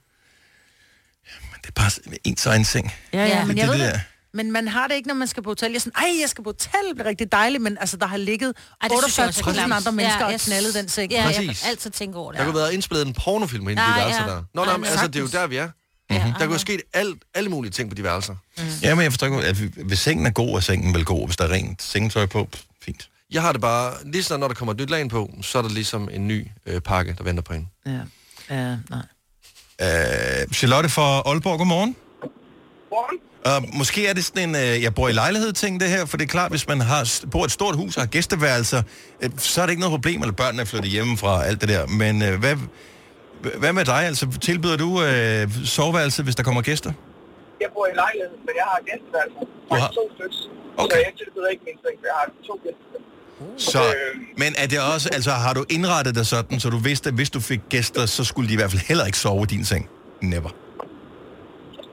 Det 1.62 1.68
er 1.68 1.72
bare 1.76 1.90
ens 2.24 2.46
egen 2.46 2.64
seng. 2.64 2.92
Ja, 3.12 3.24
ja, 3.26 3.44
men 3.44 3.56
det, 3.56 3.62
jeg 3.62 3.68
det 3.72 3.78
ved 3.78 3.86
der. 3.86 3.98
Men 4.34 4.52
man 4.52 4.68
har 4.68 4.86
det 4.88 4.94
ikke, 4.94 5.08
når 5.08 5.14
man 5.14 5.28
skal 5.28 5.42
på 5.42 5.50
hotel. 5.50 5.68
Jeg 5.70 5.76
er 5.76 5.80
sådan, 5.80 5.92
ej, 5.96 6.20
jeg 6.20 6.28
skal 6.28 6.44
på 6.44 6.50
hotel, 6.50 6.70
det 6.88 6.96
bliver 6.96 7.08
rigtig 7.08 7.32
dejligt, 7.32 7.62
men 7.62 7.76
altså, 7.80 7.96
der 7.96 8.06
har 8.06 8.16
ligget 8.16 8.54
Ej, 8.82 8.88
det 8.88 8.98
synes 9.02 9.18
jeg 9.18 9.26
også 9.26 9.40
er 9.40 9.44
48.000 9.44 9.52
klamt. 9.52 9.72
andre 9.72 9.92
mennesker 9.92 10.18
Ja, 10.20 10.26
og 10.26 10.32
jeg- 10.32 10.40
knaldet 10.40 10.74
den 10.74 10.88
seng. 10.88 11.12
Ja, 11.12 11.16
jeg 11.22 11.26
Præcis. 11.34 11.60
kan 11.60 11.70
altid 11.70 11.90
tænke 11.90 12.18
over 12.18 12.32
det. 12.32 12.38
Der 12.38 12.44
kunne 12.44 12.54
været 12.54 12.72
indspillet 12.72 13.06
en 13.06 13.14
pornofilm 13.14 13.68
inde 13.68 13.82
i 13.82 13.84
de 13.90 13.96
værelser 13.96 14.22
ja. 14.22 14.28
der. 14.30 14.42
Nå, 14.54 14.60
Ej, 14.62 14.66
nej, 14.66 14.76
men 14.76 14.84
altså, 14.86 15.06
det 15.06 15.16
er 15.16 15.20
jo 15.20 15.26
der, 15.26 15.46
vi 15.46 15.56
er. 15.56 15.68
Mhm. 16.10 16.32
Der 16.38 16.46
kunne 16.46 16.58
sket 16.58 16.80
alt, 16.94 17.22
alle 17.34 17.50
mulige 17.50 17.70
ting 17.72 17.88
på 17.90 17.94
de 17.94 18.02
værelser. 18.04 18.34
Ja, 18.82 18.94
men 18.94 19.02
jeg 19.02 19.12
forstår 19.12 19.26
ikke, 19.26 19.38
at 19.48 19.56
hvis 19.56 19.98
sengen 19.98 20.26
er 20.26 20.30
god, 20.30 20.56
er 20.56 20.60
sengen 20.60 20.94
vel 20.94 21.04
god. 21.04 21.26
Hvis 21.26 21.36
der 21.36 21.44
er 21.44 21.50
rent 21.52 21.82
sengetøj 21.82 22.26
på, 22.26 22.44
pff, 22.52 22.62
fint. 22.82 23.08
Jeg 23.30 23.42
har 23.42 23.52
det 23.52 23.60
bare, 23.60 23.94
lige 24.04 24.22
så 24.22 24.36
når 24.36 24.48
der 24.48 24.54
kommer 24.54 24.72
et 24.74 24.80
nyt 24.80 24.90
lag 24.90 25.08
på, 25.08 25.30
så 25.42 25.58
er 25.58 25.62
der 25.62 25.68
ligesom 25.68 26.08
en 26.12 26.28
ny 26.28 26.46
øh, 26.66 26.80
pakke, 26.80 27.14
der 27.18 27.24
venter 27.24 27.42
på 27.42 27.52
en. 27.52 27.68
Ja. 27.86 27.90
Ja, 28.50 28.76
nej. 28.90 29.02
Uh, 29.82 30.52
Charlotte 30.52 30.88
fra 30.88 31.20
Aalborg, 31.26 31.58
godmorgen. 31.58 31.96
Godmorgen. 32.20 33.18
Uh, 33.46 33.74
måske 33.78 34.06
er 34.06 34.12
det 34.12 34.24
sådan 34.24 34.48
en, 34.48 34.54
uh, 34.54 34.82
jeg 34.82 34.94
bor 34.94 35.08
i 35.08 35.12
lejlighed 35.12 35.52
ting 35.52 35.80
det 35.80 35.88
her, 35.88 36.06
for 36.06 36.16
det 36.16 36.24
er 36.24 36.28
klart, 36.28 36.50
hvis 36.50 36.68
man 36.68 36.80
har, 36.80 37.20
bor 37.30 37.44
et 37.44 37.50
stort 37.50 37.76
hus 37.76 37.96
og 37.96 38.02
har 38.02 38.06
gæsteværelser, 38.06 38.82
uh, 39.24 39.30
så 39.38 39.62
er 39.62 39.66
det 39.66 39.70
ikke 39.70 39.80
noget 39.80 39.92
problem, 39.92 40.20
eller 40.20 40.32
børnene 40.32 40.60
er 40.62 40.66
flyttet 40.66 40.90
hjemmefra, 40.90 41.44
alt 41.44 41.60
det 41.60 41.68
der. 41.68 41.86
Men 41.86 42.22
uh, 42.22 42.28
hvad, 42.40 42.56
hvad 43.58 43.72
med 43.72 43.84
dig? 43.84 43.94
Altså, 44.06 44.26
tilbyder 44.40 44.76
du 44.76 44.88
uh, 44.90 45.66
soveværelse, 45.66 46.22
hvis 46.22 46.34
der 46.36 46.42
kommer 46.42 46.62
gæster? 46.62 46.92
Jeg 47.60 47.68
bor 47.74 47.86
i 47.86 47.94
lejlighed, 47.94 48.30
men 48.46 48.54
jeg 48.56 48.64
har 48.72 48.80
gæsteværelse. 48.90 49.40
Du 49.70 49.74
har- 49.74 49.88
To 49.94 50.10
stykker. 50.14 50.36
Okay. 50.76 50.96
Så 50.96 51.02
jeg 51.06 51.12
tilbyder 51.18 51.48
ikke 51.48 51.62
min 51.68 51.74
seng, 51.84 51.96
for 52.00 52.06
jeg 52.06 52.14
har 52.20 52.26
to 52.46 52.54
gæsteværelser. 52.64 53.70
Så, 53.70 53.94
men 54.36 54.54
er 54.58 54.66
det 54.66 54.80
også, 54.94 55.08
altså 55.12 55.30
har 55.30 55.54
du 55.54 55.64
indrettet 55.70 56.14
dig 56.14 56.26
sådan, 56.26 56.60
så 56.60 56.70
du 56.70 56.78
vidste, 56.78 57.08
at 57.08 57.14
hvis 57.14 57.30
du 57.30 57.40
fik 57.40 57.60
gæster, 57.68 58.06
så 58.06 58.24
skulle 58.24 58.48
de 58.48 58.52
i 58.52 58.56
hvert 58.56 58.70
fald 58.70 58.82
heller 58.88 59.06
ikke 59.06 59.18
sove 59.18 59.42
i 59.42 59.46
din 59.46 59.64
seng? 59.64 59.88
Never. 60.22 60.50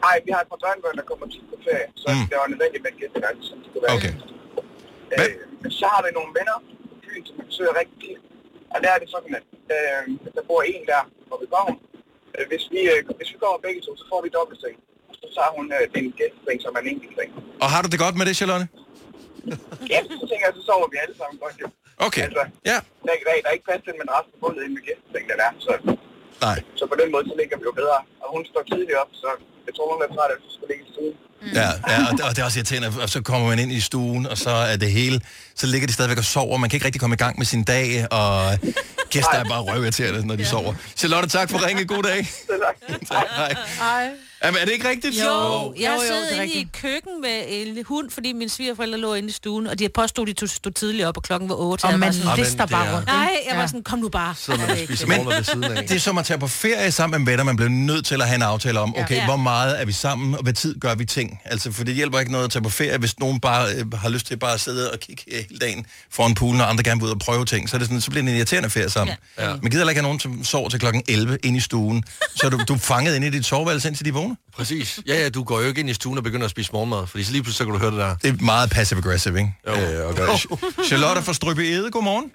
Nej, 0.05 0.15
vi 0.25 0.31
har 0.35 0.41
et 0.45 0.49
par 0.53 0.59
børnebørn, 0.65 0.95
der 1.01 1.05
kommer 1.11 1.25
tit 1.33 1.45
på 1.51 1.57
ferie, 1.65 1.87
så 2.01 2.07
mm. 2.13 2.25
det 2.29 2.35
var 2.41 2.47
nødvendigt 2.53 2.81
med 2.83 2.91
en 2.93 2.99
gæsteværelse, 3.01 3.43
som 3.49 3.57
kunne 3.71 3.83
være. 3.85 3.95
Okay. 3.97 4.13
Øh, 5.15 5.31
men 5.61 5.71
så 5.79 5.85
har 5.93 6.01
vi 6.05 6.09
nogle 6.19 6.31
venner 6.37 6.57
på 6.89 6.95
byen, 7.03 7.23
som 7.27 7.33
vi 7.39 7.43
besøger 7.51 7.73
rigtig 7.81 7.95
tit. 8.03 8.19
Og 8.73 8.77
der 8.83 8.89
er 8.95 8.99
det 9.03 9.09
sådan, 9.15 9.31
at 9.39 9.45
øh, 9.75 10.01
der 10.35 10.43
bor 10.49 10.61
en 10.73 10.83
der, 10.91 11.01
hvor 11.29 11.37
vi 11.43 11.47
kommer. 11.55 11.73
Øh, 12.35 12.43
hvis, 12.51 12.63
vi, 12.73 12.81
øh, 12.93 12.99
hvis 13.19 13.29
vi 13.33 13.37
kommer 13.43 13.57
begge 13.65 13.79
to, 13.85 13.91
så 14.01 14.05
får 14.11 14.19
vi 14.25 14.29
dobbeltseng. 14.37 14.75
Så 15.21 15.27
tager 15.37 15.51
hun 15.57 15.65
øh, 15.77 15.83
den 15.95 16.05
gæsteseng, 16.19 16.57
som 16.65 16.71
er 16.77 16.81
en 16.83 16.89
enkelt 16.93 17.13
seng. 17.17 17.29
Og 17.63 17.67
har 17.73 17.81
du 17.83 17.87
det 17.93 17.99
godt 18.05 18.15
med 18.19 18.25
det, 18.29 18.35
Charlotte? 18.41 18.67
Ja, 19.93 19.99
så 20.21 20.25
tænker 20.29 20.45
jeg, 20.47 20.55
så 20.59 20.63
sover 20.69 20.87
vi 20.93 20.97
alle 21.03 21.15
sammen 21.21 21.37
godt 21.43 21.55
jo. 21.63 21.67
Okay. 22.07 22.23
Altså, 22.27 22.43
ja. 22.71 22.77
Der, 23.05 23.13
der, 23.25 23.33
der 23.43 23.49
er 23.49 23.55
ikke 23.57 23.67
plads 23.69 23.81
til 23.83 23.91
en 23.93 23.99
madras 24.01 24.25
på 24.31 24.37
gulvet 24.43 24.61
inde 24.65 24.75
med 24.77 24.83
gæstesengen, 24.87 25.29
den 25.31 25.39
er. 25.47 25.51
Så, 25.65 25.71
Nej. 26.45 26.57
så 26.79 26.83
på 26.91 26.95
den 27.01 27.09
måde, 27.13 27.23
så 27.31 27.35
ligger 27.41 27.55
vi 27.59 27.65
jo 27.69 27.73
bedre. 27.81 27.99
Og 28.23 28.27
hun 28.35 28.41
står 28.51 28.63
tidligt 28.71 28.97
op, 29.03 29.11
så 29.23 29.29
jeg 29.67 29.73
tror, 29.75 29.85
hun 29.93 30.01
er 30.05 30.09
træt, 30.15 30.31
at 30.35 30.39
hun 30.43 30.51
skal 30.57 30.67
ligge 30.71 30.83
i 30.87 30.91
stuen. 30.93 31.15
Ja, 31.59 31.69
ja 31.91 31.99
og, 32.07 32.11
det, 32.17 32.21
og 32.27 32.31
det 32.35 32.39
er 32.41 32.45
også 32.45 32.59
irriterende, 32.59 32.87
og 33.01 33.09
så 33.09 33.21
kommer 33.21 33.47
man 33.47 33.59
ind 33.59 33.71
i 33.71 33.79
stuen, 33.79 34.27
og 34.27 34.37
så 34.37 34.49
er 34.49 34.77
det 34.77 34.91
hele, 34.91 35.21
så 35.55 35.67
ligger 35.67 35.87
de 35.87 35.93
stadigvæk 35.93 36.17
og 36.17 36.23
sover, 36.23 36.57
man 36.57 36.69
kan 36.69 36.77
ikke 36.77 36.85
rigtig 36.85 37.01
komme 37.01 37.13
i 37.13 37.17
gang 37.17 37.37
med 37.37 37.45
sin 37.45 37.63
dag, 37.63 38.07
og 38.11 38.59
gæster 39.09 39.37
er 39.41 39.43
bare 39.43 39.61
røvirriterende, 39.61 40.27
når 40.27 40.35
de 40.35 40.41
ja. 40.43 40.49
sover. 40.49 40.73
Charlotte, 40.95 41.29
tak 41.29 41.49
for 41.49 41.67
ringe. 41.67 41.85
God 41.85 42.03
dag. 42.03 42.17
tak. 43.11 43.27
Hej. 43.35 43.55
Ej. 43.81 44.09
Jamen, 44.43 44.61
er 44.61 44.65
det 44.65 44.73
ikke 44.73 44.89
rigtigt? 44.89 45.15
Jo, 45.15 45.23
jo 45.23 45.73
jeg 45.79 45.93
Jo, 45.95 46.01
sad 46.07 46.21
det 46.23 46.31
inde 46.31 46.37
i 46.37 46.41
rigtigt. 46.41 46.71
køkken 46.71 47.21
med 47.21 47.43
en 47.49 47.85
hund, 47.85 48.11
fordi 48.11 48.33
mine 48.33 48.49
svigerforældre 48.49 48.97
lå 48.97 49.13
inde 49.13 49.29
i 49.29 49.31
stuen, 49.31 49.67
og 49.67 49.79
de 49.79 49.89
påstod, 49.89 50.25
de 50.25 50.33
tog 50.33 50.49
stod 50.49 50.71
tidligt 50.71 51.05
op, 51.05 51.17
og 51.17 51.23
klokken 51.23 51.49
var 51.49 51.55
8. 51.55 51.85
Og 51.85 51.99
man 51.99 52.13
sådan, 52.13 52.37
lister 52.37 52.65
det 52.65 52.73
er- 52.73 52.77
bare 52.77 52.95
rundt. 52.95 53.07
Nej, 53.07 53.29
jeg 53.49 53.57
var 53.57 53.67
sådan, 53.67 53.83
kom 53.83 53.99
nu 53.99 54.09
bare. 54.09 54.35
Sidder 54.35 54.67
man 54.67 54.77
spiser 54.85 55.07
Men- 55.07 55.25
ved 55.27 55.43
siden 55.43 55.63
af. 55.63 55.83
Det 55.87 55.95
er 55.95 55.99
som 55.99 56.17
at 56.17 56.25
tage 56.25 56.39
på 56.39 56.47
ferie 56.47 56.91
sammen 56.91 57.21
med 57.23 57.31
venner. 57.31 57.43
Man 57.43 57.55
bliver 57.55 57.69
nødt 57.69 58.05
til 58.05 58.21
at 58.21 58.27
have 58.27 58.35
en 58.35 58.41
aftale 58.41 58.79
om, 58.79 58.95
okay, 58.97 59.15
Ja. 59.15 59.25
hvor 59.25 59.35
meget 59.35 59.81
er 59.81 59.85
vi 59.85 59.91
sammen, 59.91 60.35
og 60.35 60.43
hvad 60.43 60.53
tid 60.53 60.79
gør 60.79 60.95
vi 60.95 61.05
ting. 61.05 61.39
Altså, 61.45 61.71
for 61.71 61.83
det 61.83 61.95
hjælper 61.95 62.19
ikke 62.19 62.31
noget 62.31 62.45
at 62.45 62.51
tage 62.51 62.63
på 62.63 62.69
ferie, 62.69 62.97
hvis 62.97 63.19
nogen 63.19 63.39
bare 63.39 63.67
øh, 63.75 63.93
har 63.93 64.09
lyst 64.09 64.27
til 64.27 64.37
bare 64.37 64.53
at 64.53 64.59
sidde 64.59 64.91
og 64.91 64.99
kigge 64.99 65.23
hele 65.31 65.59
dagen 65.59 65.85
foran 66.11 66.35
poolen, 66.35 66.61
og 66.61 66.69
andre 66.69 66.83
gerne 66.83 66.99
vil 67.01 67.05
ud 67.07 67.11
og 67.13 67.19
prøve 67.19 67.45
ting. 67.45 67.69
Så, 67.69 67.75
er 67.75 67.77
det 67.77 67.87
sådan, 67.87 68.01
så 68.01 68.09
bliver 68.11 68.23
det 68.23 68.31
en 68.31 68.37
irriterende 68.37 68.69
ferie 68.69 68.89
sammen. 68.89 69.15
Ja. 69.37 69.43
Ja. 69.49 69.51
Man 69.51 69.61
gider 69.61 69.77
heller 69.77 69.89
ikke 69.89 69.99
have 70.01 70.07
nogen, 70.07 70.19
som 70.19 70.43
sover 70.43 70.69
til 70.69 70.79
klokken 70.79 71.03
11 71.07 71.37
ind 71.43 71.57
i 71.57 71.59
stuen. 71.59 72.03
Så 72.35 72.49
du, 72.49 72.59
du 72.67 72.73
er 72.73 72.77
fanget 72.77 73.15
ind 73.15 73.25
i 73.25 73.29
dit 73.29 73.45
soveværelse, 73.45 73.87
indtil 73.87 74.05
de 74.05 74.13
vågner. 74.13 74.26
Præcis. 74.57 74.99
Ja, 75.07 75.15
ja, 75.23 75.29
du 75.29 75.43
går 75.43 75.57
jo 75.61 75.67
ikke 75.67 75.79
ind 75.83 75.89
i 75.89 75.93
stuen 75.93 76.17
og 76.17 76.23
begynder 76.23 76.45
at 76.45 76.51
spise 76.51 76.71
morgenmad, 76.73 77.07
fordi 77.07 77.23
så 77.23 77.31
lige 77.31 77.43
pludselig 77.43 77.57
så 77.57 77.65
kan 77.65 77.73
du 77.73 77.79
høre 77.85 77.93
det 77.95 77.99
der. 78.05 78.15
Det 78.23 78.29
er 78.33 78.37
meget 78.53 78.67
passive-aggressive, 78.75 79.37
ikke? 79.41 79.51
Jo. 79.67 79.73
Øh, 79.73 80.09
at 80.09 80.15
gøre. 80.19 80.37
Charlotte 80.89 81.21
fra 81.27 81.33
Strøby 81.39 81.63
Ede, 81.75 81.91
godmorgen. 81.95 82.27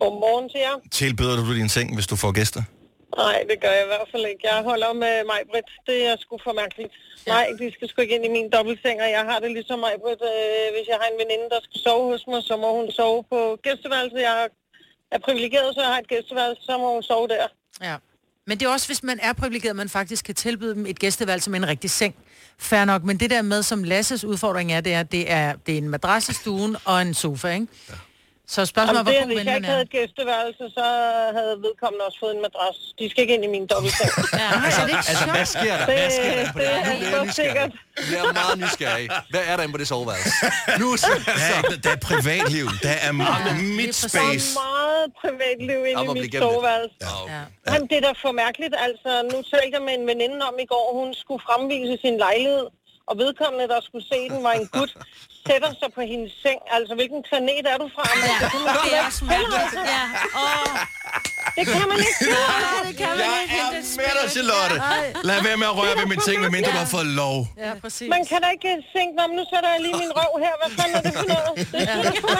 Godmorgen 0.00 0.46
til 0.52 0.60
jer. 0.66 0.76
Tilbyder 1.00 1.34
du 1.48 1.54
din 1.60 1.68
seng, 1.76 1.88
hvis 1.96 2.06
du 2.12 2.16
får 2.22 2.32
gæster? 2.40 2.62
Nej, 3.24 3.38
det 3.50 3.56
gør 3.62 3.72
jeg 3.78 3.84
i 3.88 3.90
hvert 3.92 4.08
fald 4.12 4.24
ikke. 4.32 4.42
Jeg 4.52 4.58
holder 4.70 4.90
med 5.04 5.14
mig, 5.32 5.40
Britt. 5.50 5.70
Det 5.88 5.98
er 6.10 6.14
sgu 6.22 6.32
for 6.46 6.54
mærkeligt. 6.62 6.92
Nej, 7.34 7.46
de 7.60 7.66
skal 7.76 7.86
sgu 7.88 7.96
ikke 8.04 8.14
ind 8.16 8.26
i 8.30 8.32
min 8.36 8.48
dobbeltseng, 8.56 8.96
og 9.04 9.10
jeg 9.16 9.24
har 9.30 9.38
det 9.44 9.50
ligesom 9.58 9.78
mig, 9.86 9.94
Britt. 10.04 10.22
Øh, 10.32 10.66
hvis 10.74 10.86
jeg 10.92 10.98
har 11.00 11.08
en 11.12 11.18
veninde, 11.22 11.46
der 11.54 11.60
skal 11.66 11.78
sove 11.86 12.04
hos 12.12 12.22
mig, 12.32 12.40
så 12.50 12.54
må 12.62 12.68
hun 12.78 12.88
sove 12.98 13.20
på 13.32 13.38
gæsteværelset. 13.66 14.20
Jeg 14.30 14.36
er 15.14 15.20
privilegeret, 15.26 15.68
så 15.74 15.80
jeg 15.84 15.90
har 15.94 16.00
et 16.04 16.10
gæsteværelse, 16.14 16.62
så 16.68 16.74
må 16.82 16.88
hun 16.96 17.04
sove 17.10 17.26
der. 17.34 17.46
Ja. 17.88 17.96
Men 18.46 18.60
det 18.60 18.66
er 18.66 18.70
også, 18.70 18.88
hvis 18.88 19.02
man 19.02 19.18
er 19.22 19.32
privilegeret, 19.32 19.70
at 19.70 19.76
man 19.76 19.88
faktisk 19.88 20.24
kan 20.24 20.34
tilbyde 20.34 20.74
dem 20.74 20.86
et 20.86 20.98
gæsteværelse 20.98 21.50
med 21.50 21.58
en 21.58 21.68
rigtig 21.68 21.90
seng. 21.90 22.14
Fair 22.58 22.84
nok, 22.84 23.04
men 23.04 23.20
det 23.20 23.30
der 23.30 23.42
med, 23.42 23.62
som 23.62 23.84
Lasses 23.84 24.24
udfordring 24.24 24.72
er, 24.72 24.80
det 24.80 24.94
er, 24.94 25.02
det 25.02 25.30
er, 25.32 25.54
det 25.66 25.74
er 25.74 25.78
en 25.78 25.88
madras 25.88 26.28
i 26.28 26.32
stuen 26.32 26.76
og 26.84 27.02
en 27.02 27.14
sofa, 27.14 27.48
ikke? 27.48 27.66
Ja. 27.88 27.94
Så 28.54 28.60
spørgsmålet 28.72 29.00
er, 29.08 29.12
Jamen, 29.12 29.26
hvor 29.26 29.28
det, 29.28 29.36
hvis 29.38 29.46
jeg 29.50 29.56
ikke 29.56 29.68
er. 29.68 29.72
havde 29.76 29.88
gæsteværelse, 29.96 30.64
så 30.78 30.86
havde 31.38 31.54
vedkommende 31.66 32.02
også 32.08 32.18
fået 32.24 32.34
en 32.36 32.42
madras. 32.46 32.78
De 32.98 33.04
skal 33.10 33.20
ikke 33.24 33.34
ind 33.38 33.44
i 33.50 33.52
min 33.56 33.66
dobbeltseng. 33.72 34.10
ja, 34.42 34.48
Altså, 34.66 34.82
altså, 35.12 35.26
hvad 35.36 35.46
sker 35.56 35.74
der? 35.80 35.86
Det, 35.90 35.94
Hvad 36.00 36.10
sker 36.18 36.32
der 36.40 36.52
på 36.56 36.58
det 36.58 36.66
det? 36.68 36.74
er 36.76 36.82
Nu 36.90 36.94
bliver 37.00 37.18
jeg 37.22 37.28
så 37.28 37.34
sikkert. 37.42 37.70
nysgerrig. 37.72 38.12
Jeg 38.14 38.20
er 38.30 38.34
meget 38.42 38.56
nysgerrig. 38.64 39.06
Hvad 39.34 39.44
er 39.50 39.54
der 39.56 39.62
inde 39.64 39.74
på 39.76 39.80
det 39.82 39.88
soveværelse? 39.94 40.30
Nu 40.82 40.88
Der 41.02 41.34
er, 41.48 41.56
ikke- 41.60 41.82
der 41.86 41.92
er 41.98 42.02
privatliv. 42.10 42.64
Der 42.86 42.96
er 43.08 43.12
mit 43.80 43.94
Der 44.02 44.08
space. 44.12 44.46
er 44.50 44.58
meget 44.64 45.04
privatliv 45.22 45.78
inde 45.90 46.00
Der 46.08 46.14
i 46.14 46.20
mit 46.24 46.34
soveværelse. 46.46 46.94
Ja. 47.34 47.40
Men 47.72 47.80
det 47.90 47.96
er 48.00 48.04
da 48.08 48.12
for 48.24 48.32
mærkeligt. 48.44 48.74
Altså, 48.86 49.10
nu 49.32 49.36
talte 49.52 49.72
jeg 49.76 49.82
med 49.88 49.94
en 50.00 50.06
veninde 50.12 50.38
om 50.50 50.56
i 50.64 50.66
går, 50.72 50.84
hun 51.00 51.08
skulle 51.22 51.42
fremvise 51.48 51.94
sin 52.04 52.16
lejlighed, 52.26 52.66
og 53.10 53.14
vedkommende, 53.22 53.64
der 53.74 53.80
skulle 53.88 54.06
se 54.12 54.18
den, 54.32 54.38
var 54.48 54.54
en 54.60 54.66
gut, 54.76 54.92
sætter 55.48 55.70
sig 55.80 55.88
på 55.96 56.02
hendes 56.12 56.32
seng. 56.44 56.60
Altså, 56.76 56.92
hvilken 56.98 57.20
planet 57.28 57.64
er 57.72 57.76
du 57.82 57.86
fra? 57.96 58.04
Men, 58.20 58.28
Ja, 58.30 58.36
det, 58.44 58.50
kan 58.52 58.60
man 58.66 58.74
det 58.74 58.92
er 58.92 58.98
ikke 58.98 59.06
også 59.10 59.24
mærkeligt. 59.32 59.72
Ja, 59.94 60.02
åh. 60.42 60.72
Det 61.58 61.64
kan 61.74 61.84
man 61.90 61.98
ikke. 62.08 62.18
Nej, 62.36 62.80
det 62.86 62.94
kan 63.00 63.08
man 63.10 63.18
Jeg 63.24 63.32
ikke. 63.42 63.56
er 63.64 63.70
Det 63.74 63.82
er 63.92 63.96
med 64.00 64.12
dig, 64.18 64.26
Charlotte. 64.34 64.76
Lad 65.28 65.38
være 65.48 65.56
med 65.62 65.68
at 65.72 65.76
røre 65.80 65.94
ved 66.00 66.06
min 66.12 66.20
ting, 66.28 66.36
medmindre 66.44 66.70
du 66.76 66.80
har 66.84 66.90
fået 66.96 67.10
lov. 67.22 67.36
Ja, 67.64 67.70
præcis. 67.82 68.08
Man 68.16 68.22
kan 68.30 68.38
da 68.44 68.48
ikke 68.56 68.70
tænke, 68.94 69.12
"Nå, 69.18 69.22
men 69.28 69.34
nu 69.40 69.44
sætter 69.52 69.68
jeg 69.74 69.80
lige 69.86 69.96
min 70.04 70.12
røv 70.18 70.32
her. 70.44 70.54
Hvad 70.60 70.70
fanden 70.78 70.94
er 70.98 71.02
det 71.06 71.12
for 71.20 71.26
noget? 71.34 71.52
Det 71.74 71.82
er 71.92 71.96
for. 72.24 72.30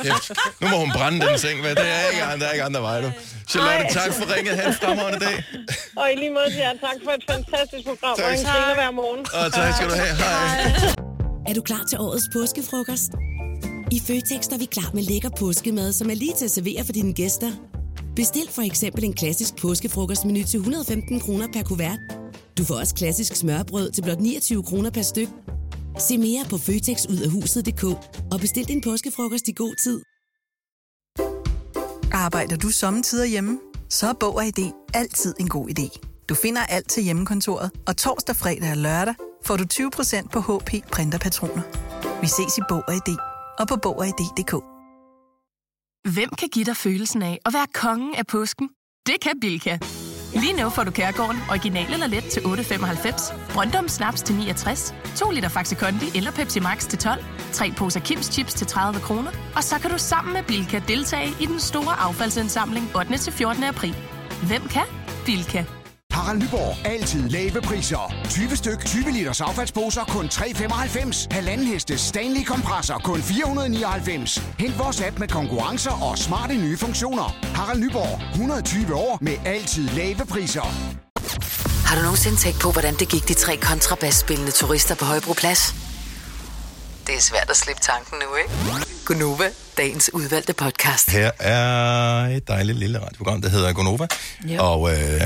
Det 0.00 0.08
er 0.12 0.18
sådan 0.22 0.36
noget. 0.36 0.60
Nu 0.60 0.66
må 0.72 0.76
hun 0.84 0.90
brænde 0.98 1.18
den 1.26 1.38
seng, 1.44 1.56
hvad? 1.64 1.74
Det 1.74 1.86
er 1.98 2.02
ikke, 2.10 2.22
der 2.40 2.46
er 2.48 2.52
ikke 2.52 2.64
andre 2.70 2.82
veje, 2.88 3.02
du. 3.06 3.10
Charlotte, 3.50 3.84
Ej. 3.84 3.92
tak 3.98 4.10
for 4.18 4.24
ringet. 4.34 4.52
Ha' 4.58 4.66
en 4.68 4.74
fremragende 4.74 5.20
dag. 5.26 5.36
Og 5.96 6.12
i 6.12 6.14
lige 6.22 6.30
måde 6.38 6.48
jer, 6.58 6.72
tak 6.86 6.98
for 7.04 7.10
et 7.18 7.24
fantastisk 7.30 7.84
program, 7.90 8.16
Tak. 8.16 8.24
og 8.26 8.32
en 8.32 8.74
hver 8.80 8.90
morgen. 9.00 9.22
Og 9.32 9.52
tak 9.52 9.74
skal 9.74 9.88
du 9.88 9.94
have. 9.94 10.16
Hej. 10.16 10.94
Er 11.46 11.54
du 11.54 11.60
klar 11.60 11.84
til 11.88 11.98
årets 11.98 12.28
påskefrokost? 12.32 13.10
I 13.92 14.00
Føtex 14.06 14.46
er 14.46 14.58
vi 14.58 14.64
klar 14.64 14.90
med 14.94 15.02
lækker 15.02 15.30
påskemad, 15.38 15.92
som 15.92 16.10
er 16.10 16.14
lige 16.14 16.34
til 16.34 16.44
at 16.44 16.50
servere 16.50 16.84
for 16.84 16.92
dine 16.92 17.12
gæster. 17.12 17.50
Bestil 18.16 18.48
for 18.50 18.62
eksempel 18.62 19.04
en 19.04 19.12
klassisk 19.12 19.56
påskefrokostmenu 19.56 20.42
til 20.44 20.58
115 20.58 21.20
kroner 21.20 21.46
per 21.52 21.62
kuvert. 21.62 21.98
Du 22.58 22.64
får 22.64 22.74
også 22.74 22.94
klassisk 22.94 23.36
smørbrød 23.36 23.90
til 23.90 24.02
blot 24.02 24.20
29 24.20 24.62
kroner 24.62 24.90
per 24.90 25.02
styk. 25.02 25.28
Se 25.98 26.18
mere 26.18 26.44
på 26.50 26.58
føtexudafhuset.dk 26.58 27.84
og 28.32 28.40
bestil 28.40 28.68
din 28.68 28.80
påskefrokost 28.80 29.48
i 29.48 29.52
god 29.52 29.74
tid. 29.84 30.00
Arbejder 32.12 32.56
du 32.56 32.68
sommetider 32.68 33.24
hjemme? 33.24 33.58
Så 33.88 34.06
er 34.06 34.12
Bog 34.20 34.36
og 34.36 34.46
ID 34.46 34.70
altid 34.94 35.34
en 35.40 35.48
god 35.48 35.68
idé. 35.68 36.09
Du 36.30 36.34
finder 36.34 36.66
alt 36.66 36.88
til 36.88 37.02
hjemmekontoret, 37.02 37.70
og 37.86 37.96
torsdag, 37.96 38.36
fredag 38.36 38.70
og 38.70 38.76
lørdag 38.76 39.14
får 39.46 39.56
du 39.56 39.64
20% 39.72 40.28
på 40.28 40.40
HP 40.40 40.70
printerpatroner. 40.92 41.62
Vi 42.20 42.26
ses 42.26 42.58
i 42.58 42.60
Bog 42.68 42.82
og 42.88 42.94
ID 42.94 43.16
og 43.58 43.68
på 43.68 43.76
Bog 43.76 43.98
og 43.98 44.06
ID.dk. 44.06 44.52
Hvem 46.14 46.30
kan 46.38 46.48
give 46.48 46.64
dig 46.64 46.76
følelsen 46.76 47.22
af 47.22 47.38
at 47.46 47.52
være 47.52 47.66
kongen 47.74 48.14
af 48.14 48.26
påsken? 48.26 48.68
Det 49.06 49.14
kan 49.22 49.40
Bilka! 49.40 49.78
Lige 50.34 50.62
nu 50.62 50.68
får 50.70 50.84
du 50.84 50.90
Kærgården 50.90 51.40
original 51.50 51.92
eller 51.92 52.06
let 52.06 52.24
til 52.24 52.40
8.95, 52.40 53.52
Brøndum 53.54 53.88
Snaps 53.88 54.22
til 54.22 54.34
69, 54.34 54.94
2 55.16 55.30
liter 55.30 55.48
Faxi 55.48 55.74
Kondi 55.74 56.06
eller 56.14 56.30
Pepsi 56.32 56.60
Max 56.60 56.88
til 56.88 56.98
12, 56.98 57.24
3 57.52 57.72
poser 57.76 58.00
Kims 58.00 58.26
Chips 58.26 58.54
til 58.54 58.66
30 58.66 59.00
kroner, 59.00 59.30
og 59.56 59.64
så 59.64 59.78
kan 59.78 59.90
du 59.90 59.98
sammen 59.98 60.32
med 60.32 60.42
Bilka 60.42 60.80
deltage 60.88 61.34
i 61.40 61.46
den 61.46 61.60
store 61.60 62.00
affaldsindsamling 62.00 62.96
8. 62.96 63.18
til 63.18 63.32
14. 63.32 63.62
april. 63.64 63.96
Hvem 64.46 64.62
kan? 64.68 64.86
Bilka. 65.26 65.64
Harald 66.12 66.38
Nyborg. 66.42 66.86
Altid 66.86 67.28
lave 67.28 67.60
priser. 67.62 68.14
20 68.30 68.56
styk, 68.56 68.84
20 68.84 69.10
liters 69.10 69.40
affaldsposer 69.40 70.04
kun 70.04 70.26
3,95. 70.26 71.26
Halvanden 71.30 71.66
heste 71.66 71.98
Stanley 71.98 72.44
kompresser 72.44 72.98
kun 72.98 73.22
499. 73.22 74.42
Hent 74.58 74.78
vores 74.78 75.00
app 75.00 75.18
med 75.18 75.28
konkurrencer 75.28 75.90
og 75.90 76.18
smarte 76.18 76.54
nye 76.54 76.76
funktioner. 76.76 77.36
Harald 77.54 77.80
Nyborg. 77.80 78.20
120 78.32 78.94
år 78.94 79.18
med 79.20 79.34
altid 79.44 79.88
lave 79.88 80.26
priser. 80.30 80.62
Har 81.86 81.96
du 81.96 82.02
nogensinde 82.02 82.36
tænkt 82.36 82.60
på, 82.60 82.72
hvordan 82.72 82.94
det 82.94 83.08
gik 83.08 83.28
de 83.28 83.34
tre 83.34 83.56
kontrabasspillende 83.56 84.52
turister 84.52 84.94
på 84.94 85.04
Højbroplads? 85.04 85.74
Det 87.06 87.14
er 87.14 87.20
svært 87.20 87.50
at 87.50 87.56
slippe 87.56 87.82
tanken 87.82 88.18
nu, 88.18 88.36
ikke? 88.36 88.86
Gunova, 89.06 89.44
dagens 89.76 90.10
udvalgte 90.14 90.52
podcast. 90.52 91.10
Her 91.10 91.30
er 91.38 92.26
et 92.36 92.48
dejligt 92.48 92.78
lille 92.78 92.98
radioprogram, 92.98 93.42
der 93.42 93.48
hedder 93.48 93.72
Gonova. 93.72 94.06
Jo. 94.44 94.64
Og 94.64 94.90
øh, 94.92 95.20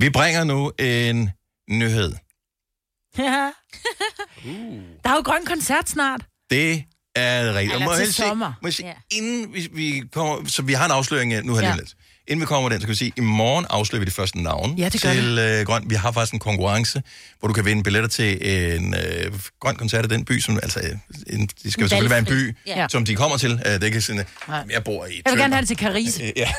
vi 0.00 0.10
bringer 0.10 0.44
nu 0.44 0.72
en 0.78 1.30
nyhed. 1.70 2.12
Ja. 3.18 3.50
Der 5.04 5.10
er 5.10 5.14
jo 5.14 5.22
grøn 5.24 5.44
koncert 5.46 5.88
snart. 5.88 6.20
Det 6.50 6.84
er 7.16 7.54
rigtigt. 7.54 7.74
Eller 7.82 7.96
til 7.96 8.14
sommer. 8.14 8.52
må 8.62 8.68
jeg 8.68 8.74
se- 8.74 8.82
Ja. 8.84 8.92
Inden 9.10 9.54
vi, 9.54 9.68
vi 9.72 10.02
kommer... 10.12 10.48
Så 10.48 10.62
vi 10.62 10.72
har 10.72 10.84
en 10.84 10.90
afsløring 10.90 11.32
øh, 11.32 11.44
nu 11.44 11.54
her 11.54 11.68
Ja. 11.68 11.74
lidt. 11.76 11.94
Inden 12.28 12.40
vi 12.40 12.46
kommer 12.46 12.68
med 12.68 12.74
den, 12.74 12.80
så 12.80 12.86
kan 12.86 12.92
vi 12.92 12.96
sige, 12.98 13.12
i 13.16 13.20
morgen 13.20 13.66
afslører 13.70 14.00
vi 14.00 14.04
det 14.04 14.12
første 14.14 14.42
navn 14.42 14.74
Ja, 14.78 14.88
det 14.88 15.00
til 15.00 15.38
øh, 15.38 15.66
Grøn. 15.66 15.90
Vi 15.90 15.94
har 15.94 16.12
faktisk 16.12 16.32
en 16.32 16.38
konkurrence, 16.38 17.02
hvor 17.38 17.48
du 17.48 17.54
kan 17.54 17.64
vinde 17.64 17.82
billetter 17.82 18.08
til 18.08 18.38
en 18.76 18.94
øh, 18.94 19.32
grøn 19.60 19.76
koncert 19.76 20.04
i 20.04 20.08
den 20.08 20.24
by, 20.24 20.40
som 20.40 20.58
altså... 20.62 20.80
øh, 20.80 20.90
En, 21.40 21.46
det 21.62 21.72
skal 21.72 21.82
jo 21.82 21.88
selvfølgelig 21.88 22.10
være 22.10 22.18
en 22.18 22.24
by, 22.24 22.56
Ja. 22.66 22.86
som 22.90 23.04
de 23.04 23.14
kommer 23.14 23.36
til. 23.36 23.52
Øh, 23.66 23.72
det 23.72 23.82
er 23.82 23.86
ikke 23.86 24.00
sådan, 24.00 24.20
at 24.20 24.26
jeg 24.70 24.84
bor 24.84 25.06
i 25.06 25.08
Jeg 25.24 25.32
vil 25.32 25.38
gerne 25.38 25.42
Tønder. 25.42 25.56
have 25.56 25.60
det 25.60 25.68
til 25.68 25.76
Caris. 25.76 26.20
Øh, 26.20 26.30
Ja, 26.36 26.50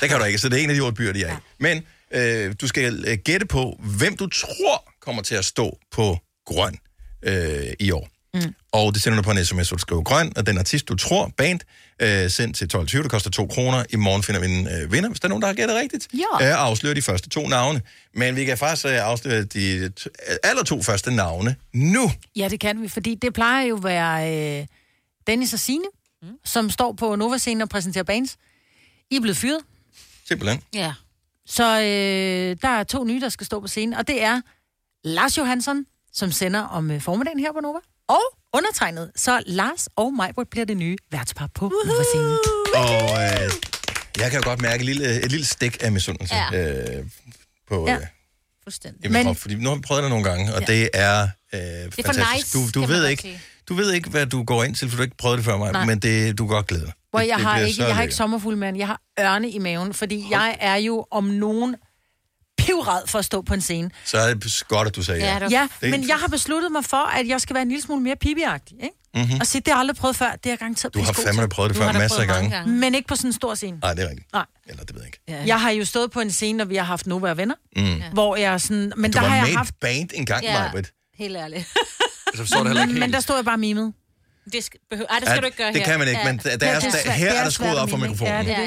det 0.00 0.08
kan 0.08 0.18
du 0.18 0.24
ikke, 0.24 0.38
så 0.38 0.48
det 0.48 0.58
er 0.58 0.64
en 0.64 0.70
af 0.70 0.76
de 0.76 0.80
otte 0.80 0.96
byer, 0.96 1.12
de 1.12 1.22
er 1.22 1.32
i. 1.32 1.36
Men 1.60 1.82
øh, 2.14 2.54
du 2.60 2.66
skal 2.66 3.04
øh, 3.06 3.18
gætte 3.24 3.46
på, 3.46 3.80
hvem 3.98 4.16
du 4.16 4.26
tror 4.26 4.92
kommer 5.00 5.22
til 5.22 5.34
at 5.34 5.44
stå 5.44 5.78
på 5.92 6.18
grøn 6.46 6.78
øh, 7.22 7.72
i 7.80 7.90
år. 7.90 8.08
Mm. 8.34 8.54
Og 8.72 8.94
det 8.94 9.02
sender 9.02 9.16
du 9.16 9.22
på 9.22 9.30
en 9.30 9.44
sms, 9.44 9.68
hvor 9.68 9.76
du 9.76 9.80
skriver 9.80 10.02
grøn, 10.02 10.32
og 10.36 10.46
den 10.46 10.58
artist, 10.58 10.88
du 10.88 10.94
tror, 10.96 11.32
band, 11.36 11.60
øh, 12.02 12.30
sendt 12.30 12.56
til 12.56 12.68
12.20, 12.74 13.02
det 13.02 13.10
koster 13.10 13.30
2 13.30 13.46
kroner. 13.46 13.84
I 13.90 13.96
morgen 13.96 14.22
finder 14.22 14.40
vi 14.40 14.46
en 14.46 14.68
øh, 14.68 14.92
vinder, 14.92 15.08
hvis 15.08 15.20
der 15.20 15.26
er 15.26 15.28
nogen, 15.28 15.42
der 15.42 15.48
har 15.48 15.54
gættet 15.54 15.76
rigtigt. 15.76 16.08
Ja. 16.14 16.48
Øh, 16.48 16.60
afslører 16.66 16.94
de 16.94 17.02
første 17.02 17.28
to 17.28 17.48
navne. 17.48 17.82
Men 18.14 18.36
vi 18.36 18.44
kan 18.44 18.58
faktisk 18.58 18.86
øh, 18.86 18.92
afsløre 19.06 19.42
de 19.44 19.92
t- 20.00 20.36
aller 20.42 20.64
to 20.64 20.82
første 20.82 21.10
navne 21.10 21.56
nu. 21.72 22.10
Ja, 22.36 22.48
det 22.48 22.60
kan 22.60 22.82
vi, 22.82 22.88
fordi 22.88 23.14
det 23.14 23.32
plejer 23.34 23.66
jo 23.66 23.76
at 23.76 23.84
være 23.84 24.60
øh, 24.60 24.66
Dennis 25.26 25.52
og 25.52 25.58
Signe, 25.60 25.84
mm. 26.22 26.28
som 26.44 26.70
står 26.70 26.92
på 26.92 27.16
Nova-scenen 27.16 27.62
og 27.62 27.68
præsenterer 27.68 28.04
bands. 28.04 28.36
I 29.10 29.16
er 29.16 29.20
blevet 29.20 29.36
fyret. 29.36 29.60
Simpelthen. 30.28 30.62
Ja. 30.74 30.92
Så 31.50 31.64
øh, 31.80 32.56
der 32.62 32.68
er 32.68 32.84
to 32.84 33.04
nye, 33.04 33.20
der 33.20 33.28
skal 33.28 33.46
stå 33.46 33.60
på 33.60 33.66
scenen, 33.68 33.94
og 33.94 34.08
det 34.08 34.22
er 34.22 34.40
Lars 35.04 35.38
Johansson, 35.38 35.84
som 36.12 36.32
sender 36.32 36.60
om 36.60 36.90
øh, 36.90 37.00
formiddagen 37.00 37.40
her 37.40 37.52
på 37.52 37.60
Nova, 37.60 37.78
og 38.08 38.22
undertegnet. 38.54 39.10
Så 39.16 39.42
Lars 39.46 39.88
og 39.96 40.14
Majbert 40.14 40.48
bliver 40.50 40.64
det 40.66 40.76
nye 40.76 40.96
værtspar 41.12 41.48
på 41.54 41.72
Nova-scenen. 41.86 42.38
Og 42.74 43.22
øh, 43.22 43.50
jeg 44.18 44.30
kan 44.30 44.40
jo 44.40 44.48
godt 44.48 44.60
mærke 44.62 44.80
et 44.80 44.86
lille, 44.86 45.22
et 45.24 45.30
lille 45.30 45.46
stik 45.46 45.76
af 45.80 45.92
misundelse 45.92 46.34
Ja. 46.34 46.98
øh, 46.98 47.04
på... 47.68 47.86
Ja. 47.88 47.94
Øh, 47.94 48.00
Fuldstændig. 48.64 49.24
krop, 49.24 49.36
fordi 49.36 49.54
nu 49.54 49.68
har 49.68 49.76
vi 49.76 49.82
prøvet 49.82 50.02
det 50.02 50.10
nogle 50.10 50.24
gange, 50.24 50.54
og 50.54 50.60
Ja. 50.60 50.66
det 50.66 50.90
er 50.94 51.22
øh, 51.54 51.92
for 51.92 52.02
fantastisk. 52.02 52.54
nice, 52.54 52.72
du, 52.72 52.80
du 52.80 52.86
ved 52.86 53.08
ikke, 53.08 53.22
sige. 53.22 53.40
du 53.68 53.74
ved 53.74 53.92
ikke, 53.92 54.10
hvad 54.10 54.26
du 54.26 54.42
går 54.44 54.64
ind 54.64 54.74
til, 54.74 54.88
for 54.88 54.96
du 54.96 55.00
har 55.00 55.04
ikke 55.04 55.16
prøvet 55.16 55.36
det 55.38 55.44
før 55.44 55.56
mig, 55.56 55.72
Nej. 55.72 55.84
men 55.84 55.98
det, 55.98 56.38
du 56.38 56.46
kan 56.46 56.54
godt 56.54 56.66
glæde 56.66 56.82
dig. 56.84 56.92
Hvor 57.10 57.20
Det- 57.20 57.28
jeg 57.28 57.38
det 57.38 57.46
har 57.46 57.58
ikke, 57.58 57.74
så 57.76 57.86
jeg 57.86 57.94
har 57.94 58.02
ikke 58.02 58.14
sommerfuglmand, 58.14 58.76
jeg 58.78 58.86
har 58.86 59.00
ørne 59.20 59.50
i 59.50 59.58
maven, 59.58 59.94
fordi 59.94 60.26
jeg 60.30 60.56
er 60.60 60.76
jo 60.76 61.06
om 61.10 61.24
nogen 61.24 61.76
pivred 62.58 63.06
for 63.06 63.18
at 63.18 63.24
stå 63.24 63.42
på 63.42 63.54
en 63.54 63.60
scene. 63.60 63.90
Så 64.04 64.18
er 64.18 64.34
det 64.34 64.64
godt, 64.68 64.88
at 64.88 64.96
du 64.96 65.02
sagde 65.02 65.20
ja. 65.24 65.48
Ja, 65.50 65.68
Det- 65.80 65.90
men 65.90 66.08
jeg 66.08 66.16
har 66.16 66.28
besluttet 66.28 66.72
mig 66.72 66.84
for, 66.84 67.06
at 67.18 67.28
jeg 67.28 67.40
skal 67.40 67.54
være 67.54 67.62
en 67.62 67.68
lille 67.68 67.82
smule 67.82 68.02
mere 68.02 68.16
pibiagtig, 68.16 68.76
ikke? 68.82 68.94
Mhm. 69.14 69.40
Og 69.40 69.46
sige, 69.46 69.60
det 69.60 69.68
har 69.68 69.74
jeg 69.74 69.80
aldrig 69.80 69.96
prøvet 69.96 70.16
før, 70.16 70.30
det 70.30 70.46
er 70.46 70.50
jeg 70.50 70.58
garanteret 70.58 70.94
Du 70.94 70.98
har 71.02 71.12
fandme 71.12 71.48
prøvet 71.48 71.68
det 71.70 71.76
før 71.78 71.92
masser 71.92 72.20
af 72.20 72.26
gange. 72.26 72.66
Men 72.70 72.94
ikke 72.94 73.08
på 73.08 73.16
sådan 73.16 73.28
en 73.28 73.32
stor 73.32 73.54
scene. 73.54 73.78
Nej, 73.82 73.94
det 73.94 74.04
er 74.04 74.08
rigtigt. 74.08 74.32
Nej. 74.32 74.44
Eller 74.66 74.84
det 74.84 74.94
ved 74.94 75.02
jeg 75.02 75.08
ikke. 75.08 75.20
Ja. 75.28 75.42
Jeg 75.46 75.60
har 75.60 75.70
jo 75.70 75.84
stået 75.84 76.10
på 76.10 76.20
en 76.20 76.30
scene, 76.30 76.58
når 76.58 76.64
vi 76.64 76.76
har 76.76 76.84
haft 76.84 77.06
Nova 77.06 77.30
og 77.30 77.36
venner, 77.36 77.54
Mm. 77.76 77.82
ja. 77.96 78.10
hvor 78.12 78.36
jeg 78.36 78.60
sådan... 78.60 78.92
Men 78.96 79.10
du 79.12 79.16
der 79.16 79.22
var 79.22 79.28
har 79.28 79.46
jeg 79.46 79.56
haft... 79.56 79.74
band 79.80 80.10
en 80.14 80.26
gang, 80.26 80.44
ja. 80.44 80.58
Majbrit. 80.62 80.92
Helt 81.18 81.36
ærligt. 81.36 81.66
Så 82.34 82.36
forstår 82.36 82.58
det 82.58 82.66
heller 82.66 82.82
ikke 82.82 82.92
Men 82.94 83.02
helt. 83.02 83.14
der 83.14 83.20
stod 83.20 83.36
jeg 83.36 83.44
bare 83.44 83.58
mimet. 83.58 83.92
Det 84.52 84.64
skal, 84.64 84.80
behøver, 84.90 85.08
ej, 85.10 85.18
det 85.18 85.28
skal 85.28 85.34
Ja, 85.36 85.40
du 85.40 85.46
ikke 85.46 85.56
gøre 85.58 85.68
det 85.72 85.76
her. 85.76 85.84
kan 85.84 85.98
man 85.98 86.08
ikke, 86.08 86.20
men 86.24 86.38
der- 86.38 86.56
der 86.56 86.66
er- 86.66 86.74
det 86.80 86.82
der- 86.82 86.90
svært- 86.90 87.14
her 87.14 87.30
det 87.30 87.38
er 87.38 87.42
der 87.44 87.50
skruet 87.50 87.78
op 87.78 87.90
for 87.90 87.96
mikrofonen. 87.96 88.32
Ja, 88.32 88.38
det 88.42 88.50
er 88.50 88.62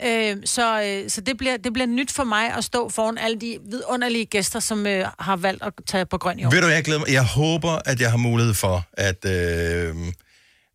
Ja, 0.00 0.30
det. 0.30 0.36
Øh, 0.36 0.42
så 0.44 0.82
øh, 0.82 1.10
så 1.10 1.20
det, 1.20 1.36
bliver, 1.36 1.56
det 1.56 1.72
bliver 1.72 1.86
nyt 1.86 2.12
for 2.12 2.24
mig 2.24 2.52
at 2.56 2.64
stå 2.64 2.88
foran 2.88 3.18
alle 3.18 3.40
de 3.40 3.58
vidunderlige 3.70 4.24
gæster, 4.26 4.60
som 4.60 4.86
øh, 4.86 5.06
har 5.18 5.36
valgt 5.36 5.62
at 5.62 5.72
tage 5.86 6.06
på 6.06 6.18
grøn 6.18 6.38
i 6.38 6.44
år. 6.44 6.50
Ved 6.50 6.60
du, 6.60 6.66
jeg 6.66 6.84
glæder 6.84 7.00
mig. 7.00 7.08
Jeg 7.12 7.24
håber, 7.24 7.78
at 7.84 8.00
jeg 8.00 8.10
har 8.10 8.16
mulighed 8.18 8.54
for 8.54 8.84
at, 8.92 9.24
øh, 9.24 9.94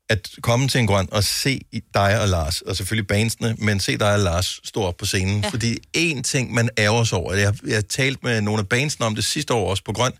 at 0.09 0.29
komme 0.41 0.67
til 0.67 0.79
en 0.79 0.87
grøn 0.87 1.07
og 1.11 1.23
se 1.23 1.61
dig 1.93 2.21
og 2.21 2.27
Lars, 2.27 2.61
og 2.61 2.75
selvfølgelig 2.75 3.07
bandsene, 3.07 3.55
men 3.57 3.79
se 3.79 3.97
dig 3.97 4.13
og 4.13 4.19
Lars 4.19 4.59
stå 4.63 4.83
op 4.83 4.97
på 4.97 5.05
scenen. 5.05 5.35
Ja. 5.39 5.41
Ja. 5.43 5.49
Fordi 5.49 5.77
en 5.93 6.23
ting, 6.23 6.53
man 6.53 6.69
ærger 6.77 7.03
sig 7.03 7.17
over, 7.17 7.33
jeg, 7.33 7.47
har- 7.47 7.55
jeg 7.67 7.75
har 7.75 7.81
talt 7.81 8.23
med 8.23 8.41
nogle 8.41 8.59
af 8.59 8.69
bandsene 8.69 9.05
om 9.05 9.15
det 9.15 9.23
sidste 9.25 9.53
år 9.53 9.69
også 9.69 9.83
på 9.83 9.93
grøn, 9.93 10.11
øh, 10.11 10.17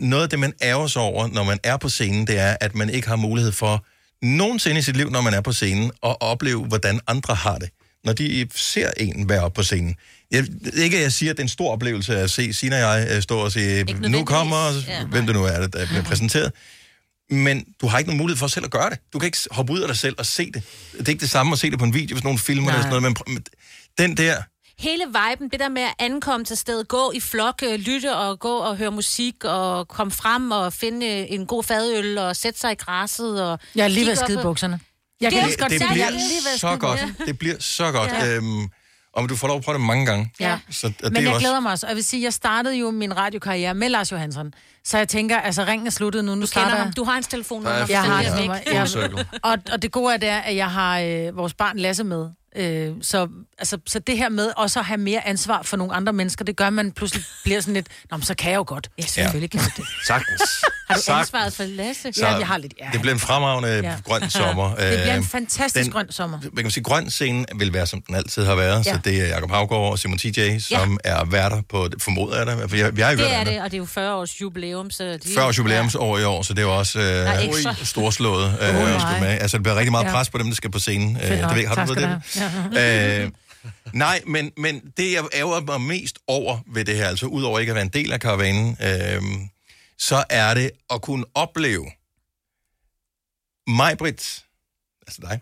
noget 0.00 0.22
af 0.22 0.28
det, 0.30 0.38
man 0.38 0.52
ærger 0.62 0.86
sig 0.86 1.02
over, 1.02 1.28
når 1.28 1.44
man 1.44 1.58
er 1.64 1.76
på 1.76 1.88
scenen, 1.88 2.26
det 2.26 2.38
er, 2.38 2.56
at 2.60 2.74
man 2.74 2.90
ikke 2.90 3.08
har 3.08 3.16
mulighed 3.16 3.52
for 3.52 3.84
nogensinde 4.22 4.78
i 4.78 4.82
sit 4.82 4.96
liv, 4.96 5.10
når 5.10 5.20
man 5.20 5.34
er 5.34 5.40
på 5.40 5.52
scenen, 5.52 5.90
at 6.02 6.16
opleve, 6.20 6.64
hvordan 6.66 7.00
andre 7.06 7.34
har 7.34 7.58
det, 7.58 7.68
når 8.04 8.12
de 8.12 8.48
ser 8.54 8.90
en 8.96 9.28
være 9.28 9.40
oppe 9.40 9.56
på 9.56 9.62
scenen. 9.62 9.94
Jeg, 10.30 10.44
ikke, 10.74 10.96
at 10.96 11.02
jeg 11.02 11.12
siger, 11.12 11.30
at 11.30 11.36
det 11.36 11.40
er 11.42 11.44
en 11.44 11.48
stor 11.48 11.72
oplevelse 11.72 12.16
at 12.18 12.30
se 12.30 12.52
Sina 12.52 12.84
og 12.86 12.98
jeg 13.00 13.08
øh, 13.16 13.22
stå 13.22 13.38
og 13.38 13.52
sige, 13.52 13.84
nu 13.84 14.24
kommer, 14.24 14.82
Ja. 14.88 15.04
hvem 15.04 15.26
det 15.26 15.34
nu 15.36 15.44
er, 15.44 15.66
der 15.66 15.86
bliver 15.86 16.02
præsenteret. 16.10 16.52
Men 17.30 17.64
du 17.80 17.86
har 17.86 17.98
ikke 17.98 18.08
nogen 18.10 18.18
mulighed 18.18 18.38
for 18.38 18.46
selv 18.46 18.64
at 18.64 18.70
gøre 18.70 18.90
det. 18.90 18.98
Du 19.12 19.18
kan 19.18 19.26
ikke 19.26 19.38
hoppe 19.50 19.72
ud 19.72 19.80
af 19.80 19.88
dig 19.88 19.96
selv 19.96 20.14
og 20.18 20.26
se 20.26 20.50
det. 20.54 20.62
Det 20.98 21.08
er 21.08 21.12
ikke 21.12 21.20
det 21.20 21.30
samme 21.30 21.52
at 21.52 21.58
se 21.58 21.70
det 21.70 21.78
på 21.78 21.84
en 21.84 21.94
video, 21.94 22.14
hvis 22.14 22.24
nogen 22.24 22.38
filmer 22.38 22.70
det 22.70 22.78
eller 22.78 22.90
sådan 22.90 23.02
noget. 23.02 23.18
Men 23.28 23.42
den 23.98 24.16
der... 24.16 24.42
Hele 24.78 25.04
viben, 25.06 25.48
det 25.48 25.60
der 25.60 25.68
med 25.68 25.82
at 25.82 25.94
ankomme 25.98 26.44
til 26.44 26.56
stedet, 26.56 26.88
gå 26.88 27.12
i 27.14 27.20
flok, 27.20 27.62
øh, 27.66 27.74
lytte 27.78 28.16
og 28.16 28.38
gå 28.38 28.56
og 28.56 28.76
høre 28.76 28.90
musik 28.90 29.44
og 29.44 29.88
komme 29.88 30.10
frem 30.10 30.50
og 30.50 30.72
finde 30.72 31.06
øh, 31.06 31.26
en 31.28 31.46
god 31.46 31.62
fadøl 31.62 32.18
og 32.18 32.36
sætte 32.36 32.60
sig 32.60 32.72
i 32.72 32.74
græsset. 32.74 33.42
Og 33.42 33.58
Jeg 33.74 33.84
er 33.84 33.88
lige 33.88 34.06
ved 34.06 34.16
skide 34.16 34.42
bukserne. 34.42 34.80
Jeg 35.20 35.32
kan 35.32 35.38
det, 35.38 35.46
lige 35.46 35.54
så 35.54 35.58
godt 35.60 35.70
det 35.72 35.80
jeg 35.80 35.88
bliver 35.92 36.06
er 36.06 36.58
så 36.58 36.76
godt. 36.76 37.00
Det 37.26 37.38
bliver 37.38 37.56
så 37.60 37.92
godt. 37.92 38.10
Ja. 38.10 38.24
Ja. 38.24 38.34
Øhm, 38.36 38.68
og 39.12 39.28
du 39.28 39.36
får 39.36 39.48
lov 39.48 39.56
at 39.56 39.64
prøve 39.64 39.78
det 39.78 39.86
mange 39.86 40.06
gange. 40.06 40.32
Ja. 40.40 40.58
Så, 40.70 40.88
det 40.88 40.96
Men 41.02 41.16
er 41.16 41.20
jeg 41.20 41.30
også... 41.30 41.40
glæder 41.40 41.60
mig 41.60 41.72
også. 41.72 41.86
Og 41.86 41.90
jeg 41.90 41.96
vil 41.96 42.04
sige, 42.04 42.22
jeg 42.22 42.32
startede 42.32 42.74
jo 42.74 42.90
min 42.90 43.16
radiokarriere 43.16 43.74
med 43.74 43.88
Lars 43.88 44.12
Johansson. 44.12 44.54
Så 44.84 44.98
jeg 44.98 45.08
tænker, 45.08 45.40
altså 45.40 45.64
ringen 45.64 45.86
er 45.86 45.90
sluttet 45.90 46.24
nu. 46.24 46.34
Nu 46.34 46.40
Du 46.40 46.46
starter 46.46 46.68
kender 46.68 46.82
ham. 46.84 46.92
Du 46.92 47.04
har 47.04 47.12
hans 47.12 47.26
er 47.34 47.86
Jeg 47.88 48.02
har 48.02 48.16
hans 48.16 48.28
ja. 48.28 48.38
nummer. 48.38 48.86
Circle. 48.86 49.26
og, 49.42 49.58
og 49.72 49.82
det 49.82 49.92
gode 49.92 50.14
er, 50.14 50.16
det 50.16 50.28
er, 50.28 50.38
at 50.38 50.56
jeg 50.56 50.70
har 50.70 51.00
øh, 51.00 51.36
vores 51.36 51.54
barn 51.54 51.78
Lasse 51.78 52.04
med. 52.04 52.28
Øh, 52.56 52.94
så, 53.02 53.28
altså, 53.58 53.78
så 53.86 53.98
det 53.98 54.18
her 54.18 54.28
med 54.28 54.52
også 54.56 54.78
at 54.78 54.84
have 54.84 54.98
mere 54.98 55.26
ansvar 55.26 55.62
for 55.62 55.76
nogle 55.76 55.94
andre 55.94 56.12
mennesker, 56.12 56.44
det 56.44 56.56
gør, 56.56 56.66
at 56.66 56.72
man 56.72 56.92
pludselig 56.92 57.24
bliver 57.44 57.60
sådan 57.60 57.74
lidt, 57.74 57.86
Nå, 58.10 58.16
men 58.16 58.24
så 58.24 58.34
kan 58.34 58.50
jeg 58.50 58.56
jo 58.56 58.64
godt. 58.66 58.90
Ja, 58.98 59.02
selvfølgelig 59.02 59.50
kan 59.50 59.60
du 59.60 59.66
det. 59.76 59.84
Sagtens. 60.06 60.42
Har 60.88 60.94
du 60.94 61.00
Sagtens. 61.02 61.26
ansvaret 61.28 61.52
for 61.52 61.64
Lasse? 61.64 62.12
Så 62.12 62.26
Ja, 62.26 62.36
jeg 62.36 62.46
har 62.46 62.58
lidt. 62.58 62.74
Ja. 62.80 62.86
Det 62.92 63.00
bliver 63.00 63.14
en 63.14 63.20
fremragende 63.20 63.68
Ja. 63.68 63.76
ja. 63.76 63.94
grøn 64.04 64.30
sommer. 64.30 64.68
Det 64.68 64.76
bliver 64.76 65.04
en 65.12 65.16
Øhm, 65.16 65.24
fantastisk 65.26 65.84
den- 65.84 65.92
grøn 65.92 66.12
sommer. 66.12 66.38
Man 66.52 66.64
kan 66.64 66.70
sige, 66.70 66.84
grøn 66.84 67.10
scene 67.10 67.44
vil 67.56 67.72
være, 67.72 67.86
som 67.86 68.02
den 68.02 68.14
altid 68.14 68.44
har 68.44 68.54
været. 68.54 68.86
Ja. 68.86 68.90
Ja. 68.90 68.94
Så 68.96 69.00
det 69.04 69.22
er 69.22 69.26
Jacob 69.26 69.50
Havgaard 69.50 69.90
og 69.90 69.98
Simon 69.98 70.18
TJ, 70.18 70.58
som 70.58 70.98
ja. 71.04 71.10
er 71.10 71.24
værter 71.24 71.62
på, 71.70 71.88
formoder 72.02 72.36
jeg 72.38 72.46
det, 72.46 72.70
for 72.70 72.76
jeg, 72.76 72.98
jeg 72.98 73.06
har 73.06 73.14
Det 73.14 73.34
er 73.34 73.44
det, 73.44 73.58
og 73.62 73.64
det 73.64 73.74
er 73.74 73.78
jo 73.78 73.84
40 73.86 74.14
års 74.14 74.40
jubilæum, 74.40 74.90
så... 74.90 75.04
De, 75.24 75.34
40 75.34 75.46
års 75.46 75.58
jubilæumsår 75.58 76.18
i 76.18 76.24
år, 76.24 76.42
så 76.42 76.52
det 76.54 76.58
er 76.58 76.62
jo 76.66 76.78
også 76.78 76.98
Nej, 76.98 77.46
øh, 77.46 77.54
så. 77.54 77.74
storslået 77.84 78.58
øh, 78.62 78.68
Oh, 78.68 78.82
nej. 78.88 79.20
med. 79.20 79.28
Altså, 79.28 79.56
det 79.56 79.62
bliver 79.62 79.76
rigtig 79.76 79.90
meget 79.92 80.04
Ja. 80.04 80.10
pres 80.12 80.30
på 80.30 80.38
dem, 80.38 80.46
der 80.46 80.54
skal 80.54 80.70
på 80.70 80.78
scenen. 80.78 81.16
Øh, 81.16 81.22
det 81.22 81.30
ved, 81.30 81.38
jeg- 81.60 81.68
har 81.68 81.86
du 81.86 81.92
skal 81.94 82.20
det? 82.74 83.22
Øh, 83.24 83.30
nej, 83.92 84.20
men, 84.26 84.50
men 84.58 84.80
det, 84.96 85.12
jeg 85.12 85.22
ærger 85.34 85.60
mig 85.60 85.80
mest 85.80 86.18
over 86.28 86.58
ved 86.74 86.84
det 86.84 86.96
her, 86.96 87.06
altså 87.08 87.26
udover 87.26 87.58
ikke 87.58 87.70
at 87.70 87.74
være 87.74 87.84
en 87.84 87.90
del 87.94 88.12
af 88.12 88.20
karavanen, 88.20 88.76
øh, 88.82 89.22
så 89.98 90.24
er 90.30 90.54
det 90.54 90.70
at 90.90 91.02
kunne 91.02 91.24
opleve 91.34 91.90
Majbrit, 93.66 94.44
altså 95.06 95.20
dig, 95.22 95.40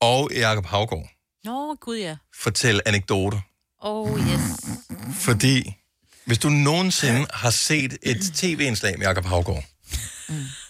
og 0.00 0.30
Jacob 0.34 0.66
Havgaard 0.66 1.08
Nå, 1.44 1.74
gud 1.80 1.96
ja. 1.98 2.16
fortælle 2.34 2.88
anekdoter. 2.88 3.40
Oh, 3.80 4.18
yes. 4.20 4.40
Fordi 5.14 5.74
hvis 6.24 6.38
du 6.38 6.48
nogensinde 6.48 7.26
har 7.34 7.50
set 7.50 7.98
et 8.02 8.20
tv-indslag 8.34 8.98
med 8.98 9.06
Jacob 9.06 9.24
Havgaard, 9.24 9.64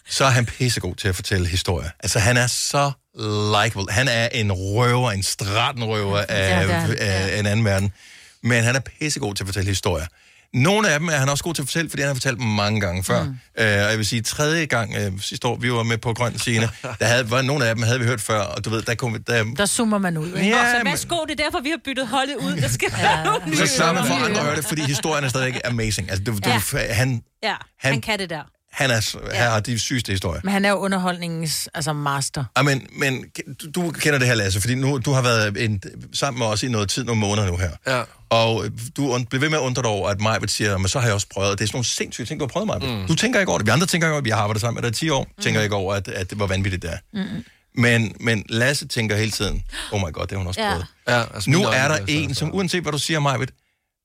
så 0.09 0.25
er 0.25 0.29
han 0.31 0.47
pissegod 0.47 0.95
til 0.95 1.09
at 1.09 1.15
fortælle 1.17 1.49
historier. 1.49 1.91
Altså, 2.01 2.19
han 2.19 2.37
er 2.37 2.47
så 2.47 2.93
likeable. 3.15 3.93
Han 3.93 4.09
er 4.09 4.29
en 4.29 4.53
røver, 4.53 5.11
en 5.11 5.23
stratenrøver 5.23 6.19
af, 6.29 6.51
Ja, 6.51 6.77
han. 6.77 6.97
af 6.99 7.39
en 7.39 7.47
anden 7.47 7.65
verden. 7.65 7.93
Men 8.43 8.65
han 8.65 8.77
er 8.77 8.81
pissegod 8.81 9.35
til 9.35 9.45
at 9.45 9.49
fortælle 9.49 9.69
historier. 9.69 10.07
Nogle 10.55 10.89
af 10.89 10.99
dem 11.01 11.09
er 11.09 11.13
han 11.13 11.29
også 11.29 11.45
god 11.45 11.55
til 11.55 11.63
at 11.63 11.69
fortælle, 11.69 11.91
fordi 11.91 12.03
han 12.03 12.07
har 12.09 12.15
fortalt 12.15 12.39
dem 12.39 12.47
mange 12.47 12.81
gange 12.81 13.05
før. 13.05 13.23
Mm. 13.23 13.29
Uh, 13.29 13.35
og 13.57 13.67
jeg 13.67 13.99
vil 13.99 14.07
sige, 14.07 14.23
tredje 14.23 14.65
gang 14.65 14.95
uh, 14.97 15.21
sidste 15.21 15.47
år, 15.49 15.57
vi 15.57 15.73
var 15.73 15.83
med 15.83 15.99
på 15.99 16.15
Grøn 16.15 16.39
Scene, 16.39 16.69
der 16.99 17.05
havde, 17.07 17.31
var, 17.31 17.43
nogle 17.43 17.67
af 17.67 17.75
dem 17.75 17.83
havde 17.85 17.99
vi 18.01 18.05
hørt 18.07 18.21
før, 18.21 18.41
og 18.41 18.65
du 18.65 18.71
ved, 18.71 18.83
der 18.83 18.95
kom 18.95 19.15
vi, 19.15 19.19
der, 19.19 19.45
Der 19.45 19.67
zoomer 19.67 19.99
man 19.99 20.17
ud. 20.17 20.27
Ikke? 20.35 20.49
Ja, 20.57 20.73
så 20.73 20.79
men- 20.79 20.87
værsgo, 20.91 21.25
det 21.29 21.41
er 21.41 21.45
derfor, 21.45 21.61
vi 21.61 21.69
har 21.71 21.79
byttet 21.85 22.09
holdet 22.09 22.37
ud. 22.37 22.53
Der 22.57 22.69
skal 22.69 22.93
være 22.93 23.25
nogle 23.25 23.47
nye. 23.47 23.67
så 23.67 23.93
man 23.93 24.07
for 24.07 24.15
at 24.15 24.23
andre 24.25 24.41
hører 24.43 24.55
det, 24.55 24.65
fordi 24.65 24.83
historien 24.83 25.25
er 25.25 25.29
stadig 25.29 25.61
amazing. 25.65 26.11
Altså, 26.11 26.25
du, 26.25 26.33
du, 26.33 26.51
Ja. 26.51 26.93
han, 26.93 27.23
Ja, 27.43 27.55
Han- 27.81 27.93
han 27.93 28.01
kan 28.01 28.19
det 28.19 28.31
der. 28.31 28.43
Han, 28.73 28.91
er, 28.91 29.33
han 29.35 29.51
har 29.51 29.61
de 29.61 29.79
sygeste 29.79 30.13
historier. 30.13 30.41
Men 30.45 30.53
han 30.53 30.65
er 30.65 30.69
jo 30.71 30.77
underholdningens 30.77 31.69
altså 31.75 31.93
master. 31.93 32.45
Ja, 32.57 32.63
men, 32.63 32.87
men 32.93 33.25
du, 33.75 33.83
du 33.83 33.91
kender 33.91 34.19
det 34.19 34.29
her, 34.29 34.35
Lasse, 34.35 34.61
fordi 34.61 34.75
nu, 34.75 34.99
du 34.99 35.13
har 35.13 35.23
været 35.23 35.65
en, 35.65 35.83
sammen 36.13 36.39
med 36.39 36.47
os 36.47 36.63
i 36.63 36.69
noget 36.69 36.89
tid, 36.89 37.05
nogle 37.05 37.21
måneder 37.21 37.47
nu 37.47 37.57
her. 37.57 37.71
Ja. 37.87 38.03
Og 38.31 38.65
du 38.97 39.15
und- 39.17 39.25
bliver 39.29 39.41
ved 39.41 39.49
med 39.51 39.59
at 39.59 39.63
undre 39.63 39.83
dig 39.83 39.91
over, 39.91 40.09
at 40.09 40.21
Majbet 40.21 40.51
siger, 40.51 40.79
men 40.79 40.89
så 40.89 40.99
har 40.99 41.07
jeg 41.07 41.15
også 41.15 41.27
prøvet. 41.31 41.59
Det 41.59 41.65
er 41.65 41.69
sådan 41.69 41.77
nogle 41.77 41.85
sindssyge 41.85 42.27
ting, 42.27 42.41
du 42.41 42.45
har 42.45 42.49
prøvet, 42.49 42.67
Majbet. 42.67 42.89
Mm. 42.89 43.07
Du 43.07 43.15
tænker 43.15 43.41
ikke 43.41 43.51
over 43.51 43.59
det. 43.59 43.67
Vi 43.67 43.71
andre 43.71 43.87
tænker 43.87 44.07
ikke 44.07 44.13
over 44.13 44.21
det. 44.21 44.25
Vi 44.25 44.31
har 44.31 44.39
arbejdet 44.39 44.61
sammen 44.61 44.83
med 44.83 44.91
dig 44.91 44.97
i 44.97 45.07
10 45.07 45.11
år. 45.11 45.25
Mm. 45.37 45.43
Tænker 45.43 45.61
ikke 45.61 45.75
over, 45.75 45.95
at, 45.95 46.09
at 46.09 46.31
det 46.31 46.39
var 46.39 46.47
vanvittigt 46.47 46.83
der. 46.83 46.97
Mm. 47.15 47.45
Men, 47.75 48.13
men 48.21 48.45
Lasse 48.49 48.89
tænker 48.89 49.17
hele 49.17 49.31
tiden, 49.31 49.63
oh 49.93 50.01
my 50.01 50.13
god, 50.13 50.23
det 50.23 50.31
har 50.31 50.39
hun 50.39 50.47
også 50.47 50.61
Ja. 50.61 50.71
prøvet. 50.71 50.87
Ja, 51.09 51.25
altså, 51.35 51.51
Nu 51.51 51.63
er 51.65 51.89
der 51.89 51.99
en, 52.09 52.35
som 52.35 52.55
uanset 52.55 52.83
hvad 52.83 52.93
du 52.93 52.99
siger, 52.99 53.21
Majbet, 53.21 53.51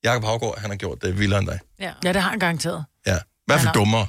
Jakob 0.03 0.23
Havgaard, 0.23 0.59
han 0.61 0.69
har 0.69 0.77
gjort 0.77 1.01
det 1.01 1.19
vildere 1.19 1.39
end 1.39 1.47
dig. 1.47 1.59
Ja, 1.79 1.91
ja 2.03 2.13
det 2.13 2.21
har 2.21 2.29
han 2.29 2.39
garanteret. 2.39 2.83
Ja. 3.07 3.15
I 3.15 3.19
hvert 3.47 3.61
fald 3.61 3.73
dummere. 3.73 4.07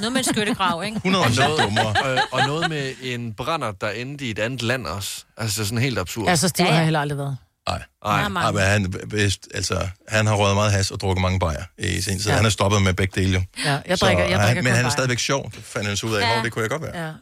Noget 0.00 0.12
med 0.12 0.20
en 0.20 0.34
skyttegrav, 0.34 0.84
ikke? 0.84 0.96
100 0.96 1.22
Og 1.24 1.26
procent 1.28 1.48
noget, 1.48 1.62
dummere. 1.64 2.12
øh, 2.12 2.18
og 2.32 2.46
noget 2.46 2.70
med 2.70 2.92
en 3.02 3.34
brænder, 3.34 3.72
der 3.72 3.90
endte 3.90 4.24
i 4.26 4.30
et 4.30 4.38
andet 4.38 4.62
land 4.62 4.86
også. 4.86 5.24
Altså 5.36 5.64
sådan 5.64 5.78
helt 5.78 5.98
absurd. 5.98 6.36
Så 6.36 6.48
stiv 6.48 6.64
Ja, 6.64 6.70
har 6.70 6.76
jeg 6.76 6.84
heller 6.84 7.00
aldrig 7.00 7.18
været. 7.18 7.36
Nej. 7.68 7.82
har 8.04 8.18
Nej, 8.20 8.28
mange. 8.28 8.52
men 8.52 8.62
han, 8.62 8.92
bedst, 9.10 9.48
altså, 9.54 9.88
han 10.08 10.26
har 10.26 10.34
røget 10.34 10.54
meget 10.56 10.72
has 10.72 10.90
og 10.90 11.00
drukket 11.00 11.22
mange 11.22 11.38
bajer 11.38 11.62
i 11.78 12.00
sin 12.00 12.18
tid. 12.18 12.30
Ja. 12.30 12.36
Han 12.36 12.44
er 12.46 12.50
stoppet 12.50 12.82
med 12.82 12.94
begge 12.94 13.20
dele. 13.20 13.32
jo. 13.34 13.42
Ja, 13.64 13.78
jeg 13.86 13.98
drikker, 13.98 14.24
jeg 14.24 14.38
drikker 14.38 14.54
han, 14.54 14.64
men 14.64 14.72
han 14.72 14.84
er 14.84 14.88
stadigvæk 14.90 15.18
sjov, 15.18 15.50
det 15.56 15.64
fandt 15.64 15.86
han 15.88 15.96
så 15.96 16.06
ud 16.06 16.14
af. 16.14 16.20
Ja. 16.20 16.36
Ja. 16.36 16.42
Det 16.42 16.52
kunne 16.52 16.62
jeg 16.62 16.70
godt 16.70 16.82
være. 16.82 17.06
Ja. 17.06 17.12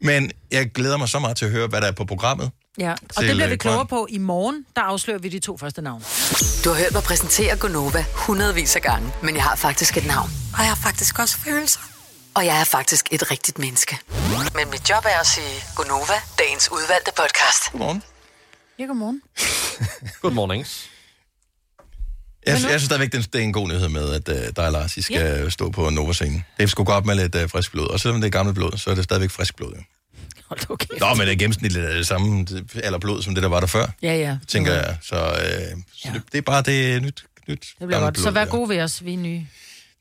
Men 0.00 0.30
jeg 0.50 0.72
glæder 0.72 0.96
mig 0.96 1.08
så 1.08 1.18
meget 1.18 1.36
til 1.36 1.44
at 1.44 1.50
høre, 1.50 1.66
hvad 1.66 1.80
der 1.80 1.86
er 1.86 1.92
på 1.92 2.04
programmet. 2.04 2.50
Ja, 2.78 2.92
og 2.92 2.98
Til, 3.18 3.28
det 3.28 3.36
bliver 3.36 3.46
vi 3.46 3.52
øh, 3.52 3.58
klogere 3.58 3.86
på 3.86 4.06
i 4.10 4.18
morgen. 4.18 4.66
Der 4.76 4.82
afslører 4.82 5.18
vi 5.18 5.28
de 5.28 5.38
to 5.38 5.56
første 5.56 5.82
navne. 5.82 6.04
Du 6.64 6.68
har 6.70 6.76
hørt 6.76 6.92
mig 6.92 7.02
præsentere 7.02 7.56
Gonova 7.56 8.04
hundredvis 8.14 8.76
af 8.76 8.82
gange, 8.82 9.12
men 9.22 9.34
jeg 9.36 9.44
har 9.44 9.56
faktisk 9.56 9.96
et 9.96 10.06
navn. 10.06 10.30
Og 10.54 10.58
jeg 10.58 10.68
har 10.68 10.74
faktisk 10.82 11.18
også 11.18 11.38
følelser. 11.38 11.80
Og 12.34 12.46
jeg 12.46 12.60
er 12.60 12.64
faktisk 12.64 13.08
et 13.10 13.30
rigtigt 13.30 13.58
menneske. 13.58 13.98
Men 14.54 14.70
mit 14.70 14.90
job 14.90 15.04
er 15.04 15.20
at 15.20 15.26
sige 15.26 15.64
Gonova, 15.76 16.12
dagens 16.38 16.68
udvalgte 16.72 17.10
podcast. 17.16 17.72
Godmorgen. 17.72 18.02
Ja, 18.78 18.84
godmorgen. 18.84 19.22
Good 20.22 20.32
mornings. 20.32 20.88
Jeg, 22.46 22.52
jeg 22.52 22.60
synes 22.60 22.82
stadigvæk, 22.82 23.12
det 23.12 23.34
er- 23.34 23.38
er 23.38 23.42
en 23.42 23.52
god 23.52 23.68
nyhed 23.68 23.88
med, 23.88 24.12
at 24.14 24.28
uh, 24.28 24.34
dig 24.56 24.66
og 24.66 24.72
Lars 24.72 24.96
I 24.96 25.02
skal 25.02 25.16
ja. 25.42 25.50
stå 25.50 25.70
på 25.70 25.90
Nova-scenen. 25.90 26.44
Det 26.58 26.70
skulle 26.70 26.86
gå 26.86 26.92
op 26.92 27.06
med 27.06 27.14
lidt 27.14 27.34
uh, 27.34 27.50
frisk 27.50 27.72
blod. 27.72 27.88
Og 27.88 28.00
selvom 28.00 28.20
det 28.20 28.26
er 28.26 28.30
gammelt 28.30 28.54
blod, 28.54 28.78
så 28.78 28.90
er 28.90 28.94
det 28.94 29.04
stadigvæk 29.04 29.30
frisk 29.30 29.56
blod. 29.56 29.72
Jo. 29.76 29.82
Hold 30.52 30.60
da 30.68 30.72
okay. 30.72 30.86
Nå, 31.00 31.14
men 31.14 31.26
det 31.26 31.32
er 31.32 31.36
gennemsnitligt 31.36 31.84
af 31.86 31.94
det 31.94 32.06
samme 32.06 32.46
alder 32.84 32.98
blod, 32.98 33.22
som 33.22 33.34
det, 33.34 33.42
der 33.42 33.48
var 33.48 33.60
der 33.60 33.66
før, 33.66 33.86
Ja, 34.02 34.14
ja. 34.16 34.36
tænker 34.48 34.72
jeg. 34.72 34.96
Så, 35.02 35.14
uh, 35.16 35.82
så 35.96 36.08
det, 36.14 36.22
det 36.32 36.38
er 36.38 36.42
bare 36.42 36.62
det 36.62 37.02
nyt, 37.02 37.24
nyt 37.48 37.66
Det 37.80 37.86
bliver 37.86 38.00
godt. 38.00 38.16
Så 38.18 38.22
blod, 38.22 38.32
vær 38.32 38.40
ja. 38.40 38.46
gode 38.46 38.68
ved 38.68 38.80
os, 38.80 39.04
vi 39.04 39.14
er 39.14 39.18
nye. 39.18 39.46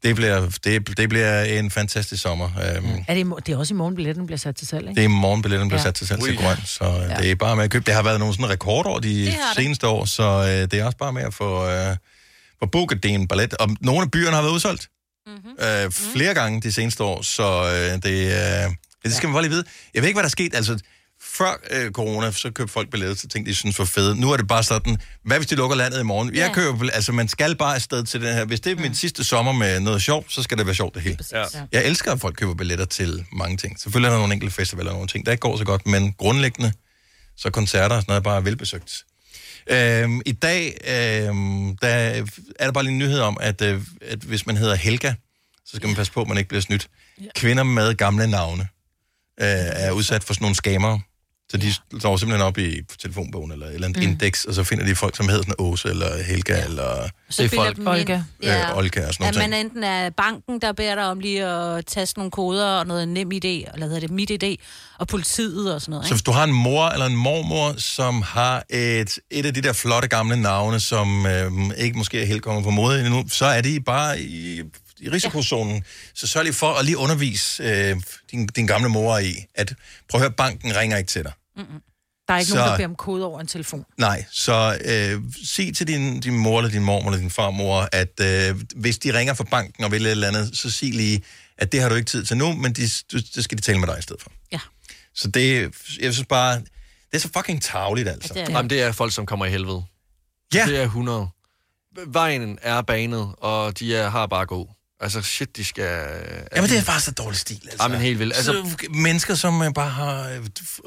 Det 0.04 0.16
bliver, 0.16 0.50
det, 0.64 0.98
det 0.98 1.10
bliver 1.10 1.44
en 1.44 1.72
fantastisk 1.72 2.22
sommer. 2.22 2.46
Um, 2.46 3.06
Er 3.08 3.14
det, 3.14 3.34
det 3.46 3.54
er 3.54 3.58
også 3.58 3.74
i 3.74 3.78
morgen, 3.78 3.96
billetten 3.96 4.26
bliver 4.26 4.38
sat 4.38 4.56
til 4.56 4.68
salg, 4.68 4.84
ikke? 4.90 4.96
Det 4.96 5.06
er 5.06 5.10
i 5.10 5.12
morgen, 5.12 5.42
billetten 5.42 5.70
bliver 5.70 5.80
Ja. 5.80 5.84
sat 5.84 5.96
til 5.96 6.08
salg 6.08 6.24
til 6.24 6.38
grøn, 6.38 6.58
så 6.66 6.86
ja. 6.86 7.16
det 7.22 7.32
er 7.32 7.36
bare 7.36 7.56
med 7.56 7.64
at 7.64 7.70
købe. 7.72 7.86
Det 7.86 7.94
har 7.94 8.04
været 8.04 8.20
nogle 8.20 8.34
sådan 8.34 8.50
rekordår 8.50 9.00
de 9.00 9.26
Det 9.26 9.36
seneste 9.56 9.88
år, 9.88 10.06
så 10.06 10.24
øh, 10.24 10.48
det 10.72 10.74
er 10.74 10.86
også 10.86 10.98
bare 10.98 11.14
med 11.14 11.22
at 11.24 11.34
få, 11.34 11.68
øh, 11.70 11.96
få 12.60 12.66
booket 12.66 13.04
det 13.04 13.12
en 13.12 13.28
ballet. 13.28 13.54
Og 13.54 13.70
nogle 13.82 14.02
af 14.02 14.12
byerne 14.12 14.36
har 14.36 14.42
været 14.42 14.54
udsolgt 14.54 14.90
mm-hmm. 15.28 15.52
øh, 15.86 15.92
flere 15.92 16.34
gange 16.34 16.62
de 16.62 16.72
seneste 16.72 17.04
år, 17.04 17.22
så 17.22 17.44
øh, 17.64 18.12
det, 18.12 18.26
øh, 18.28 18.74
det 19.04 19.14
skal 19.14 19.28
man 19.28 19.34
bare 19.34 19.44
lige 19.44 19.52
vide. 19.52 19.64
Jeg 19.94 20.02
ved 20.02 20.10
ikke, 20.10 20.16
hvad 20.16 20.24
der 20.24 20.28
er 20.28 20.30
sket. 20.30 20.56
Altså, 20.56 20.80
før 21.22 21.62
øh, 21.72 21.92
corona, 21.92 22.32
så 22.32 22.52
købte 22.52 22.74
folk 22.74 22.90
billetter 22.90 23.16
til 23.16 23.30
ting, 23.30 23.46
de 23.46 23.56
synes 23.56 23.80
var 23.80 23.86
fede. 23.86 24.22
Nu 24.22 24.32
er 24.32 24.38
det 24.38 24.48
bare 24.48 24.64
sådan, 24.64 24.98
hvad 25.24 25.38
hvis 25.38 25.48
de 25.48 25.56
lukker 25.56 25.76
landet 25.76 26.00
i 26.00 26.04
morgen? 26.04 26.36
Jeg 26.36 26.52
køber, 26.54 26.90
altså 26.94 27.12
man 27.12 27.28
skal 27.28 27.56
bare 27.56 27.76
afsted 27.76 28.04
til 28.04 28.22
den 28.22 28.34
her. 28.34 28.46
Hvis 28.46 28.60
det 28.60 28.72
er 28.72 28.82
min 28.82 28.96
sidste 28.96 29.24
sommer 29.24 29.52
med 29.52 29.80
noget 29.80 30.02
sjovt, 30.02 30.34
så 30.34 30.44
skal 30.44 30.58
det 30.58 30.66
være 30.66 30.76
sjovt 30.76 30.96
det 30.96 31.02
hele. 31.02 31.18
Ja. 31.32 31.44
Jeg 31.72 31.86
elsker, 31.86 32.12
at 32.12 32.20
folk 32.20 32.36
køber 32.36 32.54
billetter 32.54 32.86
til 32.86 33.26
mange 33.32 33.58
ting. 33.58 33.80
Selvfølgelig 33.80 34.08
er 34.08 34.12
der 34.12 34.20
nogle 34.20 34.34
enkelte 34.34 34.56
festivaler 34.56 34.90
og 34.90 34.96
nogle 34.96 35.08
ting, 35.08 35.26
der 35.26 35.32
ikke 35.32 35.42
går 35.42 35.58
så 35.58 35.66
godt, 35.66 35.88
men 35.88 36.14
grundlæggende, 36.18 36.74
så 37.38 37.50
koncerter 37.50 37.96
og 37.96 38.02
sådan 38.02 38.12
noget 38.12 38.20
er 38.20 38.24
bare 38.24 38.46
velbesøgt. 38.46 39.06
Øhm, 39.68 40.22
I 40.26 40.32
dag 40.32 40.78
øhm, 40.88 41.78
der 41.78 41.88
er 41.88 42.24
der 42.60 42.72
bare 42.72 42.84
lige 42.84 42.94
en 42.94 43.00
nyhed 43.00 43.20
om, 43.20 43.38
at, 43.42 43.62
øh, 43.62 43.82
at 44.02 44.20
hvis 44.20 44.48
man 44.48 44.58
hedder 44.58 44.76
Helga, 44.76 45.14
så 45.66 45.76
skal 45.76 45.88
man 45.88 45.96
passe 45.96 46.14
på, 46.14 46.22
at 46.22 46.28
man 46.28 46.38
ikke 46.38 46.48
bliver 46.48 46.62
snydt. 46.62 46.88
Kvinder 47.36 47.64
med 47.64 47.96
gamle 47.96 48.28
navne 48.28 48.68
øh, 49.42 49.48
er 49.86 49.92
udsat 49.92 50.24
for 50.24 50.34
sådan 50.34 50.44
nogle 50.44 50.56
skamere. 50.56 51.00
Så 51.50 51.58
de 51.58 51.74
står 52.00 52.18
simpelthen 52.18 52.48
op 52.48 52.58
i 52.58 52.82
telefonbogen 53.02 53.52
eller 53.52 53.66
et 53.68 53.74
eller 53.74 53.88
andet 53.88 54.04
mm. 54.04 54.10
indeks, 54.10 54.46
og 54.46 54.54
så 54.54 54.64
finder 54.64 54.86
de 54.86 54.96
folk, 54.96 55.16
som 55.16 55.30
hedder 55.30 55.42
sådan 55.44 55.56
Åse 55.60 55.90
eller 55.90 56.24
Helga 56.24 56.58
ja. 56.58 56.64
eller 56.66 57.10
Så 57.30 57.44
Det 57.44 57.54
er 57.54 57.56
folk. 57.56 57.78
Olga. 57.88 58.14
ind. 58.42 58.52
øh, 58.52 58.78
Olga 58.78 59.08
og 59.08 59.14
sådan 59.14 59.28
At 59.28 59.34
noget. 59.36 59.50
man 59.50 59.60
enten 59.60 59.84
er 59.84 60.10
banken, 60.10 60.62
der 60.62 60.72
beder 60.74 60.96
dig 60.96 61.06
om 61.06 61.20
lige 61.20 61.46
at 61.46 61.86
taste 61.86 62.20
nogle 62.20 62.32
koder 62.32 62.66
og 62.68 62.88
noget 62.88 63.08
nem 63.08 63.32
idé, 63.32 63.38
eller 63.48 63.72
hvad 63.78 63.88
hedder 63.88 64.00
det, 64.00 64.12
mit 64.12 64.32
idé, 64.44 64.56
og 65.00 65.08
politiet 65.08 65.74
og 65.74 65.82
sådan 65.82 65.92
noget. 65.92 66.06
Så 66.06 66.08
Ikke? 66.08 66.16
hvis 66.16 66.24
du 66.24 66.32
har 66.32 66.44
en 66.44 66.54
mor 66.54 66.88
eller 66.90 67.06
en 67.06 67.16
mormor, 67.16 67.74
som 67.78 68.22
har 68.22 68.64
et, 68.70 69.20
et 69.32 69.46
af 69.46 69.54
de 69.54 69.62
der 69.62 69.74
flotte 69.74 70.08
gamle 70.08 70.42
navne, 70.42 70.80
som 70.80 71.26
øh, 71.26 71.52
ikke 71.78 71.98
måske 71.98 72.22
er 72.22 72.26
helt 72.26 72.42
kommet 72.42 72.64
på 72.64 72.70
mode 72.70 73.00
endnu, 73.06 73.24
så 73.30 73.46
er 73.46 73.62
de 73.62 73.80
bare 73.86 74.22
i, 74.22 74.62
i 75.02 75.10
risikozonen. 75.10 75.76
Ja. 75.76 75.82
Så 76.14 76.28
sørg 76.28 76.44
lige 76.44 76.54
for 76.54 76.74
at 76.74 76.86
lige 76.86 76.98
undervise 76.98 77.64
øh, 77.64 78.02
din, 78.32 78.48
din 78.48 78.68
gamle 78.68 78.90
mor 78.90 79.18
i, 79.18 79.36
at 79.56 79.74
prøv 80.10 80.22
at 80.22 80.24
høre, 80.24 80.32
banken 80.32 80.76
ringer 80.76 80.98
ikke 80.98 81.08
til 81.10 81.24
dig. 81.24 81.34
Der 82.28 82.34
er 82.34 82.40
ikke 82.40 82.50
Så- 82.52 82.56
nogen, 82.56 82.70
der 82.72 82.78
beder 82.78 82.88
om 82.90 82.96
kode 82.96 83.26
over 83.26 83.40
en 83.40 83.48
telefon. 83.48 83.86
Nej, 83.98 84.26
så 84.32 84.78
øh, 84.86 85.22
sig 85.46 85.76
til 85.76 85.88
din, 85.88 86.20
din 86.20 86.38
mor 86.38 86.60
eller 86.60 86.72
din 86.72 86.84
mor 86.84 87.06
eller 87.06 87.20
din 87.20 87.30
farmor, 87.30 87.90
at 87.92 88.20
øh, 88.22 88.62
hvis 88.76 88.98
de 88.98 89.14
ringer 89.18 89.34
fra 89.34 89.44
banken 89.44 89.84
og 89.84 89.92
vil 89.92 90.06
et 90.06 90.12
eller 90.12 90.28
andet, 90.28 90.58
så 90.58 90.72
sig 90.72 90.90
lige, 90.94 91.24
at 91.58 91.72
det 91.72 91.82
har 91.82 91.90
du 91.90 91.96
ikke 91.96 92.10
tid 92.10 92.26
til 92.26 92.38
nu, 92.38 92.54
men 92.54 92.74
de, 92.74 92.82
du, 93.12 93.18
det 93.36 93.44
skal 93.44 93.58
de 93.58 93.62
tale 93.64 93.80
med 93.80 93.88
dig 93.88 94.00
i 94.00 94.02
stedet 94.02 94.22
for. 94.22 94.32
Ja. 94.52 94.60
Så 95.16 95.28
det, 95.28 95.62
jeg 96.02 96.14
synes 96.14 96.28
bare, 96.30 96.56
det 96.60 96.64
er 97.14 97.18
så 97.18 97.30
fucking 97.38 97.62
tavligt, 97.62 98.08
altså. 98.10 98.34
Ja, 98.36 98.42
det, 98.42 98.50
er 98.50 98.54
Jamen, 98.58 98.70
det 98.70 98.82
er 98.82 98.92
folk, 98.92 99.14
som 99.14 99.26
kommer 99.26 99.46
i 99.46 99.50
helvede. 99.50 99.84
Ja. 100.54 100.66
Det 100.66 100.78
er 100.78 100.84
100. 100.84 101.28
Vejen 102.08 102.58
er 102.62 102.82
banet, 102.82 103.36
og 103.38 103.80
de 103.80 103.96
er, 103.96 104.10
har 104.10 104.26
bare 104.28 104.46
gå. 104.46 104.70
Altså, 105.02 105.22
shit, 105.22 105.58
de 105.58 105.66
skal... 105.66 105.84
Jamen, 106.56 106.70
det 106.70 106.78
er 106.78 106.84
bare 106.84 107.00
så 107.02 107.12
dårlig 107.12 107.40
stil, 107.40 107.60
altså. 107.72 107.84
Jamen, 107.84 108.02
helt 108.02 108.20
vildt. 108.20 108.36
Altså, 108.36 108.52
så 108.52 108.88
mennesker, 108.90 109.36
som 109.36 109.62
øh, 109.62 109.74
bare 109.74 109.90
har 109.90 110.30
øh, 110.30 110.36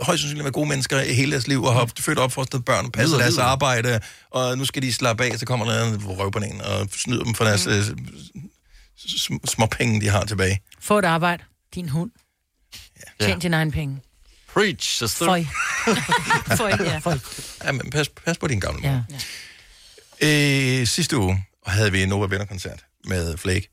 højst 0.01 0.21
sandsynligt 0.23 0.45
været 0.45 0.55
gode 0.55 0.69
mennesker 0.69 1.01
i 1.01 1.15
hele 1.15 1.33
deres 1.33 1.47
liv, 1.49 1.62
og 1.65 1.75
har 1.75 1.91
født 2.01 2.19
opfostret 2.19 2.65
børn, 2.65 2.91
passet 2.91 3.19
deres 3.19 3.39
arbejde, 3.39 4.01
og 4.31 4.59
nu 4.59 4.65
skal 4.65 4.83
de 4.83 4.93
slappe 4.93 5.25
af, 5.25 5.39
så 5.39 5.47
kommer 5.47 5.67
der 5.73 5.85
en 5.85 6.07
røv 6.07 6.31
på 6.33 6.39
en, 6.39 6.61
og 6.61 6.89
snyder 6.97 7.25
dem 7.25 7.35
for 7.35 7.45
deres 7.45 7.67
øh, 7.67 7.83
sm- 8.99 9.39
små 9.47 9.67
penge, 9.67 10.01
de 10.01 10.09
har 10.09 10.25
tilbage. 10.25 10.61
Få 10.81 10.99
et 10.99 11.05
arbejde. 11.05 11.43
Din 11.75 11.89
hund. 11.89 12.11
Tjen 13.21 13.31
Ja. 13.31 13.37
din 13.39 13.55
egen 13.55 13.73
penge. 13.73 14.01
Preach, 14.55 14.99
sister. 14.99 15.27
Føj. 15.27 15.45
Føj, 16.57 16.71
ja. 16.81 16.99
Føj. 16.99 17.19
Ja, 17.65 17.73
men 17.73 17.91
pas, 17.91 18.09
pas 18.09 18.39
på 18.39 18.47
din 18.47 18.61
gamle 18.61 18.81
mor. 18.89 19.05
Ja. 20.23 20.81
Øh, 20.81 20.87
sidste 20.87 21.17
uge 21.19 21.45
havde 21.67 21.93
vi 21.93 22.03
en 22.03 22.09
Nova 22.09 22.27
Venner-koncert 22.27 22.85
med 23.05 23.37
Flake, 23.37 23.69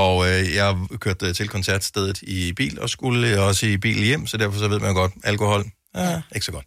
og 0.00 0.28
øh, 0.28 0.54
jeg 0.54 0.76
kørte 1.00 1.32
til 1.32 1.48
koncertstedet 1.48 2.22
i 2.22 2.52
bil, 2.52 2.80
og 2.80 2.90
skulle 2.90 3.40
også 3.42 3.66
i 3.66 3.76
bil 3.76 4.04
hjem, 4.04 4.26
så 4.26 4.36
derfor 4.36 4.58
så 4.58 4.68
ved 4.68 4.80
man 4.80 4.94
godt, 4.94 5.12
alkohol, 5.24 5.64
ja. 5.96 6.20
ikke 6.34 6.46
så 6.46 6.52
godt. 6.52 6.66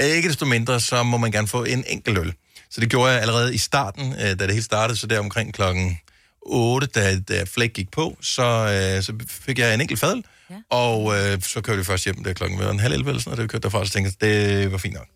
Øh, 0.00 0.06
Ikke 0.06 0.28
desto 0.28 0.46
mindre, 0.46 0.80
så 0.80 1.02
må 1.02 1.16
man 1.16 1.30
gerne 1.32 1.48
få 1.48 1.64
en 1.64 1.84
enkelt 1.88 2.18
øl. 2.18 2.32
Så 2.70 2.80
det 2.80 2.90
gjorde 2.90 3.12
jeg 3.12 3.20
allerede 3.20 3.54
i 3.54 3.58
starten, 3.58 4.12
øh, 4.12 4.18
da 4.18 4.34
det 4.34 4.50
hele 4.50 4.62
startede, 4.62 4.98
så 4.98 5.06
der 5.06 5.18
omkring 5.18 5.54
klokken 5.54 5.98
8, 6.46 6.86
da, 6.86 7.18
da 7.18 7.44
Flake 7.44 7.72
gik 7.72 7.90
på, 7.90 8.16
så, 8.20 8.42
øh, 8.42 9.02
så 9.02 9.12
fik 9.28 9.58
jeg 9.58 9.74
en 9.74 9.80
enkelt 9.80 10.00
fadel, 10.00 10.24
ja. 10.50 10.54
og 10.70 11.14
øh, 11.18 11.42
så 11.42 11.60
kørte 11.60 11.78
vi 11.78 11.84
først 11.84 12.04
hjem, 12.04 12.24
der 12.24 12.32
klokken 12.32 12.58
var 12.58 12.70
en 12.70 12.80
halv 12.80 12.92
11 12.94 13.10
eller 13.10 13.20
sådan 13.20 13.28
noget, 13.30 13.38
da 13.38 13.42
vi 13.42 13.48
kørte 13.48 13.62
derfra, 13.62 13.84
så 13.84 13.92
tænkte 13.92 14.12
jeg, 14.20 14.28
det 14.62 14.72
var 14.72 14.78
fint 14.78 14.94
nok. 14.94 15.06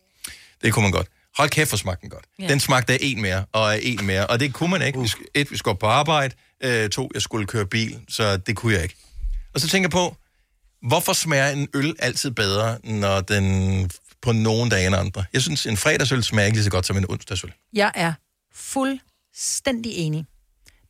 Det 0.65 0.73
kunne 0.73 0.83
man 0.83 0.93
godt. 0.93 1.07
Hold 1.39 1.51
kæft, 1.51 1.71
for 1.71 1.77
smagte 1.77 2.01
den 2.03 2.11
godt. 2.11 2.25
Ja. 2.39 2.49
Den 2.49 2.61
smagte 2.61 2.93
af 2.93 2.99
en 3.01 3.23
mere, 3.23 3.45
og 3.53 3.75
af 3.75 3.81
en 3.83 4.07
mere. 4.07 4.27
Og 4.27 4.41
det 4.41 4.53
kunne 4.53 4.71
man 4.71 4.83
ikke. 4.83 4.99
Sk- 4.99 5.25
Et, 5.35 5.51
vi 5.51 5.57
skulle 5.57 5.79
på 5.79 5.87
arbejde. 5.87 6.35
Øh, 6.65 6.91
to, 6.91 7.11
jeg 7.15 7.23
skulle 7.23 7.47
køre 7.47 7.67
bil, 7.67 8.01
så 8.09 8.37
det 8.37 8.57
kunne 8.57 8.75
jeg 8.75 8.83
ikke. 8.83 8.97
Og 9.55 9.61
så 9.61 9.69
tænker 9.69 9.85
jeg 9.87 9.91
på, 9.93 10.17
hvorfor 10.89 11.13
smager 11.13 11.49
en 11.49 11.69
øl 11.75 11.95
altid 11.99 12.31
bedre, 12.31 12.79
når 12.85 13.21
den 13.21 13.91
på 14.23 14.33
nogle 14.33 14.71
dage 14.71 14.87
end 14.87 14.97
andre? 14.97 15.25
Jeg 15.33 15.43
synes, 15.43 15.67
en 15.67 15.77
fredagsøl 15.77 16.23
smager 16.23 16.47
ikke 16.47 16.57
lige 16.57 16.65
så 16.65 16.71
godt 16.71 16.87
som 16.87 16.97
en 16.97 17.11
onsdagsøl. 17.11 17.53
Jeg 17.73 17.93
er 17.95 18.13
fuldstændig 18.55 19.93
enig. 19.93 20.25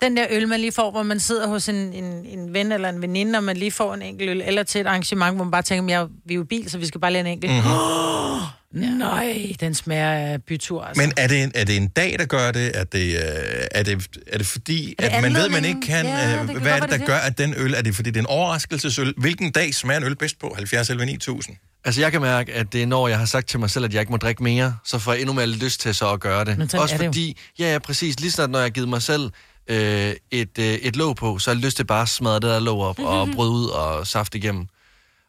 Den 0.00 0.16
der 0.16 0.26
øl, 0.30 0.48
man 0.48 0.60
lige 0.60 0.72
får, 0.72 0.90
hvor 0.90 1.02
man 1.02 1.20
sidder 1.20 1.46
hos 1.48 1.68
en, 1.68 1.74
en, 1.74 2.04
en 2.26 2.52
ven 2.52 2.72
eller 2.72 2.88
en 2.88 3.02
veninde, 3.02 3.38
og 3.38 3.44
man 3.44 3.56
lige 3.56 3.70
får 3.70 3.94
en 3.94 4.02
enkelt 4.02 4.30
øl, 4.30 4.42
eller 4.44 4.62
til 4.62 4.80
et 4.80 4.86
arrangement, 4.86 5.34
hvor 5.36 5.44
man 5.44 5.50
bare 5.50 5.62
tænker, 5.62 5.98
jeg, 5.98 6.08
vi 6.26 6.34
er 6.34 6.38
jo 6.38 6.44
bil, 6.44 6.70
så 6.70 6.78
vi 6.78 6.86
skal 6.86 7.00
bare 7.00 7.12
lige 7.12 7.20
en 7.20 7.26
enkelt. 7.26 7.52
Mhm. 7.52 7.62
Mm-hmm. 7.66 8.42
Oh, 8.42 8.42
nej, 8.72 9.54
den 9.60 9.74
smager 9.74 10.10
af 10.10 10.42
bytur, 10.42 10.84
altså. 10.84 11.02
Men 11.02 11.12
er 11.16 11.26
det, 11.26 11.42
en, 11.42 11.52
er 11.54 11.64
det 11.64 11.76
en 11.76 11.88
dag, 11.88 12.16
der 12.18 12.24
gør 12.24 12.52
det? 12.52 12.70
Er 12.74 12.84
det, 12.84 13.14
øh, 13.14 13.66
er 13.70 13.82
det, 13.82 14.08
er 14.26 14.38
det 14.38 14.46
fordi, 14.46 14.94
Er 14.98 15.08
det 15.08 15.16
at 15.16 15.22
man 15.22 15.34
ved, 15.34 15.48
man 15.48 15.64
ikke 15.64 15.80
kan... 15.80 16.06
Ja, 16.06 16.42
det 16.42 16.50
øh, 16.50 16.62
hvad 16.62 16.72
er 16.72 16.80
det, 16.80 16.90
der 16.90 16.96
det 16.96 17.06
gør, 17.06 17.16
at 17.16 17.38
den 17.38 17.54
øl... 17.56 17.74
Er 17.74 17.82
det 17.82 17.94
fordi, 17.94 18.10
det 18.10 18.16
er 18.16 18.20
en 18.20 18.26
overraskelsesøl? 18.26 19.14
Hvilken 19.16 19.50
dag 19.52 19.74
smager 19.74 19.98
en 19.98 20.04
øl 20.04 20.16
bedst 20.16 20.38
på? 20.38 20.52
70 20.56 20.90
11 20.90 21.06
9000? 21.06 21.56
Altså, 21.84 22.00
jeg 22.00 22.12
kan 22.12 22.20
mærke, 22.20 22.52
at 22.52 22.72
det 22.72 22.82
er, 22.82 22.86
når 22.86 23.08
jeg 23.08 23.18
har 23.18 23.24
sagt 23.24 23.48
til 23.48 23.60
mig 23.60 23.70
selv, 23.70 23.84
at 23.84 23.94
jeg 23.94 24.00
ikke 24.00 24.12
må 24.12 24.16
drikke 24.16 24.42
mere, 24.42 24.76
så 24.84 24.98
får 24.98 25.12
jeg 25.12 25.20
endnu 25.20 25.34
mere 25.34 25.46
lyst 25.46 25.80
til 25.80 25.94
så 25.94 26.12
at 26.12 26.20
gøre 26.20 26.44
det. 26.44 26.58
Men 26.58 26.70
Også 26.74 26.94
er 26.94 26.98
det 26.98 27.04
jo. 27.04 27.10
fordi, 27.10 27.36
ja, 27.58 27.72
ja, 27.72 27.78
præcis, 27.78 28.20
lige 28.20 28.30
snart 28.30 28.50
når 28.50 28.58
jeg 28.58 28.64
har 28.64 28.70
givet 28.70 28.88
mig 28.88 29.02
selv 29.02 29.30
øh, 29.68 30.14
et, 30.30 30.58
øh, 30.58 30.64
et 30.64 30.96
låg 30.96 31.16
på, 31.16 31.38
så 31.38 31.50
har 31.50 31.54
jeg 31.56 31.64
lyst 31.64 31.76
til 31.76 31.84
bare 31.84 32.02
at 32.02 32.08
smadre 32.08 32.34
det 32.34 32.42
der 32.42 32.60
låg 32.60 32.82
op 32.82 32.98
og 32.98 33.28
bryde 33.34 33.50
ud 33.50 33.66
og 33.66 34.06
saft 34.06 34.34
igennem. 34.34 34.66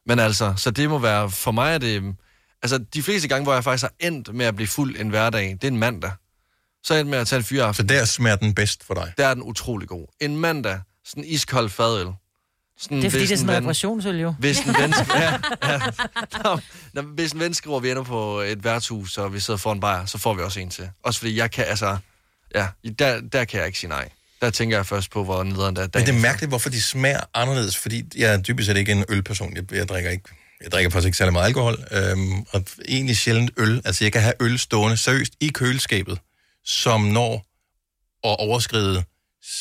Men 0.07 0.19
altså, 0.19 0.53
så 0.57 0.71
det 0.71 0.89
må 0.89 0.99
være, 0.99 1.29
for 1.29 1.51
mig 1.51 1.73
er 1.73 1.77
det, 1.77 2.03
altså 2.63 2.77
de 2.93 3.03
fleste 3.03 3.27
gange, 3.27 3.43
hvor 3.43 3.53
jeg 3.53 3.63
faktisk 3.63 3.83
har 3.83 4.07
endt 4.07 4.35
med 4.35 4.45
at 4.45 4.55
blive 4.55 4.67
fuld 4.67 4.99
en 4.99 5.09
hverdag, 5.09 5.49
det 5.49 5.63
er 5.63 5.67
en 5.67 5.77
mandag. 5.77 6.11
Så 6.83 6.93
er 6.93 6.97
jeg 6.97 7.01
endt 7.01 7.09
med 7.09 7.19
at 7.19 7.27
tage 7.27 7.37
en 7.37 7.43
fyreaften. 7.43 7.89
Så 7.89 7.95
der 7.95 8.05
smager 8.05 8.35
den 8.35 8.53
bedst 8.55 8.83
for 8.83 8.93
dig? 8.93 9.13
Der 9.17 9.27
er 9.27 9.33
den 9.33 9.43
utrolig 9.43 9.87
god. 9.87 10.07
En 10.19 10.37
mandag, 10.37 10.79
sådan 11.05 11.23
en 11.23 11.29
iskold 11.29 11.69
fadøl. 11.69 12.07
Sådan, 12.79 12.97
Det 12.97 13.05
er 13.05 13.09
fordi, 13.09 13.21
hvis 13.21 13.29
det 13.29 13.35
er 13.35 13.37
sådan 13.37 13.49
en 13.49 13.57
reparationsøl, 13.57 14.19
jo. 14.19 14.33
hvis 14.39 14.59
en 14.59 14.75
ven, 14.79 14.93
ja, 15.15 15.33
ja. 15.63 15.79
Nå, 16.93 17.01
hvis 17.01 17.31
en 17.31 17.39
ven 17.39 17.53
skriver, 17.53 17.77
at 17.77 17.83
vi 17.83 17.91
ender 17.91 18.03
på 18.03 18.39
et 18.39 18.63
værtshus, 18.63 19.17
og 19.17 19.33
vi 19.33 19.39
sidder 19.39 19.57
foran 19.57 19.79
bajer, 19.79 20.05
så 20.05 20.17
får 20.17 20.33
vi 20.33 20.41
også 20.41 20.59
en 20.59 20.69
til. 20.69 20.89
Også 21.03 21.19
fordi 21.19 21.37
jeg 21.37 21.51
kan, 21.51 21.65
altså, 21.65 21.97
ja, 22.55 22.67
der, 22.99 23.21
der 23.21 23.45
kan 23.45 23.59
jeg 23.59 23.67
ikke 23.67 23.79
sige 23.79 23.89
nej. 23.89 24.09
Der 24.41 24.49
tænker 24.49 24.77
jeg 24.77 24.85
først 24.85 25.11
på, 25.11 25.23
hvor 25.23 25.43
nederen 25.43 25.75
der 25.75 25.81
er 25.81 25.87
Men 25.93 26.05
det 26.05 26.15
er 26.15 26.19
mærkeligt, 26.19 26.51
hvorfor 26.51 26.69
de 26.69 26.81
smager 26.81 27.21
anderledes, 27.33 27.77
fordi 27.77 28.03
jeg 28.15 28.33
er 28.33 28.41
dybest 28.41 28.65
set 28.67 28.77
ikke 28.77 28.91
en 28.91 29.05
ølperson. 29.09 29.55
Jeg, 29.55 29.73
jeg 29.73 29.87
drikker 29.87 30.11
ikke 30.11 30.29
jeg 30.63 30.71
drikker 30.71 30.89
faktisk 30.89 31.05
ikke 31.05 31.17
særlig 31.17 31.33
meget 31.33 31.45
alkohol, 31.45 31.83
øhm, 31.91 32.45
og 32.51 32.65
egentlig 32.87 33.17
sjældent 33.17 33.51
øl. 33.57 33.81
Altså, 33.85 34.03
jeg 34.03 34.11
kan 34.11 34.21
have 34.21 34.33
øl 34.39 34.59
stående 34.59 34.97
seriøst 34.97 35.33
i 35.39 35.47
køleskabet, 35.47 36.19
som 36.65 37.01
når 37.01 37.45
at 38.23 38.35
overskride 38.39 39.03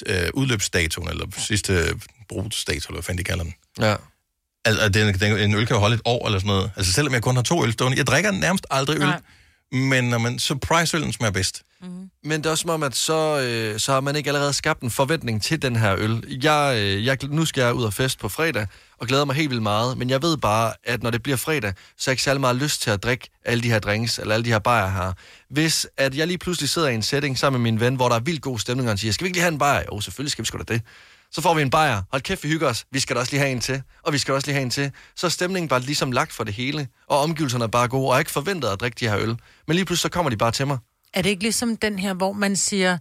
øh, 0.07 0.29
udløbsdatoen, 0.35 1.09
eller 1.09 1.27
sidste 1.39 2.01
brugsdato, 2.29 2.89
eller 2.89 2.97
hvad 2.97 3.03
fanden 3.03 3.19
de 3.19 3.25
kalder 3.25 3.45
den. 3.45 3.55
Ja. 3.81 3.97
Altså, 4.65 4.89
den, 4.89 5.21
den, 5.21 5.39
en 5.39 5.55
øl 5.55 5.67
kan 5.67 5.77
jo 5.77 5.81
holde 5.81 5.95
et 5.95 6.03
år 6.05 6.27
eller 6.27 6.39
sådan 6.39 6.49
noget. 6.49 6.71
Altså, 6.77 6.93
selvom 6.93 7.15
jeg 7.15 7.23
kun 7.23 7.37
har 7.37 7.43
to 7.43 7.65
øl 7.65 7.73
stående. 7.73 7.99
Jeg 7.99 8.07
drikker 8.07 8.31
nærmest 8.31 8.67
aldrig 8.71 8.95
øl, 8.95 9.01
Nej. 9.01 9.21
Men 9.73 10.05
når 10.05 10.19
man, 10.19 10.39
surprise-øllen 10.39 11.13
smager 11.13 11.33
bedst. 11.33 11.63
Men 12.25 12.41
det 12.41 12.47
er 12.47 12.51
også 12.51 12.63
som 12.63 12.71
om, 12.71 12.83
at 12.83 12.97
så, 12.97 13.41
øh, 13.41 13.81
så 13.81 13.93
har 13.93 14.01
man 14.01 14.17
ikke 14.17 14.31
allerede 14.31 14.53
skabt 14.53 14.81
en 14.83 14.91
forventning 14.91 15.43
til 15.43 15.63
den 15.63 15.77
her 15.77 15.95
øl. 15.99 16.39
Jeg, 16.43 16.77
øh, 16.79 17.07
jeg, 17.07 17.19
nu 17.23 17.45
skal 17.45 17.61
jeg 17.61 17.75
ud 17.75 17.85
og 17.85 17.95
fest 17.95 18.19
på 18.19 18.29
fredag, 18.29 18.67
og 18.99 19.07
glæder 19.07 19.25
mig 19.25 19.37
helt 19.37 19.51
vildt 19.51 19.63
meget, 19.63 19.99
men 19.99 20.11
jeg 20.11 20.23
ved 20.23 20.37
bare, 20.37 20.73
at 20.85 21.03
når 21.03 21.11
det 21.11 21.23
bliver 21.23 21.37
fredag, 21.37 21.73
så 21.97 22.11
har 22.11 22.11
jeg 22.11 22.13
ikke 22.13 22.23
særlig 22.23 22.41
meget 22.41 22.57
lyst 22.57 22.83
til 22.83 22.91
at 22.91 23.03
drikke 23.03 23.31
alle 23.45 23.63
de 23.63 23.71
her 23.71 23.79
drinks, 23.79 24.19
eller 24.19 24.35
alle 24.35 24.45
de 24.45 24.51
her 24.51 24.59
bajer 24.59 24.91
her. 24.91 25.13
Hvis 25.51 25.87
at 25.97 26.15
jeg 26.15 26.27
lige 26.27 26.39
pludselig 26.39 26.71
sidder 26.71 26.89
i 26.89 26.95
en 26.95 27.03
setting 27.03 27.39
sammen 27.39 27.63
med 27.63 27.73
min 27.73 27.81
ven, 27.81 27.95
hvor 27.95 28.09
der 28.09 28.17
er 28.17 28.21
vildt 28.21 28.43
god 28.43 28.59
stemning, 28.59 28.89
og 28.89 28.91
han 28.91 28.99
siger, 28.99 29.13
skal 29.13 29.25
vi 29.25 29.29
ikke 29.29 29.37
lige 29.37 29.43
have 29.43 29.53
en 29.53 29.59
bajer? 29.59 29.83
Jo, 29.93 30.01
selvfølgelig 30.01 30.33
skal 30.33 30.43
vi 30.43 30.47
sgu 30.47 30.59
da 30.59 30.75
det. 30.75 30.83
Så 31.37 31.43
får 31.43 31.55
vi 31.55 31.63
en 31.63 31.71
bajer. 31.71 32.03
Hold 32.11 32.23
kæft, 32.23 32.45
vi 32.45 32.49
hygger 32.49 32.69
os. 32.69 32.85
Vi 32.91 33.01
skal 33.01 33.17
da 33.17 33.21
også 33.21 33.33
lige 33.33 33.41
have 33.41 33.53
en 33.53 33.61
til. 33.61 33.83
Og 34.03 34.13
vi 34.13 34.19
skal 34.19 34.35
også 34.35 34.47
lige 34.47 34.55
have 34.55 34.63
en 34.63 34.71
til. 34.71 34.91
Så 35.17 35.27
er 35.27 35.29
stemningen 35.29 35.69
bare 35.69 35.81
ligesom 35.81 36.13
lagt 36.13 36.33
for 36.33 36.45
det 36.45 36.55
hele. 36.55 36.89
Og 37.07 37.19
omgivelserne 37.21 37.65
er 37.65 37.69
bare 37.69 37.89
gode. 37.89 38.09
Og 38.09 38.13
jeg 38.13 38.21
ikke 38.21 38.31
forventet 38.31 38.69
at 38.69 38.81
drikke 38.81 38.97
de 39.01 39.09
her 39.09 39.19
øl. 39.19 39.37
Men 39.67 39.75
lige 39.75 39.85
pludselig 39.85 40.03
så 40.03 40.09
kommer 40.09 40.31
de 40.31 40.37
bare 40.37 40.53
til 40.53 40.67
mig. 40.67 40.79
Er 41.15 41.23
det 41.23 41.31
ikke 41.31 41.43
ligesom 41.43 41.77
den 41.77 41.99
her, 41.99 42.15
hvor 42.15 42.33
man 42.33 42.57
siger, 42.57 42.99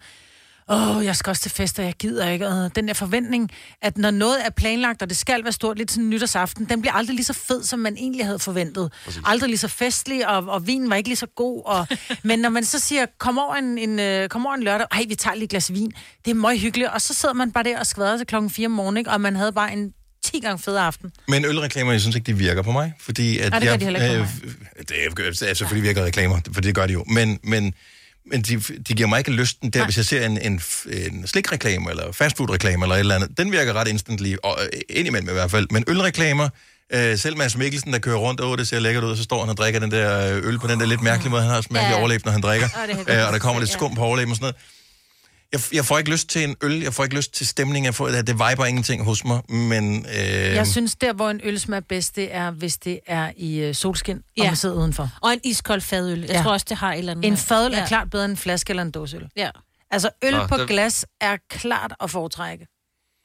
åh, 0.70 1.06
jeg 1.06 1.16
skal 1.16 1.30
også 1.30 1.42
til 1.42 1.52
fest, 1.52 1.80
og 1.80 1.86
jeg 1.86 1.94
gider 1.94 2.30
ikke. 2.30 2.48
Og 2.48 2.76
den 2.76 2.88
der 2.88 2.94
forventning, 2.94 3.52
at 3.82 3.98
når 3.98 4.12
noget 4.12 4.46
er 4.46 4.50
planlagt, 4.50 5.02
og 5.02 5.10
det 5.10 5.18
skal 5.18 5.44
være 5.44 5.52
stort, 5.52 5.78
lidt 5.78 5.92
sådan 5.92 6.10
nytårsaften, 6.10 6.66
den 6.66 6.82
bliver 6.82 6.94
aldrig 6.94 7.16
lige 7.16 7.26
så 7.26 7.34
fed, 7.34 7.64
som 7.64 7.80
man 7.80 7.98
egentlig 7.98 8.26
havde 8.26 8.40
forventet. 8.40 8.92
Præcis. 9.06 9.22
Aldrig 9.26 9.50
lige 9.50 9.58
så 9.58 9.68
festlig, 9.68 10.28
og, 10.28 10.48
og 10.48 10.68
vinen 10.68 10.90
var 10.90 10.96
ikke 10.96 11.10
lige 11.10 11.18
så 11.18 11.28
god. 11.36 11.62
Og, 11.66 11.88
men 12.24 12.40
når 12.40 12.50
man 12.50 12.66
så 12.66 12.80
siger, 12.80 13.06
kom 13.20 13.38
over 13.38 13.56
en, 13.56 13.78
en, 13.78 14.00
øh, 14.00 14.30
kom 14.30 14.46
over 14.46 14.56
en 14.56 14.64
lørdag, 14.64 14.88
ej, 14.92 15.06
vi 15.08 15.16
tager 15.16 15.36
lige 15.36 15.44
et 15.44 15.50
glas 15.50 15.74
vin, 15.74 15.94
det 16.26 16.32
er 16.32 16.36
meget 16.36 16.60
hyggeligt. 16.60 16.90
Og 16.90 17.02
så 17.02 17.14
sidder 17.14 17.34
man 17.34 17.52
bare 17.52 17.64
der 17.64 17.80
og 17.80 17.86
skvader 17.86 18.18
til 18.18 18.28
klokken 18.28 18.50
4 18.50 18.66
om 18.66 18.72
morgenen, 18.72 18.98
ikke? 18.98 19.12
og 19.12 19.22
man 19.22 19.36
havde 19.36 19.52
bare 19.52 19.74
en 19.74 19.94
10 20.26 20.40
gange 20.40 20.60
fed 20.60 20.78
aften. 20.78 21.12
Men 21.28 21.46
ølreklamer, 21.46 21.92
jeg 21.92 22.02
synes 22.02 22.16
ikke, 22.16 22.26
de 22.26 22.38
virker 22.38 22.62
på 22.62 22.72
mig, 22.72 22.94
fordi 23.00 23.40
at 23.40 23.52
Nej, 23.52 23.60
det 23.60 23.68
gør 23.68 23.74
jeg, 23.74 23.80
de 23.80 23.86
heller 23.86 24.04
ikke 24.04 24.26
på 24.42 24.48
øh, 24.48 24.86
det 24.90 25.42
er, 25.42 25.46
er 25.50 25.54
selvfølgelig 25.54 25.88
virker 25.88 26.06
reklamer, 26.06 26.40
for 26.54 26.62
det 26.62 26.76
gør 26.76 26.88
de 26.88 26.94
jo, 26.94 27.04
men, 27.08 27.40
men, 27.44 27.74
men 28.32 28.42
de, 28.42 28.56
de 28.60 28.94
giver 28.94 29.10
mig 29.10 29.18
ikke 29.18 29.32
lysten 29.32 29.70
der, 29.70 29.86
hvis 29.86 29.98
jeg 29.98 30.06
ser 30.06 30.26
en, 30.26 30.38
en, 30.42 30.62
en 30.88 31.28
slikreklame, 31.28 31.90
eller 31.90 32.12
fastfood-reklame, 32.12 32.86
eller 32.86 32.96
et 32.96 33.00
eller 33.00 33.16
andet. 33.16 33.38
Den 33.38 33.52
virker 33.52 33.74
ret 33.74 33.88
instantly, 33.88 34.36
og 34.44 34.58
øh, 34.64 34.80
indimellem 34.90 35.30
i 35.30 35.34
hvert 35.34 35.52
fald. 35.52 35.68
Men 35.72 35.84
ølreklamer, 35.88 36.50
øh, 36.94 37.18
selv 37.18 37.38
Mads 37.38 37.58
Mikkelsen, 37.58 37.94
der 37.94 38.00
kører 38.00 38.18
rundt, 38.18 38.42
og 38.42 38.58
det 38.58 38.68
ser 38.68 38.80
lækkert 38.80 39.04
ud, 39.04 39.12
og 39.12 39.18
så 39.18 39.24
står 39.24 39.40
han 39.40 39.50
og 39.50 39.58
drikker 39.58 39.80
den 39.80 39.92
der 39.92 40.36
øh, 40.38 40.48
øl 40.48 40.60
på 40.60 40.68
den 40.68 40.80
der 40.80 40.86
lidt 40.86 41.02
mærkelige 41.02 41.30
måde, 41.32 41.42
han 41.42 41.52
har 41.52 41.62
smagt 41.62 41.84
Ja. 41.84 41.90
ja. 41.90 42.00
overlæb, 42.00 42.26
når 42.26 42.32
han 42.32 42.42
drikker, 42.42 42.68
Åh, 42.84 42.88
det 42.88 43.14
øh, 43.20 43.28
og 43.28 43.34
der 43.34 43.40
kommer 43.40 43.60
lidt 43.62 43.72
skum 43.72 43.96
på 43.96 44.02
overlæben 44.02 44.32
og 44.32 44.36
sådan 44.36 44.44
noget. 44.44 44.56
Jeg, 45.52 45.62
jeg 45.74 45.86
får 45.86 45.98
ikke 45.98 46.12
lyst 46.12 46.28
til 46.30 46.44
en 46.44 46.56
øl, 46.62 46.82
jeg 46.82 46.94
får 46.94 47.04
ikke 47.04 47.16
lyst 47.16 47.34
til 47.34 47.48
stemning, 47.48 47.86
jeg 47.86 47.96
får, 47.96 48.08
det 48.08 48.28
viber 48.34 48.66
ingenting 48.66 49.04
hos 49.04 49.24
mig, 49.26 49.42
men... 49.52 50.06
Øh, 50.06 50.16
Jeg 50.32 50.68
synes, 50.68 50.96
der 50.96 51.14
hvor 51.14 51.30
en 51.30 51.40
øl 51.44 51.60
smager 51.60 51.82
bedst, 51.90 52.16
det 52.16 52.36
er, 52.36 52.52
hvis 52.52 52.78
det 52.78 53.00
er 53.08 53.32
i 53.38 53.60
øh, 53.60 53.76
solskin, 53.76 54.22
ja. 54.38 54.42
og 54.42 54.48
man 54.48 54.56
sidder 54.56 54.76
udenfor. 54.76 55.10
Og 55.22 55.34
en 55.34 55.40
iskold 55.44 55.82
fadøl. 55.82 56.20
Jeg 56.20 56.30
Ja. 56.30 56.42
tror 56.44 56.52
også, 56.52 56.66
det 56.70 56.78
har 56.78 56.94
et 56.94 56.98
eller 57.00 57.12
andet. 57.12 57.26
En 57.26 57.38
fadøl 57.38 57.72
ja. 57.72 57.80
er 57.80 57.88
klart 57.88 58.10
bedre 58.10 58.26
end 58.26 58.32
en 58.32 58.38
flaske 58.38 58.70
eller 58.72 58.84
en 58.84 58.92
dåseøl. 58.92 59.28
Ja. 59.36 59.50
Altså, 59.92 60.10
øl 60.24 60.34
Nå, 60.34 60.48
på 60.48 60.58
det- 60.58 60.68
glas 60.68 61.06
er 61.22 61.38
klart 61.50 61.94
at 62.02 62.12
foretrække. 62.12 62.68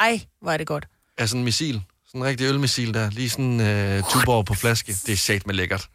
Ej, 0.00 0.20
hvor 0.42 0.52
er 0.52 0.56
det 0.56 0.66
godt. 0.66 0.86
Er 1.18 1.26
sådan 1.26 1.38
en 1.40 1.44
missil. 1.44 1.82
Sådan 2.06 2.20
en 2.20 2.26
rigtig 2.26 2.46
ølmissil 2.46 2.94
der. 2.94 3.10
Lige 3.10 3.30
sådan 3.30 3.60
øh, 3.60 4.02
tuborg 4.10 4.44
på 4.46 4.54
flaske. 4.54 4.92
Det 5.06 5.12
er 5.12 5.16
sat 5.16 5.46
med 5.46 5.54
lækkert. 5.54 5.88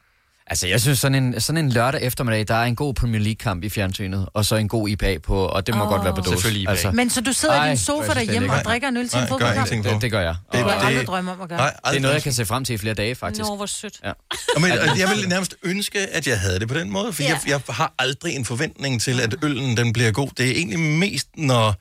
Altså, 0.48 0.68
jeg 0.68 0.82
synes, 0.82 1.00
sådan 1.00 1.24
en, 1.24 1.42
sådan 1.42 1.66
en 1.66 1.72
lørdag 1.72 2.02
eftermiddag, 2.02 2.48
der 2.48 2.56
er 2.56 2.64
en 2.64 2.76
god 2.76 2.94
Premier 2.94 3.22
League-kamp 3.22 3.64
i 3.64 3.70
fjernsynet, 3.70 4.30
og 4.34 4.46
så 4.46 4.56
en 4.56 4.68
god 4.68 4.90
IPA 4.90 5.18
på, 5.18 5.46
og 5.46 5.68
det 5.68 5.76
må 5.76 5.84
Åh. 5.84 5.90
godt 5.90 6.04
være 6.04 6.14
på 6.16 6.22
dåse. 6.22 6.30
Selvfølgelig 6.30 6.62
IPA. 6.62 6.72
Altså, 6.72 6.92
Men 6.92 7.10
så 7.10 7.22
du 7.22 7.34
sidder 7.34 7.56
i 7.56 7.58
Ej, 7.58 7.68
din 7.68 7.78
hvor 7.78 7.78
sofa 7.78 8.04
det 8.04 8.10
er 8.10 8.14
derhjemme 8.26 8.54
og 8.54 8.60
drikker 8.64 8.88
en 8.88 8.98
øl 8.98 9.10
til 9.10 9.20
en 9.20 9.28
fodboldkamp? 9.28 9.70
på. 9.84 9.90
det, 9.90 10.02
det 10.02 10.12
gør 10.12 10.22
jeg. 10.22 10.36
Det 10.54 10.64
Og 10.64 10.70
det- 10.72 10.88
aldrig 10.88 11.08
drømme 11.08 11.32
om 11.32 11.42
at 11.42 11.50
gøre. 11.50 11.58
Nej, 11.58 11.74
det 11.90 11.96
er 11.96 12.00
noget, 12.00 12.14
jeg 12.14 12.24
kan 12.24 12.34
se 12.34 12.46
frem 12.46 12.66
til 12.66 12.74
i 12.74 12.78
flere 12.78 12.94
dage, 12.94 13.16
faktisk. 13.16 13.42
Nå, 13.50 13.56
hvor 13.56 13.66
sødt. 13.66 14.00
Ja. 14.04 14.10
Og 14.56 14.62
Men, 14.62 14.72
og 14.72 15.00
jeg 15.00 15.10
vil 15.10 15.30
nærmest 15.30 15.56
ønske, 15.64 16.00
at 16.00 16.28
jeg 16.28 16.40
havde 16.40 16.60
det 16.60 16.68
på 16.68 16.74
den 16.74 16.92
måde, 16.92 17.14
for 17.14 17.24
ja. 17.24 17.30
jeg, 17.30 17.40
jeg 17.48 17.62
har 17.70 17.94
aldrig 18.00 18.36
en 18.36 18.46
forventning 18.46 19.02
til, 19.02 19.20
at 19.22 19.36
øllen 19.44 19.78
den 19.78 19.94
bliver 19.94 20.12
god. 20.12 20.30
Det 20.38 20.48
er 20.48 20.52
egentlig 20.52 20.80
mest, 20.80 21.28
når 21.38 21.76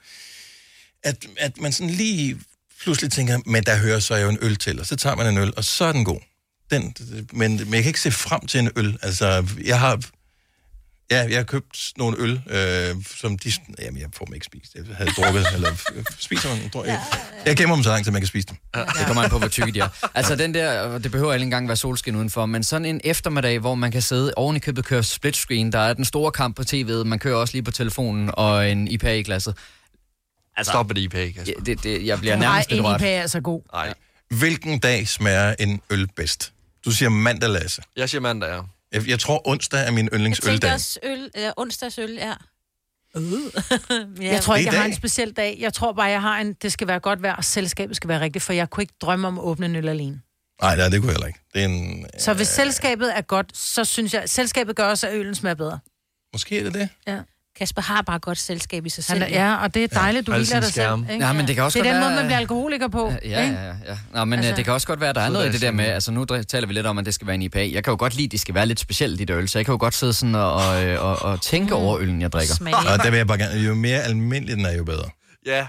at, 1.02 1.16
at 1.38 1.52
man 1.60 1.72
sådan 1.72 1.90
lige 1.90 2.36
pludselig 2.82 3.12
tænker 3.12 3.38
men 3.46 3.64
der 3.64 3.76
hører 3.78 3.98
så 3.98 4.16
jo 4.16 4.28
en 4.28 4.38
øl 4.40 4.56
til, 4.56 4.80
og 4.80 4.86
så 4.86 4.96
tager 4.96 5.16
man 5.16 5.26
en 5.26 5.38
øl, 5.38 5.52
og 5.56 5.64
så 5.64 5.84
er 5.84 5.92
den 5.92 6.04
god. 6.04 6.20
Den, 6.70 6.94
men, 7.32 7.56
men 7.56 7.74
jeg 7.74 7.82
kan 7.82 7.90
ikke 7.90 8.00
se 8.00 8.10
frem 8.10 8.46
til 8.46 8.60
en 8.60 8.70
øl. 8.76 8.98
Altså, 9.02 9.46
jeg 9.64 9.80
har... 9.80 10.00
Ja, 11.10 11.18
jeg 11.28 11.36
har 11.36 11.42
købt 11.44 11.92
nogle 11.96 12.16
øl, 12.20 12.42
øh, 12.50 12.94
som 13.16 13.38
de... 13.38 13.52
Jamen, 13.82 14.00
jeg 14.00 14.08
får 14.16 14.24
dem 14.24 14.34
ikke 14.34 14.46
spist. 14.46 14.74
Jeg 14.74 14.84
havde 14.96 15.10
drukket, 15.10 15.46
eller 15.54 15.70
spiser 16.18 16.48
man... 16.48 16.70
Druk, 16.72 16.86
jeg, 16.86 17.00
jeg 17.46 17.56
gemmer 17.56 17.74
dem 17.76 17.82
så 17.84 17.90
langt, 17.90 18.06
at 18.06 18.12
man 18.12 18.22
kan 18.22 18.26
spise 18.28 18.46
dem. 18.46 18.56
Det 18.74 19.06
kommer 19.06 19.22
an 19.22 19.30
på, 19.30 19.38
hvor 19.38 19.48
tykke 19.48 19.72
de 19.72 19.80
er. 19.80 19.88
Altså 20.14 20.36
den 20.36 20.54
der, 20.54 20.98
det 20.98 21.10
behøver 21.10 21.34
ikke 21.34 21.44
engang 21.44 21.68
være 21.68 21.76
solskin 21.76 22.16
udenfor, 22.16 22.46
men 22.46 22.64
sådan 22.64 22.84
en 22.84 23.00
eftermiddag, 23.04 23.58
hvor 23.58 23.74
man 23.74 23.92
kan 23.92 24.02
sidde 24.02 24.32
oven 24.36 24.56
i 24.56 24.58
købet 24.58 24.84
køre 24.84 25.02
split 25.02 25.36
screen, 25.36 25.72
der 25.72 25.78
er 25.78 25.92
den 25.92 26.04
store 26.04 26.32
kamp 26.32 26.56
på 26.56 26.62
tv'et, 26.62 27.04
man 27.04 27.18
kører 27.18 27.36
også 27.36 27.54
lige 27.54 27.62
på 27.62 27.70
telefonen 27.70 28.30
og 28.32 28.70
en 28.70 28.88
IPA 28.88 29.12
i 29.12 29.22
glasset. 29.22 29.56
Altså, 30.56 30.70
Stop 30.72 30.86
med 30.86 30.94
det 30.94 31.00
IPA, 31.00 31.26
Kasper. 31.26 31.42
Ja, 31.46 31.52
det, 31.66 31.82
det, 31.82 32.06
jeg 32.06 32.18
bliver 32.18 32.36
Nej, 32.36 32.46
nærmest 32.46 32.68
en 32.70 32.76
lidt 32.76 32.86
rørt. 32.86 33.00
IPA 33.00 33.14
er 33.14 33.26
så 33.26 33.40
god. 33.40 33.62
Nej. 33.72 33.94
Hvilken 34.30 34.78
dag 34.78 35.08
smager 35.08 35.54
en 35.58 35.80
øl 35.90 36.08
bedst? 36.16 36.52
Du 36.84 36.90
siger 36.90 37.08
mandag, 37.08 37.50
Lasse. 37.50 37.82
Jeg 37.96 38.10
siger 38.10 38.20
mandag, 38.20 38.48
ja. 38.48 38.60
Jeg, 38.92 39.08
jeg 39.08 39.18
tror, 39.20 39.48
onsdag 39.48 39.86
er 39.86 39.90
min 39.90 39.96
Jeg 39.98 40.02
tænker 40.02 40.16
yndlingsøldag. 40.18 40.72
også 40.72 40.98
øl, 41.02 41.30
øh, 41.36 41.50
onsdagsøl, 41.56 42.12
ja. 42.12 42.32
Uh. 43.14 43.22
ja. 44.20 44.32
Jeg 44.32 44.42
tror 44.42 44.56
ikke, 44.56 44.70
jeg 44.72 44.80
har 44.80 44.86
en 44.86 44.94
speciel 44.94 45.32
dag. 45.32 45.56
Jeg 45.60 45.72
tror 45.74 45.92
bare, 45.92 46.06
jeg 46.06 46.20
har 46.22 46.38
en, 46.40 46.52
det 46.52 46.72
skal 46.72 46.86
være 46.88 47.00
godt 47.00 47.22
vejr, 47.22 47.36
og 47.36 47.44
selskabet 47.44 47.96
skal 47.96 48.08
være 48.08 48.20
rigtigt, 48.20 48.44
for 48.44 48.52
jeg 48.52 48.70
kunne 48.70 48.82
ikke 48.82 48.94
drømme 49.02 49.28
om 49.28 49.38
at 49.38 49.44
åbne 49.44 49.66
en 49.66 49.76
øl 49.76 49.88
alene. 49.88 50.20
Nej, 50.62 50.76
nej, 50.76 50.88
det 50.88 51.00
kunne 51.00 51.08
jeg 51.08 51.14
heller 51.14 51.26
ikke. 51.26 51.40
Det 51.54 51.60
er 51.62 51.66
en... 51.66 52.06
Så 52.18 52.34
hvis 52.34 52.48
selskabet 52.48 53.16
er 53.16 53.20
godt, 53.20 53.56
så 53.56 53.84
synes 53.84 54.14
jeg, 54.14 54.28
selskabet 54.30 54.76
gør 54.76 54.84
også, 54.88 55.08
at 55.08 55.14
øllen 55.14 55.34
smager 55.34 55.54
bedre. 55.54 55.78
Måske 56.32 56.58
er 56.58 56.62
det 56.64 56.74
det. 56.74 56.88
Ja. 57.06 57.20
Kasper 57.58 57.82
har 57.82 58.02
bare 58.02 58.18
godt 58.18 58.38
selskab 58.38 58.86
i 58.86 58.88
sig 58.88 59.04
Han 59.08 59.18
selv. 59.20 59.34
er, 59.34 59.44
ja, 59.46 59.54
og 59.56 59.74
det 59.74 59.84
er 59.84 59.86
dejligt, 59.88 60.26
du 60.26 60.32
Alle 60.32 60.46
hviler 60.46 60.60
dig 60.60 60.64
selv. 60.64 60.72
skærme. 60.72 61.06
Ikke? 61.12 61.26
Ja, 61.26 61.32
men 61.32 61.46
det 61.46 61.54
kan 61.54 61.64
også 61.64 61.78
det 61.78 61.86
er 61.86 61.90
godt 61.90 61.94
den 61.94 62.00
være- 62.00 62.10
måde, 62.10 62.16
man 62.20 62.26
bliver 62.26 62.38
alkoholiker 62.38 62.88
på. 62.88 63.12
Ja, 63.24 63.28
ja, 63.28 63.50
ja. 63.52 63.66
ja. 63.66 63.98
Nå, 64.14 64.24
men 64.24 64.32
Altså- 64.38 64.48
altså, 64.48 64.56
det 64.56 64.64
kan 64.64 64.74
også 64.74 64.86
godt 64.86 65.00
være, 65.00 65.08
at 65.10 65.14
der 65.16 65.20
er 65.22 65.30
noget 65.30 65.48
i 65.48 65.52
det 65.52 65.60
der 65.60 65.70
med, 65.70 65.84
altså 65.84 66.10
nu 66.12 66.24
taler 66.24 66.66
vi 66.66 66.72
lidt 66.72 66.86
om, 66.86 66.98
at 66.98 67.06
det 67.06 67.14
skal 67.14 67.26
være 67.26 67.34
en 67.34 67.42
IPA. 67.42 67.70
Jeg 67.72 67.84
kan 67.84 67.90
jo 67.90 67.96
godt 67.98 68.14
lide, 68.14 68.24
at 68.24 68.32
det 68.32 68.40
skal 68.40 68.54
være 68.54 68.66
lidt 68.66 68.80
specielt, 68.80 69.18
de 69.18 69.24
der 69.24 69.36
øl, 69.38 69.48
så 69.48 69.58
jeg 69.58 69.64
kan 69.66 69.72
jo 69.72 69.78
godt 69.80 69.94
sidde 69.94 70.12
sådan 70.12 70.34
og, 70.34 70.54
og, 70.54 70.96
og, 70.98 71.22
og 71.22 71.40
tænke 71.42 71.66
Mm. 71.74 71.80
over 71.80 71.98
øllen, 72.00 72.20
jeg 72.20 72.32
drikker. 72.32 72.54
Og 72.92 72.98
der 73.04 73.10
vil 73.10 73.16
jeg 73.16 73.26
bare 73.26 73.38
gerne... 73.38 73.60
Jo 73.60 73.74
mere 73.74 74.02
almindelig 74.02 74.56
den 74.56 74.66
er, 74.66 74.72
jo 74.76 74.84
bedre. 74.84 75.08
Ja, 75.46 75.66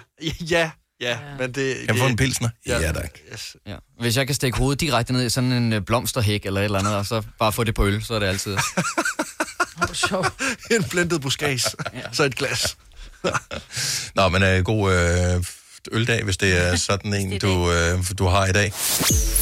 ja, 0.52 0.70
ja, 1.02 1.18
men 1.40 1.48
det... 1.52 1.76
Kan 1.78 1.88
jeg 1.88 1.98
få 1.98 2.06
en 2.08 2.16
pilsner? 2.16 2.50
Ja, 2.68 2.80
ja 2.80 2.92
tak. 2.92 3.10
Yes. 3.34 3.56
Ja. 3.68 3.76
Hvis 4.00 4.18
jeg 4.18 4.26
kan 4.26 4.36
stikke 4.36 4.58
hovedet 4.58 4.82
direkte 4.82 5.14
ned 5.14 5.26
i 5.26 5.30
sådan 5.30 5.52
en 5.52 5.74
øh, 5.74 5.82
blomsterhæk 5.82 6.46
eller 6.46 6.62
et 6.62 6.66
eller 6.66 6.80
andet, 6.80 6.96
og 6.96 7.06
så 7.06 7.22
bare 7.40 7.52
få 7.52 7.64
det 7.64 7.76
på 7.76 7.86
øl, 7.86 8.04
så 8.04 8.14
er 8.14 8.20
det 8.20 8.26
altid. 8.28 8.58
en 10.76 10.84
blendet 10.84 11.22
buskage, 11.22 11.72
så 12.12 12.24
et 12.24 12.36
glas. 12.36 12.78
Nå, 14.16 14.30
men 14.30 14.44
øh, 14.44 14.64
god 14.64 14.94
øh, 14.94 15.44
øldag, 15.92 16.24
hvis 16.24 16.38
det 16.38 16.58
er 16.68 16.76
sådan 16.90 17.14
en, 17.14 17.40
du, 17.40 17.72
øh, 17.72 18.00
du 18.20 18.28
har 18.28 18.46
i 18.46 18.52
dag. 18.52 18.74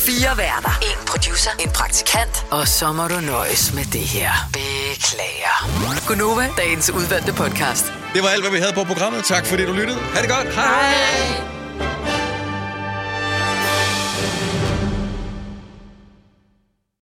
Fire 0.05 0.37
værter. 0.37 0.79
En 0.81 1.07
producer. 1.07 1.51
En 1.59 1.69
praktikant. 1.69 2.45
Og 2.51 2.67
så 2.67 2.91
må 2.91 3.07
du 3.07 3.19
nøjes 3.19 3.73
med 3.73 3.85
det 3.85 4.01
her. 4.01 4.31
Beklager. 4.53 6.07
Gunova, 6.07 6.49
dagens 6.57 6.89
udvalgte 6.89 7.33
podcast. 7.33 7.85
Det 8.13 8.23
var 8.23 8.29
alt, 8.29 8.43
hvad 8.43 8.51
vi 8.51 8.57
havde 8.57 8.73
på 8.73 8.83
programmet. 8.83 9.23
Tak 9.25 9.45
fordi 9.45 9.65
du 9.65 9.73
lyttede. 9.73 9.99
Ha' 9.99 10.21
det 10.21 10.29
godt. 10.29 10.55
Hej. 10.55 11.62